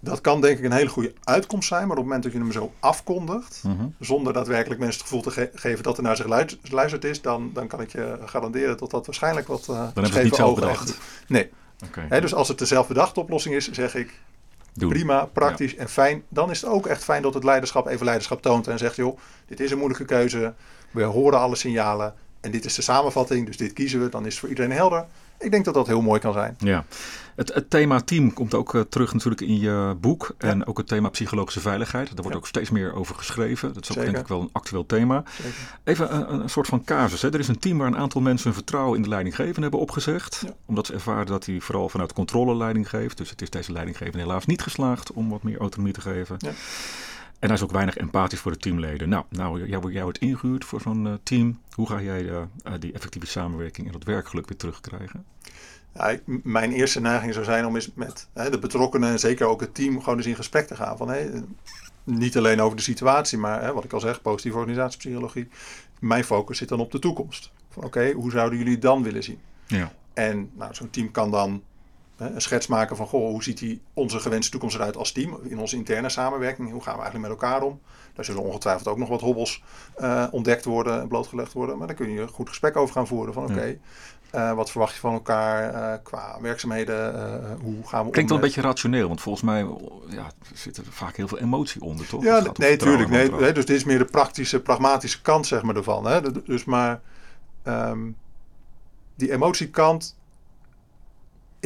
Dat 0.00 0.20
kan 0.20 0.40
denk 0.40 0.58
ik 0.58 0.64
een 0.64 0.72
hele 0.72 0.88
goede 0.88 1.12
uitkomst 1.24 1.68
zijn, 1.68 1.82
maar 1.82 1.96
op 1.96 1.96
het 1.96 2.04
moment 2.04 2.22
dat 2.22 2.32
je 2.32 2.38
hem 2.38 2.52
zo 2.52 2.72
afkondigt, 2.80 3.62
mm 3.64 3.78
-hmm. 3.78 3.94
zonder 4.00 4.32
daadwerkelijk 4.32 4.80
mensen 4.80 5.00
het 5.00 5.08
gevoel 5.08 5.22
te 5.22 5.30
ge 5.30 5.50
geven 5.54 5.82
dat 5.82 5.96
er 5.96 6.02
naar 6.02 6.16
zich 6.16 6.26
geluisterd 6.62 7.04
is, 7.04 7.22
dan, 7.22 7.50
dan 7.52 7.66
kan 7.66 7.80
ik 7.80 7.92
je 7.92 8.18
garanderen 8.24 8.76
dat 8.76 8.90
dat 8.90 9.06
waarschijnlijk 9.06 9.46
wat 9.46 9.60
uh, 9.60 9.66
Dan 9.66 9.84
hebben 9.84 10.06
ze 10.06 10.12
het 10.12 10.24
niet 10.24 10.34
zelf 10.34 10.54
bedacht. 10.54 10.98
Nee. 11.28 11.50
Okay. 11.86 12.06
He, 12.08 12.20
dus 12.20 12.34
als 12.34 12.48
het 12.48 12.58
de 12.58 12.66
zelfbedachte 12.66 13.20
oplossing 13.20 13.54
is, 13.54 13.70
zeg 13.70 13.94
ik, 13.94 14.20
Doen. 14.76 14.88
prima, 14.88 15.24
praktisch 15.24 15.72
ja. 15.72 15.78
en 15.78 15.88
fijn. 15.88 16.22
Dan 16.28 16.50
is 16.50 16.60
het 16.60 16.70
ook 16.70 16.86
echt 16.86 17.04
fijn 17.04 17.22
dat 17.22 17.34
het 17.34 17.44
leiderschap 17.44 17.86
even 17.86 18.04
leiderschap 18.04 18.42
toont 18.42 18.66
en 18.66 18.78
zegt, 18.78 18.96
joh, 18.96 19.18
dit 19.46 19.60
is 19.60 19.70
een 19.70 19.78
moeilijke 19.78 20.04
keuze. 20.04 20.54
We 20.90 21.02
horen 21.02 21.38
alle 21.38 21.56
signalen 21.56 22.14
en 22.40 22.50
dit 22.50 22.64
is 22.64 22.74
de 22.74 22.82
samenvatting, 22.82 23.46
dus 23.46 23.56
dit 23.56 23.72
kiezen 23.72 24.00
we. 24.00 24.08
Dan 24.08 24.26
is 24.26 24.30
het 24.30 24.38
voor 24.38 24.48
iedereen 24.48 24.72
helder. 24.72 25.06
Ik 25.38 25.50
denk 25.50 25.64
dat 25.64 25.74
dat 25.74 25.86
heel 25.86 26.02
mooi 26.02 26.20
kan 26.20 26.32
zijn. 26.32 26.54
Ja. 26.58 26.84
Het, 27.36 27.54
het 27.54 27.70
thema 27.70 28.00
team 28.00 28.32
komt 28.32 28.54
ook 28.54 28.74
uh, 28.74 28.80
terug 28.80 29.12
natuurlijk 29.12 29.40
in 29.40 29.58
je 29.58 29.96
boek. 30.00 30.34
Ja. 30.38 30.48
En 30.48 30.66
ook 30.66 30.78
het 30.78 30.88
thema 30.88 31.08
psychologische 31.08 31.60
veiligheid. 31.60 32.06
Daar 32.06 32.14
wordt 32.16 32.32
ja. 32.32 32.36
ook 32.36 32.46
steeds 32.46 32.70
meer 32.70 32.94
over 32.94 33.14
geschreven. 33.14 33.72
Dat 33.74 33.82
is 33.82 33.90
ook 33.90 33.96
Zeker. 33.96 34.12
denk 34.12 34.24
ik 34.24 34.28
wel 34.28 34.40
een 34.40 34.48
actueel 34.52 34.86
thema. 34.86 35.22
Zeker. 35.42 35.78
Even 35.84 36.14
een, 36.14 36.40
een, 36.40 36.48
soort 36.48 36.66
van 36.66 36.84
casus. 36.84 37.22
Hè. 37.22 37.32
Er 37.32 37.38
is 37.38 37.48
een 37.48 37.58
team 37.58 37.78
waar 37.78 37.86
een 37.86 37.96
aantal 37.96 38.20
mensen 38.20 38.44
hun 38.44 38.54
vertrouwen 38.54 38.96
in 38.96 39.02
de 39.02 39.08
leidinggevende 39.08 39.60
hebben 39.60 39.80
opgezegd. 39.80 40.42
Ja. 40.46 40.54
Omdat 40.66 40.86
ze 40.86 40.92
ervaren 40.92 41.26
dat 41.26 41.46
hij 41.46 41.60
vooral 41.60 41.88
vanuit 41.88 42.12
controle 42.12 42.56
leiding 42.56 42.88
geeft. 42.88 43.16
Dus 43.16 43.30
het 43.30 43.42
is 43.42 43.50
deze 43.50 43.72
leidinggevende 43.72 44.18
helaas 44.18 44.46
niet 44.46 44.62
geslaagd 44.62 45.12
om 45.12 45.28
wat 45.28 45.42
meer 45.42 45.58
autonomie 45.58 45.94
te 45.94 46.00
geven. 46.00 46.36
En 47.46 47.52
hij 47.52 47.60
is 47.60 47.66
ook 47.68 47.74
weinig 47.74 47.96
empathisch 47.96 48.40
voor 48.40 48.52
de 48.52 48.58
teamleden. 48.58 49.08
Nou, 49.08 49.24
nou 49.28 49.66
jij, 49.66 49.78
jij 49.92 50.02
wordt 50.02 50.18
ingehuurd 50.18 50.64
voor 50.64 50.80
zo'n 50.80 51.06
uh, 51.06 51.12
team. 51.22 51.60
Hoe 51.70 51.88
ga 51.88 52.00
jij 52.00 52.22
uh, 52.22 52.42
die 52.78 52.92
effectieve 52.92 53.26
samenwerking 53.26 53.86
en 53.86 53.92
dat 53.92 54.04
werkgeluk 54.04 54.48
weer 54.48 54.58
terugkrijgen? 54.58 55.24
Ja, 55.94 56.18
mijn 56.24 56.72
eerste 56.72 57.00
neiging 57.00 57.32
zou 57.32 57.44
zijn 57.44 57.66
om 57.66 57.74
eens 57.74 57.90
met 57.94 58.28
hè, 58.32 58.50
de 58.50 58.58
betrokkenen 58.58 59.10
en 59.10 59.18
zeker 59.18 59.46
ook 59.46 59.60
het 59.60 59.74
team 59.74 60.00
gewoon 60.00 60.16
eens 60.16 60.26
in 60.26 60.34
gesprek 60.34 60.66
te 60.66 60.76
gaan. 60.76 60.96
Van, 60.96 61.08
hè, 61.08 61.30
niet 62.04 62.36
alleen 62.36 62.60
over 62.60 62.76
de 62.76 62.82
situatie, 62.82 63.38
maar 63.38 63.62
hè, 63.62 63.72
wat 63.72 63.84
ik 63.84 63.92
al 63.92 64.00
zeg, 64.00 64.22
positieve 64.22 64.58
organisatiepsychologie. 64.58 65.48
Mijn 65.98 66.24
focus 66.24 66.58
zit 66.58 66.68
dan 66.68 66.80
op 66.80 66.92
de 66.92 66.98
toekomst. 66.98 67.50
Oké, 67.74 67.86
okay, 67.86 68.12
hoe 68.12 68.30
zouden 68.30 68.58
jullie 68.58 68.72
het 68.72 68.82
dan 68.82 69.02
willen 69.02 69.22
zien? 69.22 69.38
Ja. 69.66 69.92
En 70.14 70.50
nou, 70.54 70.74
zo'n 70.74 70.90
team 70.90 71.10
kan 71.10 71.30
dan 71.30 71.62
een 72.16 72.40
schets 72.40 72.66
maken 72.66 72.96
van 72.96 73.06
goh, 73.06 73.28
hoe 73.30 73.42
ziet 73.42 73.58
die 73.58 73.80
onze 73.94 74.20
gewenste 74.20 74.50
toekomst 74.50 74.76
eruit 74.76 74.96
als 74.96 75.12
team? 75.12 75.38
In 75.42 75.58
onze 75.58 75.76
interne 75.76 76.08
samenwerking, 76.08 76.70
hoe 76.70 76.82
gaan 76.82 76.96
we 76.96 77.02
eigenlijk 77.02 77.32
met 77.32 77.42
elkaar 77.42 77.62
om? 77.62 77.80
Daar 78.14 78.24
zullen 78.24 78.42
ongetwijfeld 78.42 78.88
ook 78.88 78.98
nog 78.98 79.08
wat 79.08 79.20
hobbels 79.20 79.62
uh, 79.98 80.26
ontdekt 80.30 80.64
worden 80.64 81.00
en 81.00 81.08
blootgelegd 81.08 81.52
worden. 81.52 81.78
Maar 81.78 81.86
daar 81.86 81.96
kun 81.96 82.10
je 82.10 82.20
een 82.20 82.28
goed 82.28 82.48
gesprek 82.48 82.76
over 82.76 82.94
gaan 82.94 83.06
voeren. 83.06 83.34
Van 83.34 83.42
oké, 83.42 83.52
okay, 83.52 83.80
uh, 84.34 84.52
wat 84.52 84.70
verwacht 84.70 84.94
je 84.94 85.00
van 85.00 85.12
elkaar 85.12 85.74
uh, 85.74 85.98
qua 86.02 86.38
werkzaamheden? 86.40 87.14
hoe 87.62 87.86
gaan 87.86 88.04
we 88.04 88.10
Klinkt 88.10 88.30
wel 88.30 88.40
een 88.40 88.46
beetje 88.46 88.60
rationeel, 88.60 89.08
want 89.08 89.20
volgens 89.20 89.44
mij 89.44 89.66
ja, 90.08 90.30
zit 90.54 90.76
er 90.76 90.84
vaak 90.90 91.16
heel 91.16 91.28
veel 91.28 91.38
emotie 91.38 91.80
onder, 91.82 92.06
toch? 92.06 92.22
Ja, 92.22 92.42
nee, 92.56 92.76
tuurlijk. 92.76 93.10
Nee, 93.10 93.30
nee, 93.30 93.52
dus 93.52 93.66
dit 93.66 93.76
is 93.76 93.84
meer 93.84 93.98
de 93.98 94.04
praktische, 94.04 94.60
pragmatische 94.60 95.22
kant 95.22 95.46
zeg 95.46 95.62
maar, 95.62 95.76
ervan. 95.76 96.06
Hè? 96.06 96.42
Dus 96.42 96.64
maar 96.64 97.00
um, 97.64 98.16
die 99.14 99.32
emotiekant 99.32 100.16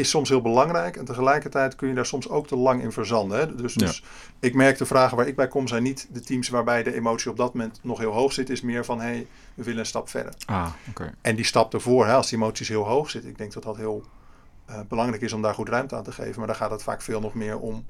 is 0.01 0.11
soms 0.11 0.29
heel 0.29 0.43
belangrijk. 0.43 0.97
En 0.97 1.05
tegelijkertijd 1.05 1.75
kun 1.75 1.89
je 1.89 1.95
daar 1.95 2.07
soms 2.07 2.29
ook 2.29 2.47
te 2.47 2.57
lang 2.57 2.83
in 2.83 2.93
verzanden. 2.93 3.39
Hè? 3.39 3.55
Dus, 3.55 3.75
dus 3.75 4.03
ik 4.39 4.55
merk 4.55 4.79
de 4.79 4.87
vragen 4.87 5.17
waar 5.17 5.27
ik 5.27 5.37
bij 5.37 5.49
kom 5.49 5.69
zijn 5.69 5.83
niet 5.83 6.09
de 6.11 6.21
teams 6.21 6.49
waarbij 6.49 6.83
de 6.83 6.95
emotie 6.95 7.31
op 7.31 7.37
dat 7.37 7.55
moment 7.55 7.79
nog 7.83 7.99
heel 7.99 8.13
hoog 8.13 8.33
zit. 8.33 8.51
Is 8.51 8.61
meer 8.61 8.85
van, 8.85 9.01
hé, 9.01 9.07
hey, 9.07 9.27
we 9.55 9.63
willen 9.63 9.81
een 9.81 9.87
stap 9.87 10.09
verder. 10.09 10.35
Ah, 10.47 10.73
okay. 10.89 11.15
En 11.21 11.37
die 11.37 11.45
stap 11.45 11.75
ervoor, 11.75 12.07
hè, 12.07 12.15
als 12.15 12.29
die 12.29 12.39
emoties 12.39 12.69
heel 12.69 12.87
hoog 12.87 13.11
zitten. 13.11 13.31
Ik 13.31 13.39
denk 13.39 13.53
dat 13.53 13.63
dat 13.63 13.77
heel 13.77 14.05
uh, 14.71 14.81
belangrijk 14.89 15.23
is 15.23 15.33
om 15.33 15.43
daar 15.43 15.55
goed 15.55 15.69
ruimte 15.69 15.97
aan 15.97 16.03
te 16.03 16.13
geven. 16.13 16.39
Maar 16.39 16.47
daar 16.47 16.57
gaat 16.57 16.71
het 16.71 16.83
vaak 16.83 17.03
veel 17.03 17.21
nog 17.21 17.35
meer 17.35 17.59
om 17.59 17.85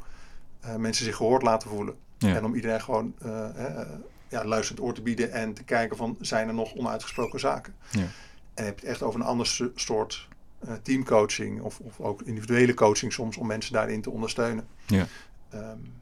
uh, 0.64 0.75
mensen 0.75 1.05
zich 1.05 1.16
gehoord 1.16 1.42
laten 1.42 1.68
voelen. 1.68 1.94
Ja. 2.18 2.35
En 2.35 2.44
om 2.44 2.55
iedereen 2.55 2.81
gewoon 2.81 3.14
uh, 3.27 3.46
ja, 4.29 4.44
luisterend 4.44 4.87
oor 4.87 4.94
te 4.94 5.03
bieden 5.03 5.33
en 5.33 5.55
te 5.55 5.62
kijken 5.64 5.96
van, 5.96 6.16
zijn 6.20 6.49
er 6.49 6.55
nog 6.55 6.75
onuitgesproken 6.75 7.40
zaken? 7.40 7.75
Ja. 7.90 8.07
En 8.55 8.64
heb 8.64 8.79
je 8.79 8.87
het 8.87 8.94
echt 8.94 9.03
over 9.03 9.20
een 9.20 9.27
ander 9.27 9.70
soort 9.75 10.29
uh, 10.64 10.73
teamcoaching 10.83 11.61
of, 11.61 11.79
of, 11.79 12.01
ook 12.01 12.23
individuele 12.23 12.75
coaching 12.75 13.12
soms 13.12 13.37
om 13.37 13.46
mensen 13.46 13.73
daarin 13.73 14.03
te 14.03 14.11
ondersteunen. 14.11 14.66
Ja. 14.87 15.07
Um, 15.55 15.92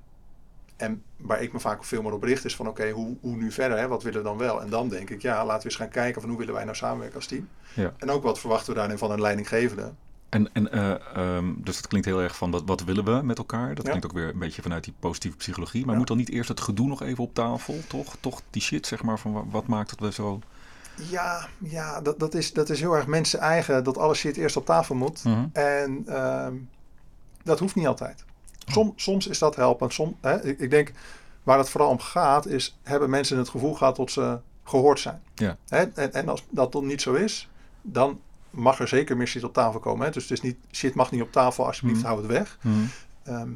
en 0.76 1.02
waar 1.16 1.42
ik 1.42 1.52
me 1.52 1.60
vaak 1.60 1.84
veel 1.84 2.02
meer 2.02 2.12
op 2.12 2.22
richt 2.22 2.44
is 2.44 2.56
van 2.56 2.68
oké, 2.68 2.80
okay, 2.80 2.92
hoe, 2.92 3.16
hoe 3.20 3.36
nu 3.36 3.52
verder? 3.52 3.78
Hè? 3.78 3.88
Wat 3.88 4.02
willen 4.02 4.18
we 4.18 4.28
dan 4.28 4.36
wel? 4.38 4.62
En 4.62 4.70
dan 4.70 4.88
denk 4.88 5.10
ik, 5.10 5.22
ja, 5.22 5.44
laten 5.44 5.62
we 5.62 5.64
eens 5.64 5.76
gaan 5.76 5.88
kijken 5.88 6.20
van 6.20 6.30
hoe 6.30 6.38
willen 6.38 6.54
wij 6.54 6.64
nou 6.64 6.76
samenwerken 6.76 7.16
als 7.16 7.26
team? 7.26 7.48
Ja. 7.74 7.92
En 7.98 8.10
ook 8.10 8.22
wat 8.22 8.38
verwachten 8.38 8.72
we 8.72 8.78
daarin 8.78 8.98
van 8.98 9.10
een 9.10 9.20
leidinggevende? 9.20 9.92
En, 10.28 10.52
en 10.52 10.76
uh, 10.76 11.36
um, 11.36 11.60
dus 11.64 11.76
dat 11.76 11.86
klinkt 11.86 12.06
heel 12.06 12.22
erg 12.22 12.36
van 12.36 12.50
wat, 12.50 12.62
wat 12.66 12.84
willen 12.84 13.04
we 13.04 13.20
met 13.22 13.38
elkaar? 13.38 13.68
Dat 13.68 13.84
Ja. 13.84 13.90
klinkt 13.90 14.06
ook 14.06 14.12
weer 14.12 14.28
een 14.28 14.38
beetje 14.38 14.62
vanuit 14.62 14.84
die 14.84 14.94
positieve 14.98 15.36
psychologie. 15.36 15.82
Maar 15.82 15.92
Ja. 15.92 15.98
moet 15.98 16.08
dan 16.08 16.16
niet 16.16 16.30
eerst 16.30 16.48
het 16.48 16.60
gedoe 16.60 16.86
nog 16.86 17.02
even 17.02 17.24
op 17.24 17.34
tafel? 17.34 17.80
Toch, 17.88 18.16
toch 18.20 18.42
die 18.50 18.62
shit, 18.62 18.86
zeg 18.86 19.02
maar, 19.02 19.18
van 19.18 19.32
wa- 19.32 19.44
wat 19.50 19.66
maakt 19.66 19.90
dat 19.90 20.00
we 20.00 20.12
zo... 20.12 20.40
Ja, 21.10 21.48
ja 21.58 22.00
dat, 22.00 22.18
dat, 22.18 22.34
is, 22.34 22.52
dat 22.52 22.70
is 22.70 22.80
heel 22.80 22.92
erg 22.94 23.06
mensen 23.06 23.38
eigen 23.40 23.84
dat 23.84 23.98
alles 23.98 24.18
shit 24.18 24.36
eerst 24.36 24.56
op 24.56 24.66
tafel 24.66 24.94
moet. 24.94 25.24
Mhm. 25.24 25.46
En 25.52 26.02
ehm, 26.06 26.54
dat 27.42 27.58
hoeft 27.58 27.74
niet 27.74 27.86
altijd. 27.86 28.24
Som, 28.66 28.92
soms 28.96 29.26
is 29.26 29.38
dat 29.38 29.56
helpend. 29.56 29.92
Som, 29.92 30.16
hè, 30.20 30.44
ik, 30.44 30.58
ik 30.58 30.70
denk 30.70 30.92
waar 31.42 31.58
het 31.58 31.70
vooral 31.70 31.90
om 31.90 31.98
gaat 31.98 32.46
is, 32.46 32.78
hebben 32.82 33.10
mensen 33.10 33.38
het 33.38 33.48
gevoel 33.48 33.74
gehad 33.74 33.96
dat 33.96 34.10
ze 34.10 34.38
gehoord 34.64 35.00
zijn. 35.00 35.22
Ja. 35.34 35.56
Hè? 35.68 35.84
En, 35.84 36.12
en 36.12 36.28
als 36.28 36.44
dat 36.50 36.72
dan 36.72 36.86
niet 36.86 37.02
zo 37.02 37.14
is, 37.14 37.48
dan 37.82 38.20
mag 38.50 38.80
er 38.80 38.88
zeker 38.88 39.16
meer 39.16 39.26
shit 39.26 39.44
op 39.44 39.52
tafel 39.52 39.80
komen. 39.80 40.06
Hè? 40.06 40.12
Dus 40.12 40.22
het 40.22 40.32
is 40.32 40.40
niet, 40.40 40.56
shit 40.70 40.94
mag 40.94 41.10
niet 41.10 41.22
op 41.22 41.32
tafel, 41.32 41.66
alsjeblieft 41.66 42.00
Mhm. 42.00 42.06
hou 42.08 42.18
het 42.20 42.30
weg. 42.30 42.58
Ehm, 43.22 43.50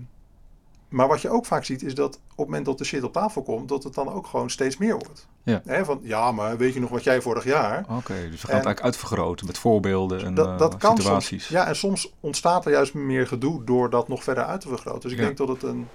maar 0.93 1.09
wat 1.09 1.21
je 1.21 1.29
ook 1.31 1.47
vaak 1.47 1.65
ziet 1.65 1.83
is 1.83 1.95
dat 1.95 2.15
op 2.15 2.21
het 2.37 2.47
moment 2.47 2.65
dat 2.67 2.79
de 2.79 2.85
shit 2.85 3.03
op 3.03 3.13
tafel 3.13 3.43
komt, 3.43 3.69
dat 3.69 3.85
het 3.85 3.95
dan 3.95 4.09
ook 4.13 4.27
gewoon 4.27 4.51
steeds 4.51 4.77
meer 4.77 4.95
wordt. 4.99 5.27
Ja. 5.43 5.63
Hè, 5.65 5.85
van, 5.85 6.01
ja, 6.03 6.33
maar 6.33 6.57
weet 6.57 6.75
je 6.75 6.81
nog 6.81 6.91
wat 6.91 7.05
jij 7.05 7.23
vorig 7.23 7.45
jaar? 7.45 7.85
Oké, 7.89 7.89
dus 7.89 8.05
we 8.05 8.17
gaan 8.19 8.31
En- 8.31 8.31
het 8.39 8.51
eigenlijk 8.51 8.81
uitvergroten 8.81 9.47
met 9.47 9.59
voorbeelden 9.59 10.25
en 10.25 10.35
dat, 10.35 10.47
eh, 10.47 10.59
dat 10.59 10.77
kan 10.77 10.97
situaties. 10.97 11.45
soms. 11.47 11.61
Ja, 11.61 11.67
en 11.67 11.77
soms 11.77 12.13
ontstaat 12.21 12.65
er 12.65 12.73
juist 12.73 12.95
meer 12.95 13.27
gedoe 13.27 13.65
door 13.65 13.91
dat 13.91 14.09
nog 14.09 14.23
verder 14.23 14.45
uit 14.45 14.61
te 14.61 14.69
vergroten. 14.69 15.01
Dus 15.01 15.13
ik 15.13 15.19
Ja. 15.19 15.25
denk 15.25 15.37
dat 15.37 15.49
het 15.49 15.63
een. 15.63 15.89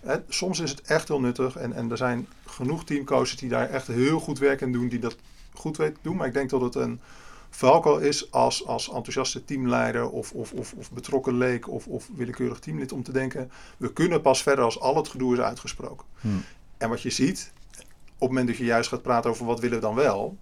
Hè, 0.00 0.16
soms 0.28 0.60
is 0.60 0.70
het 0.70 0.80
echt 0.80 1.08
heel 1.08 1.20
nuttig. 1.20 1.56
En, 1.56 1.72
en 1.72 1.90
er 1.90 1.96
zijn 1.96 2.28
genoeg 2.46 2.84
teamcoaches 2.84 3.36
die 3.36 3.48
daar 3.48 3.70
echt 3.70 3.86
heel 3.86 4.20
goed 4.20 4.38
werk 4.38 4.60
in 4.60 4.72
doen, 4.72 4.88
die 4.88 4.98
dat 4.98 5.16
goed 5.54 5.76
weten 5.76 5.94
te 5.94 6.00
doen. 6.02 6.16
Maar 6.16 6.26
ik 6.26 6.32
denk 6.34 6.50
dat 6.50 6.60
het 6.60 6.74
een 6.74 7.00
valkuil 7.56 7.98
is 7.98 8.32
als, 8.32 8.66
als 8.66 8.86
enthousiaste 8.86 9.44
teamleider 9.44 10.10
of, 10.10 10.32
of, 10.32 10.52
of, 10.52 10.72
of 10.72 10.90
betrokken 10.90 11.36
leek 11.36 11.68
of, 11.68 11.86
of 11.86 12.08
willekeurig 12.14 12.58
teamlid 12.58 12.92
om 12.92 13.02
te 13.02 13.12
denken: 13.12 13.50
we 13.76 13.92
kunnen 13.92 14.20
pas 14.20 14.42
verder 14.42 14.64
als 14.64 14.80
al 14.80 14.96
het 14.96 15.08
gedoe 15.08 15.34
is 15.34 15.40
uitgesproken. 15.40 16.06
Hmm. 16.20 16.44
En 16.78 16.88
wat 16.88 17.02
je 17.02 17.10
ziet, 17.10 17.52
op 17.70 18.18
het 18.18 18.28
moment 18.28 18.46
dat 18.46 18.56
je 18.56 18.64
juist 18.64 18.88
gaat 18.88 19.02
praten 19.02 19.30
over 19.30 19.46
wat 19.46 19.60
willen 19.60 19.76
we 19.76 19.84
dan 19.84 19.94
wel, 19.94 20.36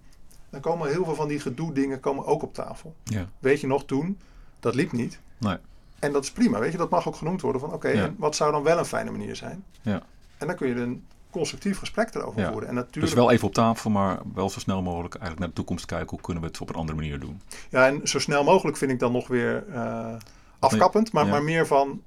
dan 0.49 0.61
komen 0.61 0.89
heel 0.91 1.05
veel 1.05 1.15
van 1.15 1.27
die 1.27 1.39
gedoe 1.39 1.73
dingen 1.73 1.99
komen 1.99 2.25
ook 2.25 2.43
op 2.43 2.53
tafel. 2.53 2.95
Ja. 3.03 3.29
Weet 3.39 3.61
je 3.61 3.67
nog 3.67 3.85
toen, 3.85 4.19
dat 4.59 4.75
liep 4.75 4.91
niet. 4.91 5.19
Nee. 5.37 5.57
En 5.99 6.11
dat 6.11 6.23
is 6.23 6.31
prima, 6.31 6.59
weet 6.59 6.71
je, 6.71 6.77
dat 6.77 6.89
mag 6.89 7.07
ook 7.07 7.15
genoemd 7.15 7.41
worden 7.41 7.61
van 7.61 7.73
oké, 7.73 7.89
Ja. 7.89 8.03
en 8.03 8.15
wat 8.17 8.35
zou 8.35 8.51
dan 8.51 8.63
wel 8.63 8.77
een 8.77 8.85
fijne 8.85 9.11
manier 9.11 9.35
zijn? 9.35 9.63
Ja. 9.81 10.03
En 10.37 10.47
dan 10.47 10.55
kun 10.55 10.67
je 10.67 10.75
een 10.75 11.05
constructief 11.37 11.77
gesprek 11.77 12.15
erover 12.15 12.41
Ja. 12.41 12.51
voeren. 12.51 12.69
En 12.69 12.75
natuurlijk, 12.75 13.05
Dus 13.05 13.13
wel 13.13 13.31
even 13.31 13.47
op 13.47 13.53
tafel, 13.53 13.89
maar 13.89 14.19
wel 14.33 14.49
zo 14.49 14.59
snel 14.59 14.81
mogelijk 14.81 15.13
eigenlijk 15.13 15.39
naar 15.39 15.49
de 15.49 15.55
toekomst 15.55 15.85
kijken. 15.85 16.09
Hoe 16.09 16.21
kunnen 16.21 16.43
we 16.43 16.49
het 16.49 16.61
op 16.61 16.69
een 16.69 16.75
andere 16.75 16.97
manier 16.97 17.19
doen? 17.19 17.41
ja, 17.69 17.87
en 17.87 18.07
zo 18.07 18.19
snel 18.19 18.43
mogelijk 18.43 18.77
vind 18.77 18.91
ik 18.91 18.99
dan 18.99 19.11
nog 19.11 19.27
weer 19.27 19.65
eh, 19.73 20.13
afkappend, 20.59 21.11
maar, 21.11 21.25
Ja. 21.25 21.31
maar 21.31 21.43
meer 21.43 21.67
van 21.67 22.01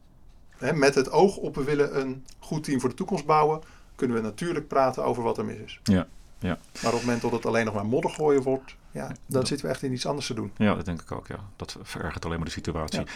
hè, 0.57 0.73
met 0.73 0.95
het 0.95 1.11
oog 1.11 1.37
op 1.37 1.55
we 1.55 1.65
willen 1.65 2.01
een 2.01 2.25
goed 2.39 2.65
team 2.65 2.81
voor 2.81 2.89
de 2.89 2.95
toekomst 2.95 3.27
bouwen, 3.27 3.61
kunnen 3.95 4.17
we 4.17 4.23
natuurlijk 4.23 4.69
praten 4.69 5.05
over 5.05 5.23
wat 5.23 5.39
er 5.39 5.45
mis 5.45 5.57
is. 5.59 5.81
Ja, 5.83 6.07
ja. 6.39 6.59
Maar 6.83 6.93
op 6.93 6.99
het 6.99 7.05
moment 7.05 7.23
dat 7.23 7.33
het 7.33 7.47
alleen 7.47 7.65
nog 7.65 7.75
maar 7.75 7.87
modder 7.87 8.11
gooien 8.11 8.43
wordt, 8.43 8.77
ja, 8.91 9.07
dan 9.07 9.17
dat- 9.27 9.49
zitten 9.49 9.67
we 9.67 9.73
echt 9.73 9.83
in 9.83 9.93
iets 9.93 10.07
anders 10.07 10.27
te 10.27 10.35
doen. 10.35 10.53
Ja, 10.57 10.75
dat 10.75 10.85
denk 10.85 11.03
ik 11.03 11.13
ook. 11.13 11.27
Ja. 11.27 11.39
Dat 11.57 11.77
verergert 11.83 12.25
alleen 12.25 12.37
maar 12.37 12.47
de 12.47 12.53
situatie. 12.53 13.01
Ja. 13.01 13.07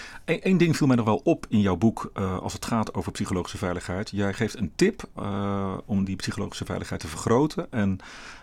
Eén 0.41 0.57
ding 0.59 0.77
viel 0.77 0.87
mij 0.87 0.97
nog 0.97 1.05
wel 1.05 1.21
op 1.25 1.47
in 1.49 1.61
jouw 1.61 1.77
boek 1.77 2.11
eh, 2.15 2.39
als 2.39 2.53
het 2.53 2.65
gaat 2.67 2.95
over 2.95 3.13
psychologische 3.13 3.59
veiligheid. 3.59 4.11
Jij 4.11 4.33
geeft 4.35 4.57
een 4.59 4.73
tip 4.77 5.03
eh, 5.17 5.77
om 5.85 6.05
die 6.05 6.17
psychologische 6.17 6.65
veiligheid 6.65 7.01
te 7.01 7.09
vergroten. 7.09 7.67
En 7.73 7.97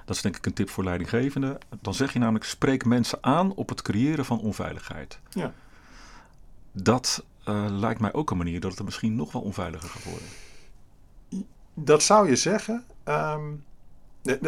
dat 0.06 0.15
is 0.15 0.22
denk 0.22 0.38
ik 0.38 0.46
een 0.46 0.54
tip 0.54 0.70
voor 0.70 0.84
leidinggevenden. 0.84 1.58
Dan 1.82 1.94
zeg 1.94 2.13
je 2.13 2.20
namelijk, 2.20 2.46
spreek 2.46 2.86
mensen 2.86 3.18
aan 3.22 3.54
op 3.56 3.70
het 3.70 3.82
creëren 3.82 4.26
van 4.26 4.39
onveiligheid. 4.39 5.20
Ja. 5.30 5.54
Dat 6.72 7.24
eh, 7.44 7.65
lijkt 7.70 8.00
mij 8.00 8.13
ook 8.13 8.32
een 8.32 8.38
manier 8.38 8.60
dat 8.60 8.72
het 8.76 8.84
misschien 8.86 9.15
nog 9.15 9.32
wel 9.32 9.42
onveiliger 9.42 9.89
gaat 9.89 10.04
worden. 10.04 10.28
Dat 11.74 12.04
zou 12.04 12.30
je 12.30 12.36
zeggen. 12.36 12.84
ehm, 13.04 13.42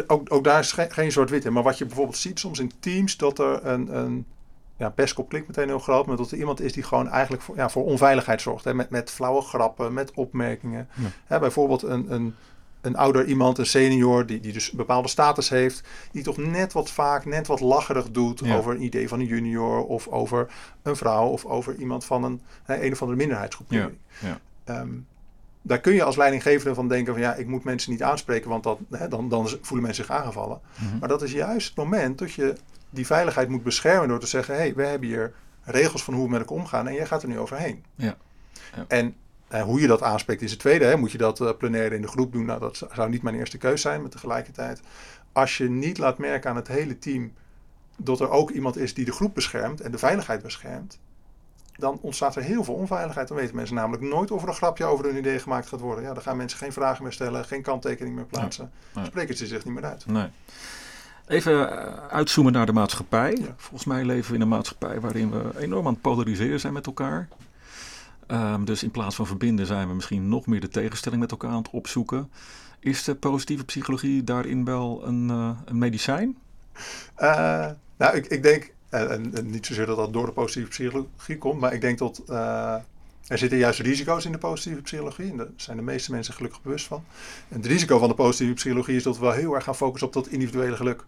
ook, 0.06 0.32
ook 0.32 0.44
daar 0.44 0.58
is 0.58 0.72
geen, 0.72 0.90
geen 0.92 1.12
zwart-wit 1.12 1.44
in. 1.44 1.52
Maar 1.52 1.62
wat 1.62 1.78
je 1.78 1.86
bijvoorbeeld 1.86 2.16
ziet 2.16 2.38
soms 2.38 2.58
in 2.58 2.72
teams, 2.80 3.16
dat 3.16 3.38
er 3.38 3.66
een, 3.66 3.96
een 3.96 4.26
ja, 4.76 4.90
pestkop 4.90 5.28
klinkt 5.28 5.48
meteen 5.48 5.68
heel 5.68 5.78
groot, 5.78 6.06
maar 6.06 6.16
dat 6.16 6.30
er 6.30 6.38
iemand 6.38 6.60
is 6.60 6.72
die 6.72 6.82
gewoon 6.82 7.08
eigenlijk 7.08 7.42
voor, 7.42 7.56
ja, 7.56 7.70
voor 7.70 7.84
onveiligheid 7.84 8.40
zorgt. 8.40 8.64
Hè? 8.64 8.74
Met, 8.74 8.90
met 8.90 9.10
flauwe 9.10 9.42
grappen, 9.42 9.92
met 9.92 10.12
opmerkingen. 10.14 10.88
Ja. 10.94 11.08
Hè, 11.24 11.38
bijvoorbeeld 11.38 11.82
een, 11.82 12.12
een, 12.12 12.34
een 12.80 12.96
ouder 12.96 13.24
iemand, 13.24 13.58
een 13.58 13.66
senior, 13.66 14.26
die, 14.26 14.40
die 14.40 14.52
dus 14.52 14.70
een 14.70 14.76
bepaalde 14.76 15.08
status 15.08 15.48
heeft, 15.48 15.82
die 16.12 16.22
toch 16.22 16.36
net 16.36 16.72
wat 16.72 16.90
vaak, 16.90 17.24
net 17.24 17.46
wat 17.46 17.60
lacherig 17.60 18.10
doet 18.10 18.40
Ja. 18.44 18.56
over 18.56 18.74
een 18.74 18.82
idee 18.82 19.08
van 19.08 19.20
een 19.20 19.26
junior 19.26 19.84
of 19.84 20.08
over 20.08 20.52
een 20.82 20.96
vrouw 20.96 21.26
of 21.26 21.44
over 21.44 21.74
iemand 21.74 22.04
van 22.04 22.24
een, 22.24 22.40
hè, 22.62 22.82
een 22.82 22.92
of 22.92 23.00
andere 23.00 23.18
minderheidsgroepering. 23.18 23.92
Ja, 24.20 24.40
Ehm, 24.64 24.88
daar 25.62 25.80
kun 25.80 25.92
je 25.94 26.02
als 26.02 26.16
leidinggevende 26.16 26.74
van 26.74 26.88
denken 26.88 27.12
van 27.12 27.22
ja, 27.22 27.34
ik 27.34 27.46
moet 27.46 27.64
mensen 27.64 27.90
niet 27.92 28.02
aanspreken, 28.02 28.50
want 28.50 28.62
dat, 28.62 28.78
hè, 28.90 29.08
dan, 29.08 29.28
dan 29.28 29.48
voelen 29.48 29.86
mensen 29.86 30.04
zich 30.04 30.14
aangevallen. 30.14 30.60
Mhm. 30.78 30.98
Maar 30.98 31.08
dat 31.08 31.22
is 31.22 31.32
juist 31.32 31.66
het 31.68 31.76
moment 31.76 32.18
dat 32.18 32.32
je 32.32 32.54
die 32.90 33.06
veiligheid 33.06 33.48
moet 33.48 33.62
beschermen 33.62 34.08
door 34.08 34.18
te 34.20 34.26
zeggen, 34.26 34.54
hé, 34.54 34.60
hey, 34.60 34.74
we 34.74 34.84
hebben 34.86 35.08
hier 35.08 35.32
regels 35.62 36.04
van 36.04 36.14
hoe 36.14 36.24
we 36.24 36.30
met 36.30 36.40
elkaar 36.40 36.56
omgaan 36.56 36.88
en 36.88 36.94
jij 36.94 37.06
gaat 37.06 37.22
er 37.22 37.28
nu 37.28 37.38
overheen. 37.38 37.84
Ja. 37.94 38.16
Ja. 38.76 38.84
En 38.88 39.14
eh, 39.48 39.62
hoe 39.62 39.80
je 39.80 39.86
dat 39.86 40.02
aanspreekt 40.02 40.42
is 40.42 40.50
het 40.50 40.60
tweede. 40.60 40.84
Hè. 40.84 40.96
Moet 40.96 41.12
je 41.12 41.18
dat 41.18 41.40
eh, 41.40 41.50
plenair 41.58 41.92
in 41.92 42.02
de 42.02 42.08
groep 42.08 42.32
doen? 42.32 42.44
Nou, 42.44 42.60
dat 42.60 42.76
zou- 42.76 42.94
zou 42.94 43.10
niet 43.10 43.22
mijn 43.22 43.36
eerste 43.36 43.58
keus 43.58 43.80
zijn, 43.80 44.00
maar 44.00 44.10
tegelijkertijd, 44.10 44.80
als 45.32 45.56
je 45.56 45.70
niet 45.70 45.98
laat 45.98 46.18
merken 46.18 46.50
aan 46.50 46.56
het 46.56 46.68
hele 46.68 46.98
team 46.98 47.32
dat 47.96 48.20
er 48.20 48.30
ook 48.30 48.50
iemand 48.50 48.76
is 48.76 48.94
die 48.94 49.04
de 49.04 49.12
groep 49.12 49.34
beschermt 49.34 49.80
en 49.80 49.90
de 49.90 49.98
veiligheid 49.98 50.42
beschermt, 50.42 50.98
dan 51.76 51.98
ontstaat 52.00 52.36
er 52.36 52.42
heel 52.42 52.64
veel 52.64 52.74
onveiligheid. 52.74 53.28
Dan 53.28 53.36
weten 53.36 53.56
mensen 53.56 53.74
namelijk 53.74 54.02
nooit 54.02 54.30
of 54.30 54.42
er 54.42 54.48
een 54.48 54.54
grapje 54.54 54.84
over 54.84 55.04
hun 55.04 55.16
idee 55.16 55.38
gemaakt 55.38 55.68
gaat 55.68 55.80
worden. 55.80 56.04
Ja, 56.04 56.12
dan 56.12 56.22
gaan 56.22 56.36
mensen 56.36 56.58
geen 56.58 56.72
vragen 56.72 57.02
meer 57.02 57.12
stellen, 57.12 57.44
geen 57.44 57.62
kanttekening 57.62 58.14
meer 58.14 58.24
plaatsen. 58.24 58.70
nee. 58.94 59.04
Spreken 59.04 59.36
ze 59.36 59.46
zich 59.46 59.64
niet 59.64 59.74
meer 59.74 59.84
uit. 59.84 60.06
Nee. 60.06 60.28
Even 61.26 61.70
eh, 61.70 62.06
uitzoomen 62.08 62.52
naar 62.52 62.66
de 62.66 62.72
maatschappij. 62.72 63.36
Ja. 63.40 63.54
Volgens 63.56 63.84
mij 63.84 64.04
leven 64.04 64.30
we 64.30 64.36
in 64.36 64.42
een 64.42 64.48
maatschappij 64.48 65.00
waarin 65.00 65.30
we 65.30 65.58
enorm 65.58 65.86
aan 65.86 65.92
het 65.92 66.02
polariseren 66.02 66.60
zijn 66.60 66.72
met 66.72 66.86
elkaar. 66.86 67.28
Ehm, 68.26 68.64
dus 68.64 68.82
in 68.82 68.90
plaats 68.90 69.16
van 69.16 69.26
verbinden 69.26 69.66
zijn 69.66 69.88
we 69.88 69.94
misschien 69.94 70.28
nog 70.28 70.46
meer 70.46 70.60
de 70.60 70.68
tegenstelling 70.68 71.20
met 71.20 71.30
elkaar 71.30 71.50
aan 71.50 71.56
het 71.56 71.70
opzoeken. 71.70 72.30
Is 72.78 73.04
de 73.04 73.14
positieve 73.14 73.64
psychologie 73.64 74.24
daarin 74.24 74.64
wel 74.64 75.06
een, 75.06 75.30
eh, 75.30 75.50
een 75.64 75.78
medicijn? 75.78 76.38
Eh, 77.14 77.70
nou, 77.96 78.16
ik, 78.16 78.26
ik 78.26 78.42
denk, 78.42 78.72
en, 78.92 79.10
en- 79.10 79.34
en 79.34 79.50
niet 79.50 79.66
zozeer 79.66 79.86
dat 79.86 79.96
dat 79.96 80.12
door 80.12 80.26
de 80.26 80.32
positieve 80.32 80.68
psychologie 80.68 81.38
komt, 81.38 81.60
maar 81.60 81.72
ik 81.72 81.80
denk 81.80 81.98
dat 81.98 82.22
eh, 82.28 82.74
er 83.26 83.38
zitten 83.38 83.58
juist 83.58 83.80
risico's 83.80 84.24
in 84.24 84.32
de 84.32 84.38
positieve 84.38 84.82
psychologie. 84.82 85.30
En 85.30 85.36
daar 85.36 85.46
zijn 85.56 85.76
de 85.76 85.82
meeste 85.82 86.10
mensen 86.10 86.34
gelukkig 86.34 86.62
bewust 86.62 86.86
van. 86.86 87.04
En 87.48 87.56
het 87.56 87.66
risico 87.66 87.98
van 87.98 88.08
de 88.08 88.14
positieve 88.14 88.54
psychologie 88.54 88.96
is 88.96 89.02
dat 89.02 89.14
we 89.18 89.22
wel 89.22 89.32
heel 89.32 89.54
erg 89.54 89.64
gaan 89.64 89.76
focussen 89.76 90.06
op 90.08 90.14
dat 90.14 90.26
individuele 90.26 90.76
geluk. 90.76 91.04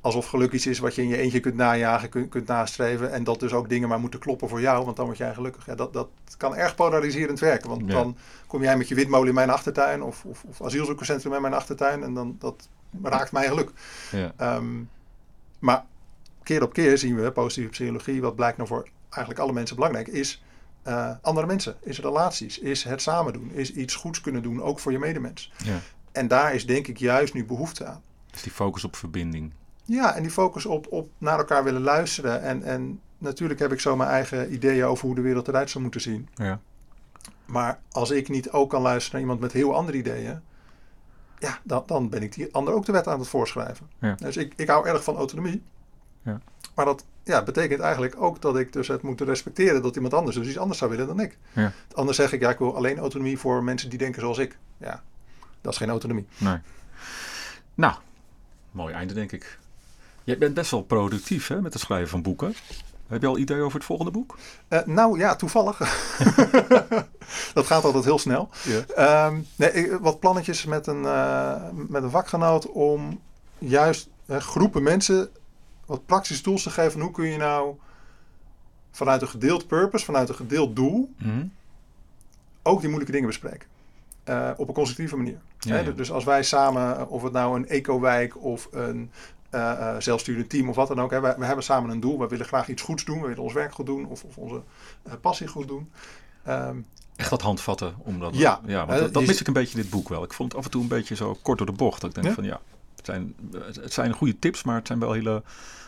Alsof 0.00 0.26
geluk 0.26 0.52
iets 0.52 0.66
is 0.66 0.78
wat 0.78 0.94
je 0.94 1.02
in 1.02 1.08
je 1.08 1.16
eentje 1.16 1.40
kunt 1.40 1.54
najagen, 1.54 2.08
kunt, 2.08 2.28
kunt 2.28 2.46
nastreven. 2.46 3.12
En 3.12 3.24
dat 3.24 3.40
dus 3.40 3.52
ook 3.52 3.68
dingen 3.68 3.88
maar 3.88 4.00
moeten 4.00 4.20
kloppen 4.20 4.48
voor 4.48 4.60
jou, 4.60 4.84
want 4.84 4.96
dan 4.96 5.04
word 5.06 5.18
jij 5.18 5.34
gelukkig. 5.34 5.66
Ja, 5.66 5.74
dat, 5.74 5.92
dat 5.92 6.08
kan 6.36 6.56
erg 6.56 6.74
polariserend 6.74 7.38
werken. 7.38 7.68
Want 7.68 7.82
Ja. 7.86 7.92
dan 7.92 8.16
kom 8.46 8.62
jij 8.62 8.76
met 8.76 8.88
je 8.88 8.94
witmolen 8.94 9.28
in 9.28 9.34
mijn 9.34 9.50
achtertuin 9.50 10.02
of, 10.02 10.24
of, 10.24 10.44
of 10.44 10.62
asielzoekerscentrum 10.62 11.34
in 11.34 11.40
mijn 11.40 11.54
achtertuin. 11.54 12.02
En 12.02 12.14
dan 12.14 12.36
dat 12.38 12.68
raakt 13.02 13.32
mijn 13.32 13.48
geluk. 13.48 13.70
Ja. 14.10 14.32
Ehm, 14.36 14.66
maar 15.58 15.84
keer 16.44 16.62
op 16.62 16.72
keer 16.72 16.98
zien 16.98 17.16
we 17.16 17.32
positieve 17.32 17.70
psychologie, 17.70 18.20
wat 18.20 18.36
blijkt 18.36 18.56
nou 18.56 18.68
voor 18.68 18.88
eigenlijk 19.10 19.42
alle 19.42 19.52
mensen 19.52 19.76
belangrijk, 19.76 20.08
is 20.08 20.42
eh, 20.82 21.10
andere 21.22 21.46
mensen, 21.46 21.76
is 21.80 22.00
relaties, 22.00 22.58
is 22.58 22.84
het 22.84 23.02
samen 23.02 23.32
doen, 23.32 23.50
is 23.50 23.72
iets 23.72 23.94
goeds 23.94 24.20
kunnen 24.20 24.42
doen, 24.42 24.62
ook 24.62 24.78
voor 24.78 24.92
je 24.92 24.98
medemens. 24.98 25.52
Ja. 25.64 25.78
En 26.12 26.28
daar 26.28 26.54
is 26.54 26.66
denk 26.66 26.86
ik 26.86 26.98
juist 26.98 27.34
nu 27.34 27.44
behoefte 27.44 27.84
aan. 27.84 28.02
Dus 28.30 28.42
die 28.42 28.52
focus 28.52 28.84
op 28.84 28.96
verbinding. 28.96 29.52
Ja, 29.84 30.14
en 30.14 30.22
die 30.22 30.30
focus 30.30 30.66
op, 30.66 30.86
op 30.90 31.10
naar 31.18 31.38
elkaar 31.38 31.64
willen 31.64 31.80
luisteren. 31.80 32.42
En, 32.42 32.62
en 32.62 33.00
natuurlijk 33.18 33.60
heb 33.60 33.72
ik 33.72 33.80
zo 33.80 33.96
mijn 33.96 34.10
eigen 34.10 34.52
ideeën 34.52 34.84
over 34.84 35.06
hoe 35.06 35.14
de 35.14 35.20
wereld 35.20 35.48
eruit 35.48 35.70
zou 35.70 35.82
moeten 35.82 36.00
zien. 36.00 36.28
Ja. 36.34 36.60
Maar 37.44 37.80
als 37.90 38.10
ik 38.10 38.28
niet 38.28 38.50
ook 38.50 38.70
kan 38.70 38.82
luisteren 38.82 39.12
naar 39.12 39.20
iemand 39.20 39.40
met 39.40 39.52
heel 39.52 39.74
andere 39.74 39.98
ideeën, 39.98 40.40
ja, 41.38 41.58
dan, 41.62 41.82
dan 41.86 42.08
ben 42.08 42.22
ik 42.22 42.34
die 42.34 42.54
ander 42.54 42.74
ook 42.74 42.84
de 42.84 42.92
wet 42.92 43.08
aan 43.08 43.18
het 43.18 43.28
voorschrijven. 43.28 43.90
Ja. 43.98 44.14
Dus 44.14 44.36
ik, 44.36 44.52
ik 44.56 44.68
hou 44.68 44.86
erg 44.86 45.04
van 45.04 45.16
autonomie. 45.16 45.62
Ja. 46.24 46.40
Maar 46.74 46.84
dat 46.84 47.04
ja, 47.22 47.42
betekent 47.42 47.80
eigenlijk 47.80 48.14
ook 48.22 48.40
dat 48.42 48.56
ik 48.58 48.72
dus 48.72 48.88
het 48.88 49.02
moet 49.02 49.20
respecteren 49.20 49.82
dat 49.82 49.94
iemand 49.96 50.14
anders 50.14 50.36
dus 50.36 50.46
iets 50.46 50.58
anders 50.58 50.78
zou 50.78 50.90
willen 50.90 51.06
dan 51.06 51.20
ik. 51.20 51.38
Ja. 51.52 51.72
Anders 51.94 52.16
zeg 52.16 52.32
ik, 52.32 52.40
ja, 52.40 52.50
ik 52.50 52.58
wil 52.58 52.76
alleen 52.76 52.98
autonomie 52.98 53.38
voor 53.38 53.64
mensen 53.64 53.88
die 53.90 53.98
denken 53.98 54.20
zoals 54.20 54.38
ik. 54.38 54.58
Ja, 54.76 55.02
dat 55.60 55.72
is 55.72 55.78
geen 55.78 55.90
autonomie. 55.90 56.26
Nee. 56.38 56.56
Nou, 57.74 57.94
mooi 58.70 58.94
einde 58.94 59.14
denk 59.14 59.32
ik. 59.32 59.58
Je 60.24 60.38
bent 60.38 60.54
best 60.54 60.70
wel 60.70 60.82
productief 60.82 61.46
hè, 61.48 61.60
met 61.60 61.72
het 61.72 61.82
schrijven 61.82 62.08
van 62.08 62.22
boeken. 62.22 62.54
Heb 63.06 63.20
je 63.20 63.26
al 63.28 63.38
idee 63.38 63.60
over 63.62 63.76
het 63.78 63.86
volgende 63.86 64.10
boek? 64.10 64.38
Eh, 64.68 64.78
nou 64.84 65.18
ja, 65.18 65.36
toevallig. 65.36 65.78
dat 67.54 67.66
gaat 67.66 67.84
altijd 67.84 68.04
heel 68.04 68.18
snel. 68.18 68.48
Ehm, 68.96 69.40
nee, 69.56 69.72
ik- 69.72 69.98
wat 70.00 70.20
plannetjes 70.20 70.64
met 70.64 70.86
een, 70.86 71.04
eh, 71.04 71.62
met 71.72 72.02
een 72.02 72.10
vakgenoot 72.10 72.66
om 72.70 73.20
juist 73.58 74.08
eh, 74.26 74.36
groepen 74.36 74.82
mensen 74.82 75.28
wat 75.86 76.06
praktische 76.06 76.42
tools 76.42 76.62
te 76.62 76.70
geven. 76.70 77.00
Hoe 77.00 77.10
kun 77.10 77.26
je 77.26 77.36
nou 77.36 77.74
vanuit 78.90 79.22
een 79.22 79.28
gedeeld 79.28 79.66
purpose, 79.66 80.04
vanuit 80.04 80.28
een 80.28 80.34
gedeeld 80.34 80.76
doel, 80.76 81.10
Mhm. 81.18 81.46
ook 82.62 82.76
die 82.78 82.86
moeilijke 82.88 83.12
dingen 83.12 83.28
bespreken. 83.28 83.68
Eh, 84.24 84.50
op 84.56 84.68
een 84.68 84.74
constructieve 84.74 85.16
manier. 85.16 85.38
Ja, 85.58 85.74
Hè, 85.74 85.80
ja. 85.80 85.90
Dus 85.90 86.10
als 86.12 86.24
wij 86.24 86.42
samen, 86.42 87.08
of 87.08 87.22
het 87.22 87.32
nou 87.32 87.56
een 87.56 87.68
eco-wijk 87.68 88.42
of 88.44 88.68
een 88.72 89.10
eh, 89.50 89.96
zelfsturend 89.98 90.50
team 90.50 90.68
of 90.68 90.76
wat 90.76 90.88
dan 90.88 91.00
ook. 91.00 91.10
Hè, 91.10 91.20
wij, 91.20 91.36
we 91.38 91.44
hebben 91.44 91.64
samen 91.64 91.90
een 91.90 92.00
doel. 92.00 92.18
We 92.18 92.28
willen 92.28 92.46
graag 92.46 92.68
iets 92.68 92.82
goeds 92.82 93.04
doen. 93.04 93.20
We 93.20 93.26
willen 93.26 93.42
ons 93.42 93.52
werk 93.52 93.72
goed 93.74 93.86
doen 93.86 94.06
of, 94.06 94.24
of 94.24 94.36
onze 94.36 94.62
passie 95.20 95.46
goed 95.46 95.68
doen. 95.68 95.90
Ehm, 96.44 96.76
Echt 97.16 97.30
dat 97.30 97.42
handvatten. 97.42 97.94
Omdat, 97.98 98.36
Ja. 98.36 98.60
ja 98.66 98.86
want 98.86 98.98
dat, 98.98 99.12
dat 99.14 99.26
mis 99.26 99.40
ik 99.40 99.46
een 99.46 99.52
beetje 99.52 99.76
in 99.76 99.82
dit 99.82 99.90
boek 99.90 100.08
wel. 100.08 100.22
Ik 100.24 100.32
vond 100.32 100.48
het 100.50 100.58
af 100.60 100.64
en 100.66 100.70
toe 100.70 100.82
een 100.82 100.88
beetje 100.88 101.14
zo 101.14 101.38
kort 101.42 101.58
door 101.58 101.66
de 101.66 101.72
bocht. 101.72 102.00
Dat 102.00 102.08
ik 102.10 102.14
denk 102.22 102.26
Ja? 102.28 102.34
van 102.34 102.44
ja, 102.44 102.60
het 103.06 103.16
zijn, 103.16 103.34
het 103.82 103.92
zijn 103.92 104.12
goede 104.12 104.38
tips, 104.38 104.62
maar 104.62 104.74
het 104.76 104.86
zijn 104.86 104.98
wel 104.98 105.12
hele 105.12 105.42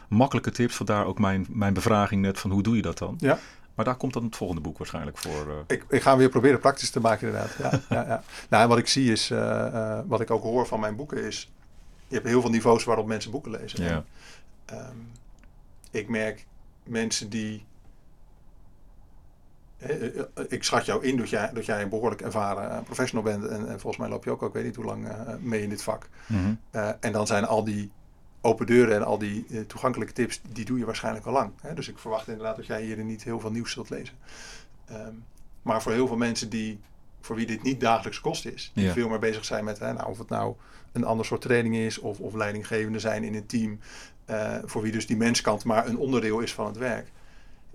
makkelijke 0.09 0.51
tips. 0.51 0.75
Vandaar 0.75 1.05
ook 1.07 1.19
mijn, 1.19 1.47
mijn 1.49 1.75
bevraging 1.75 2.23
net 2.23 2.39
van 2.39 2.51
hoe 2.51 2.63
doe 2.63 2.77
je 2.77 2.83
dat 2.83 2.99
dan? 2.99 3.17
Ja. 3.19 3.39
Maar 3.75 3.85
daar 3.85 3.97
komt 3.97 4.13
dan 4.13 4.25
het 4.25 4.37
volgende 4.37 4.63
boek 4.63 4.79
waarschijnlijk 4.79 5.19
voor. 5.19 5.49
eh. 5.51 5.77
ik, 5.77 5.85
ik 5.89 6.03
ga 6.03 6.11
hem 6.11 6.19
weer 6.19 6.29
proberen 6.29 6.61
praktisch 6.61 6.91
te 6.91 7.01
maken 7.01 7.27
inderdaad. 7.27 7.57
Ja, 7.59 7.81
ja, 7.97 8.07
ja. 8.07 8.23
Nou, 8.51 8.63
en 8.63 8.69
wat 8.69 8.79
ik 8.79 8.89
zie 8.89 9.13
is, 9.13 9.31
eh, 9.31 9.67
eh, 9.67 10.05
wat 10.07 10.21
ik 10.21 10.31
ook 10.31 10.43
hoor 10.43 10.67
van 10.67 10.81
mijn 10.81 10.97
boeken 10.97 11.25
is... 11.25 11.51
Je 12.09 12.15
hebt 12.15 12.27
heel 12.27 12.41
veel 12.41 12.51
niveaus 12.51 12.85
waarop 12.85 13.07
mensen 13.07 13.31
boeken 13.31 13.51
lezen. 13.51 13.85
Ja. 13.85 14.05
Ehm, 14.65 14.97
ik 15.91 16.09
merk 16.09 16.47
mensen 16.83 17.29
die... 17.29 17.65
eh, 19.77 20.19
eh, 20.19 20.25
ik 20.49 20.65
schat 20.65 20.85
jou 20.85 21.05
in 21.05 21.17
dat 21.17 21.31
jij, 21.31 21.51
dat 21.53 21.67
jij 21.67 21.83
een 21.83 21.89
behoorlijk 21.89 22.21
ervaren 22.21 22.71
eh, 22.71 22.83
professional 22.83 23.25
bent. 23.25 23.45
En, 23.45 23.69
en 23.69 23.81
volgens 23.81 23.97
mij 23.97 24.09
loop 24.09 24.25
je 24.25 24.31
ook, 24.31 24.43
ik 24.43 24.53
weet 24.53 24.65
niet 24.65 24.77
hoe 24.77 24.85
lang, 24.85 25.09
mee 25.41 25.63
in 25.63 25.69
dit 25.69 25.83
vak. 25.83 26.09
Mhm. 26.27 26.55
En 27.01 27.13
dan 27.13 27.27
zijn 27.27 27.45
al 27.45 27.65
die 27.65 27.91
open 28.41 28.67
deuren 28.67 28.95
en 28.95 29.05
al 29.05 29.19
die 29.19 29.67
toegankelijke 29.67 30.13
tips, 30.13 30.41
die 30.53 30.65
doe 30.65 30.79
je 30.79 30.85
waarschijnlijk 30.85 31.27
al 31.27 31.33
lang. 31.33 31.53
Hè? 31.61 31.75
Dus 31.75 31.89
ik 31.89 31.99
verwacht 31.99 32.29
inderdaad 32.29 32.57
dat 32.57 32.67
jij 32.67 32.83
hier 32.83 33.05
niet 33.05 33.25
heel 33.25 33.41
veel 33.41 33.51
nieuws 33.51 33.73
zult 33.73 33.91
lezen. 33.91 34.15
Ehm, 34.87 35.13
maar 35.63 35.83
voor 35.83 35.93
heel 35.93 36.07
veel 36.07 36.17
mensen 36.17 36.49
die 36.49 36.81
voor 37.21 37.37
wie 37.37 37.47
dit 37.47 37.63
niet 37.63 37.81
dagelijks 37.81 38.21
kost 38.21 38.47
is. 38.47 38.71
Die 38.75 38.85
Ja. 38.85 38.93
veel 38.93 39.09
meer 39.09 39.19
bezig 39.19 39.45
zijn 39.45 39.65
met 39.65 39.79
hè, 39.79 39.93
nou, 39.93 40.09
of 40.09 40.19
het 40.19 40.29
nou 40.29 40.55
een 40.93 41.05
ander 41.05 41.27
soort 41.27 41.41
training 41.41 41.77
is 41.77 41.99
of, 41.99 42.21
of 42.21 42.35
leidinggevende 42.35 42.99
zijn 42.99 43.25
in 43.25 43.35
een 43.35 43.47
team. 43.47 43.79
voor 44.65 44.83
wie 44.83 44.93
dus 44.93 45.07
die 45.07 45.17
menskant 45.17 45.65
maar 45.65 45.87
een 45.87 45.99
onderdeel 45.99 46.41
is 46.41 46.55
van 46.55 46.67
het 46.67 46.77
werk. 46.77 47.11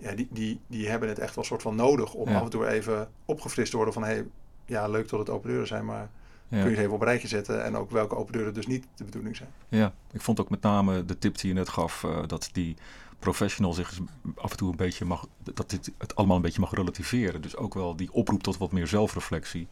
Ja, 0.02 0.14
die, 0.14 0.28
die, 0.30 0.60
die 0.66 0.88
hebben 0.88 1.08
het 1.08 1.18
echt 1.18 1.34
wel 1.34 1.44
soort 1.44 1.62
van 1.62 1.74
nodig 1.74 2.14
om 2.14 2.28
Ja. 2.28 2.36
af 2.36 2.42
en 2.42 2.50
toe 2.50 2.66
even 2.68 3.08
opgefrist 3.24 3.70
te 3.70 3.76
worden 3.76 3.94
van 3.94 4.04
hey, 4.04 4.24
ja, 4.66 4.88
leuk 4.88 5.08
dat 5.08 5.18
het 5.18 5.30
open 5.30 5.48
deuren 5.48 5.66
zijn, 5.66 5.84
maar 5.84 6.10
kun 6.48 6.58
je 6.68 6.74
ze 6.74 6.80
even 6.80 6.92
op 6.92 7.00
een 7.00 7.06
rijtje 7.06 7.28
zetten 7.28 7.64
en 7.64 7.76
ook 7.76 7.90
welke 7.90 8.16
open 8.16 8.32
deuren 8.32 8.54
dus 8.54 8.66
niet 8.66 8.86
de 8.96 9.04
bedoeling 9.04 9.36
zijn. 9.36 9.48
ja, 9.68 9.92
ik 10.12 10.20
vond 10.20 10.40
ook 10.40 10.50
met 10.50 10.62
name 10.62 11.04
de 11.04 11.18
tip 11.18 11.38
die 11.38 11.48
je 11.48 11.54
net 11.54 11.68
gaf, 11.68 12.04
eh, 12.04 12.22
dat 12.26 12.48
die 12.52 12.76
professional 13.18 13.72
zich 13.72 13.90
eens 13.90 14.00
af 14.34 14.50
en 14.50 14.56
toe 14.56 14.70
een 14.70 14.76
beetje 14.76 15.04
mag, 15.04 15.26
dat 15.54 15.70
dit 15.70 15.90
het 15.98 16.14
allemaal 16.14 16.36
een 16.36 16.42
beetje 16.42 16.60
mag 16.60 16.74
relativeren. 16.74 17.42
Dus 17.42 17.56
ook 17.56 17.74
wel 17.74 17.96
die 17.96 18.12
oproep 18.12 18.42
tot 18.42 18.58
wat 18.58 18.72
meer 18.72 18.86
zelfreflectie. 18.86 19.68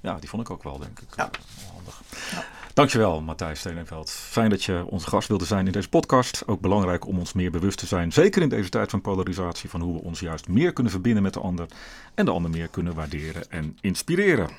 Ja, 0.00 0.18
die 0.18 0.28
vond 0.28 0.42
ik 0.42 0.50
ook 0.50 0.62
wel, 0.62 0.78
denk 0.78 1.00
ik. 1.00 1.16
Ja. 1.16 1.30
handig. 1.72 2.02
Dankjewel, 2.74 3.20
Matthijs 3.20 3.58
Steenenveld. 3.58 4.10
Fijn 4.10 4.50
dat 4.50 4.64
je 4.64 4.84
onze 4.86 5.08
gast 5.08 5.28
wilde 5.28 5.44
zijn 5.44 5.66
in 5.66 5.72
deze 5.72 5.88
podcast. 5.88 6.42
Ook 6.46 6.60
belangrijk 6.60 7.06
om 7.06 7.18
ons 7.18 7.32
meer 7.32 7.50
bewust 7.50 7.78
te 7.78 7.86
zijn, 7.86 8.12
zeker 8.12 8.42
in 8.42 8.48
deze 8.48 8.68
tijd 8.68 8.90
van 8.90 9.00
polarisatie, 9.00 9.70
van 9.70 9.80
hoe 9.80 9.94
we 9.94 10.02
ons 10.02 10.20
juist 10.20 10.48
meer 10.48 10.72
kunnen 10.72 10.92
verbinden 10.92 11.22
met 11.22 11.34
de 11.34 11.40
ander 11.40 11.66
en 12.14 12.24
de 12.24 12.30
ander 12.30 12.50
meer 12.50 12.68
kunnen 12.68 12.94
waarderen 12.94 13.50
en 13.50 13.78
inspireren. 13.80 14.50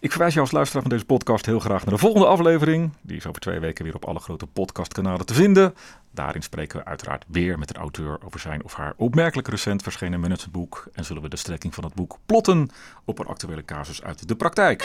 Ik 0.00 0.10
verwijs 0.10 0.32
jou 0.32 0.44
als 0.44 0.54
luisteraar 0.54 0.82
van 0.82 0.90
deze 0.90 1.04
podcast 1.04 1.46
heel 1.46 1.58
graag 1.58 1.84
naar 1.84 1.94
de 1.94 2.00
volgende 2.00 2.26
aflevering. 2.26 2.92
Die 3.00 3.16
is 3.16 3.26
over 3.26 3.40
twee 3.40 3.58
weken 3.58 3.84
weer 3.84 3.94
op 3.94 4.04
alle 4.04 4.18
grote 4.18 4.46
podcastkanalen 4.46 5.26
te 5.26 5.34
vinden. 5.34 5.74
Daarin 6.10 6.42
spreken 6.42 6.78
we 6.78 6.84
uiteraard 6.84 7.24
weer 7.28 7.58
met 7.58 7.70
een 7.70 7.80
auteur 7.80 8.18
over 8.24 8.40
zijn 8.40 8.64
of 8.64 8.74
haar 8.74 8.94
opmerkelijk 8.96 9.48
recent 9.48 9.82
verschenen 9.82 10.20
managementboek. 10.20 10.88
En 10.92 11.04
zullen 11.04 11.22
we 11.22 11.28
de 11.28 11.36
strekking 11.36 11.74
van 11.74 11.84
het 11.84 11.94
boek 11.94 12.18
plotten 12.26 12.70
op 13.04 13.18
een 13.18 13.26
actuele 13.26 13.64
casus 13.64 14.02
uit 14.02 14.28
de 14.28 14.36
praktijk. 14.36 14.78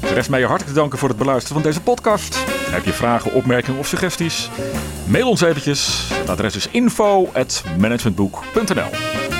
De 0.00 0.12
rest 0.14 0.30
mij 0.30 0.40
je 0.40 0.46
hartelijk 0.46 0.74
te 0.74 0.80
danken 0.80 0.98
voor 0.98 1.08
het 1.08 1.18
beluisteren 1.18 1.62
van 1.62 1.70
deze 1.70 1.82
podcast. 1.82 2.44
Heb 2.48 2.84
je 2.84 2.92
vragen, 2.92 3.32
opmerkingen 3.32 3.80
of 3.80 3.86
suggesties? 3.86 4.50
Mail 5.06 5.28
ons 5.28 5.40
eventjes. 5.40 6.08
Het 6.12 6.28
adres 6.28 6.56
is 6.56 6.68
info.managementboek.nl 6.68 9.39